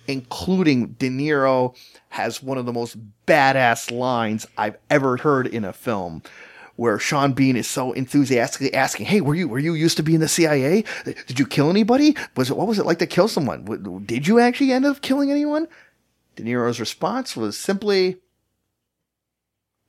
[0.08, 1.76] including De Niro
[2.10, 6.24] has one of the most badass lines I've ever heard in a film.
[6.76, 10.16] Where Sean Bean is so enthusiastically asking, "Hey, were you were you used to be
[10.16, 10.86] in the CIA?
[11.04, 12.16] Did you kill anybody?
[12.38, 13.66] Was it what was it like to kill someone?
[14.06, 15.68] Did you actually end up killing anyone?"
[16.40, 18.16] De Niro's response was simply,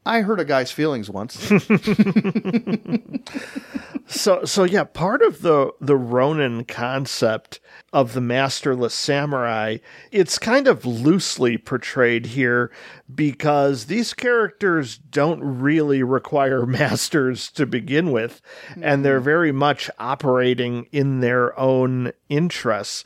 [0.05, 1.49] I hurt a guy's feelings once.
[4.11, 7.61] So so yeah, part of the the Ronin concept
[7.93, 9.77] of the masterless samurai,
[10.11, 12.73] it's kind of loosely portrayed here
[13.15, 18.43] because these characters don't really require masters to begin with
[18.83, 19.25] and they're mm-hmm.
[19.25, 23.05] very much operating in their own interests.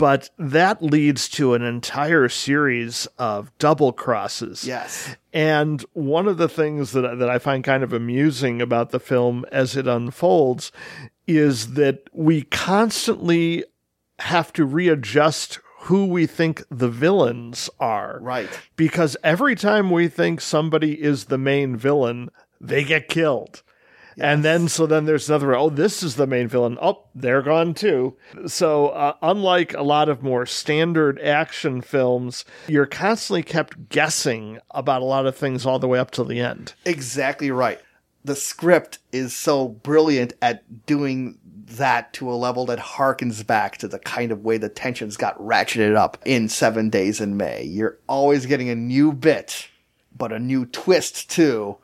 [0.00, 4.66] But that leads to an entire series of double crosses.
[4.66, 5.14] yes.
[5.32, 9.44] And one of the things that that I find kind of amusing about the film
[9.52, 10.72] as it unfolds
[11.26, 13.64] is that we constantly
[14.20, 18.18] have to readjust who we think the villains are.
[18.22, 18.48] Right.
[18.76, 23.62] Because every time we think somebody is the main villain, they get killed.
[24.20, 26.78] And then, so then there's another, oh, this is the main villain.
[26.80, 28.16] Oh, they're gone too.
[28.46, 35.02] So, uh, unlike a lot of more standard action films, you're constantly kept guessing about
[35.02, 36.74] a lot of things all the way up to the end.
[36.84, 37.80] Exactly right.
[38.24, 41.38] The script is so brilliant at doing
[41.76, 45.38] that to a level that harkens back to the kind of way the tensions got
[45.38, 47.62] ratcheted up in Seven Days in May.
[47.62, 49.68] You're always getting a new bit,
[50.16, 51.78] but a new twist too.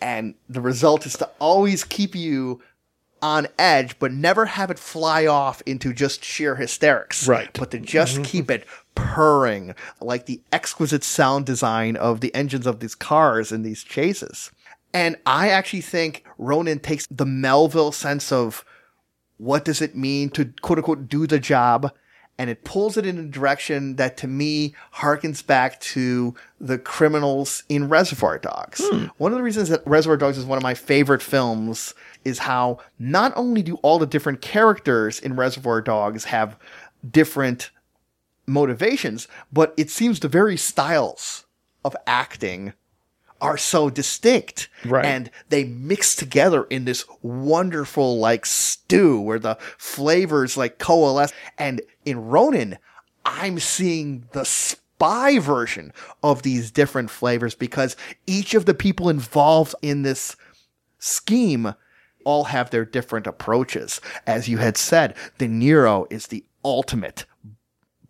[0.00, 2.62] And the result is to always keep you
[3.22, 7.26] on edge, but never have it fly off into just sheer hysterics.
[7.26, 7.50] Right.
[7.52, 8.22] But to just mm-hmm.
[8.24, 13.62] keep it purring, like the exquisite sound design of the engines of these cars in
[13.62, 14.50] these chases.
[14.92, 18.64] And I actually think Ronin takes the Melville sense of
[19.38, 21.92] what does it mean to quote unquote do the job
[22.38, 27.64] and it pulls it in a direction that to me harkens back to the criminals
[27.68, 28.80] in Reservoir Dogs.
[28.82, 29.06] Hmm.
[29.16, 32.78] One of the reasons that Reservoir Dogs is one of my favorite films is how
[32.98, 36.58] not only do all the different characters in Reservoir Dogs have
[37.08, 37.70] different
[38.46, 41.46] motivations, but it seems the very styles
[41.84, 42.74] of acting
[43.40, 44.68] are so distinct.
[44.84, 45.04] Right.
[45.04, 51.32] And they mix together in this wonderful like stew where the flavors like coalesce.
[51.58, 52.78] And in Ronin,
[53.24, 55.92] I'm seeing the spy version
[56.22, 60.36] of these different flavors because each of the people involved in this
[60.98, 61.74] scheme
[62.24, 64.00] all have their different approaches.
[64.26, 67.24] As you had said, De Niro is the ultimate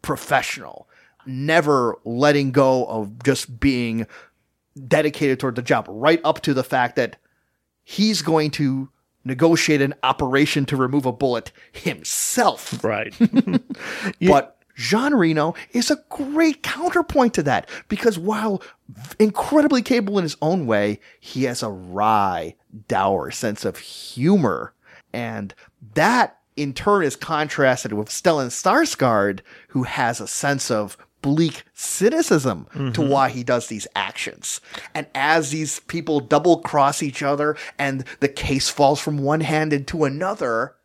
[0.01, 0.89] professional,
[1.27, 4.07] never letting go of just being
[4.87, 7.17] dedicated toward the job, right up to the fact that
[7.85, 8.89] he's going to
[9.25, 12.83] negotiate an operation to remove a bullet himself.
[12.85, 13.15] Right.
[14.21, 18.63] But Jean Reno is a great counterpoint to that because while
[19.19, 22.55] incredibly capable in his own way, he has a wry,
[22.89, 24.75] dour sense of humor.
[25.13, 25.55] And
[25.95, 30.97] that in turn is contrasted with Stellan Skarsgård, who has a sense of
[31.27, 33.09] bleak cynicism to mm-hmm.
[33.09, 34.61] why he does these actions.
[34.95, 39.73] And as these people double cross each other and the case falls from one hand
[39.73, 40.77] into another,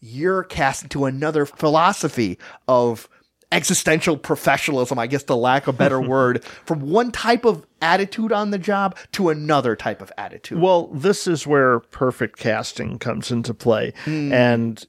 [0.00, 3.10] you're cast into another philosophy of
[3.52, 8.52] existential professionalism, I guess the lack of better word, from one type of attitude on
[8.52, 10.62] the job to another type of attitude.
[10.62, 13.92] Well, this is where perfect casting comes into play.
[14.06, 14.32] Hmm.
[14.32, 14.86] And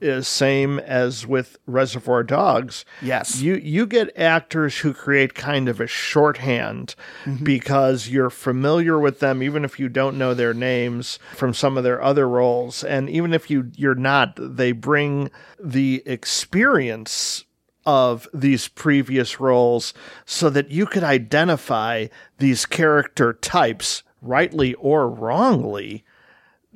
[0.00, 2.84] is same as with Reservoir Dogs.
[3.02, 3.40] Yes.
[3.40, 6.94] You you get actors who create kind of a shorthand
[7.24, 7.44] mm-hmm.
[7.44, 11.84] because you're familiar with them even if you don't know their names from some of
[11.84, 17.44] their other roles and even if you you're not they bring the experience
[17.86, 19.94] of these previous roles
[20.26, 22.06] so that you could identify
[22.38, 26.04] these character types rightly or wrongly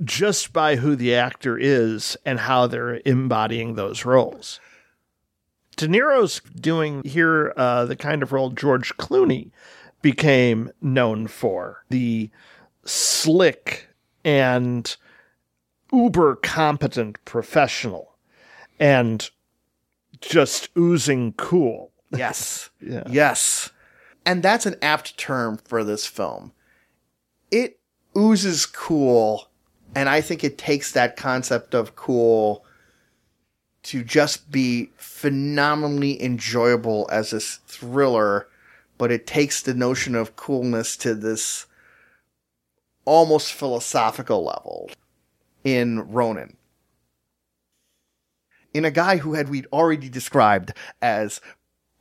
[0.05, 4.61] just by who the actor is and how they're embodying those roles.
[5.77, 9.51] De Niro's doing here uh, the kind of role George Clooney
[10.03, 12.31] became known for the
[12.85, 13.89] slick
[14.25, 14.97] and
[15.93, 18.17] uber competent professional
[18.79, 19.31] and
[20.21, 21.93] just oozing cool.
[22.11, 22.71] Yes.
[22.81, 23.71] Yes.
[24.25, 26.53] And that's an apt term for this film.
[27.51, 27.79] It
[28.17, 29.49] oozes cool,
[29.95, 32.65] and I think it takes that concept of cool
[33.85, 38.49] to just be phenomenally enjoyable as a s- thriller,
[38.97, 41.67] but it takes the notion of coolness to this
[43.05, 44.89] almost philosophical level
[45.65, 46.57] in Ronin.
[48.73, 50.73] In a guy who had we'd already described
[51.03, 51.41] as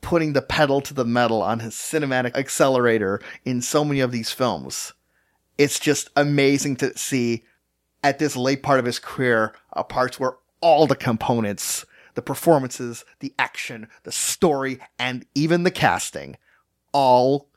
[0.01, 4.31] putting the pedal to the metal on his cinematic accelerator in so many of these
[4.31, 4.93] films.
[5.57, 7.43] It's just amazing to see
[8.03, 13.05] at this late part of his career, uh, parts where all the components, the performances,
[13.19, 16.37] the action, the story, and even the casting
[16.91, 17.49] all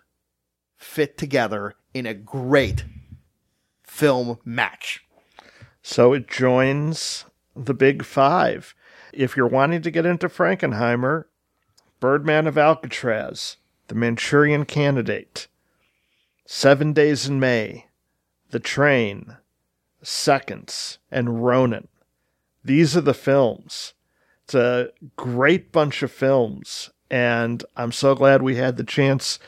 [0.76, 2.84] fit together in a great
[3.82, 5.06] film match.
[5.82, 7.24] So it joins
[7.54, 8.74] the big five.
[9.12, 11.24] If you're wanting to get into Frankenheimer,
[12.00, 13.56] Birdman of Alcatraz,
[13.88, 15.46] The Manchurian Candidate,
[16.46, 17.86] Seven Days in May,
[18.50, 19.36] The Train,
[20.04, 21.88] Seconds, and Ronin.
[22.64, 23.94] These are the films.
[24.44, 29.38] It's a great bunch of films, and I'm so glad we had the chance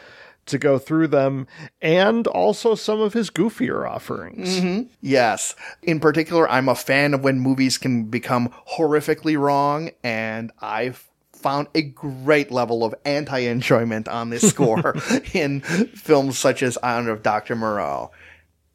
[0.47, 1.47] to go through them
[1.83, 4.61] and also some of his goofier offerings.
[4.61, 4.89] Mm-hmm.
[5.01, 5.55] Yes.
[5.83, 11.69] In particular, I'm a fan of when movies can become horrifically wrong, and I've found
[11.75, 14.97] a great level of anti enjoyment on this score
[15.35, 17.57] in films such as Honor of Dr.
[17.57, 18.11] Moreau.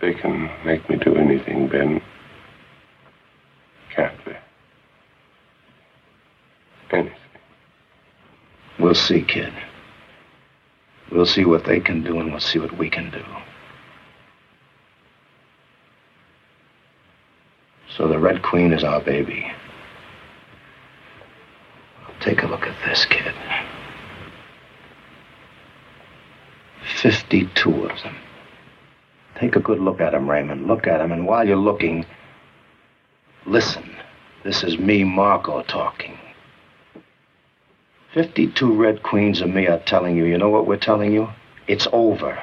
[0.01, 2.01] They can make me do anything, Ben.
[3.95, 4.39] Can't they?
[6.93, 7.15] Anything.
[8.79, 9.53] We'll see, kid.
[11.11, 13.25] We'll see what they can do, and we'll see what we can do.
[17.97, 19.51] So the Red Queen is our baby.
[22.21, 23.35] Take a look at this, kid.
[27.01, 28.17] 52 of them.
[29.39, 30.67] Take a good look at them, Raymond.
[30.67, 32.05] Look at them, and while you're looking,
[33.47, 33.95] listen.
[34.45, 36.19] This is me, Marco, talking.
[38.15, 41.29] 52 Red Queens of me are telling you, you know what we're telling you?
[41.67, 42.41] It's over.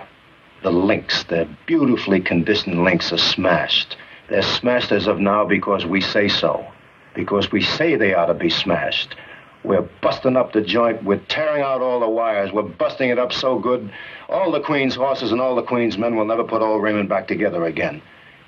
[0.64, 3.98] The links, their beautifully conditioned links, are smashed.
[4.30, 6.66] They're smashed as of now because we say so.
[7.14, 9.16] Because we say they ought to be smashed.
[9.64, 11.04] We're busting up the joint.
[11.04, 12.52] We're tearing out all the wires.
[12.52, 13.92] We're busting it up so good.
[14.30, 17.28] All the Queen's horses and all the Queen's men will never put old Raymond back
[17.28, 18.02] together again.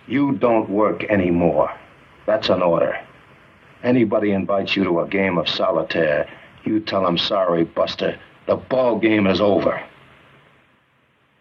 [0.08, 1.72] You don't work anymore.
[2.26, 2.98] That's an order.
[3.84, 6.28] Anybody invites you to a game of solitaire,
[6.64, 9.82] you tell them, sorry, Buster, the ball game is over.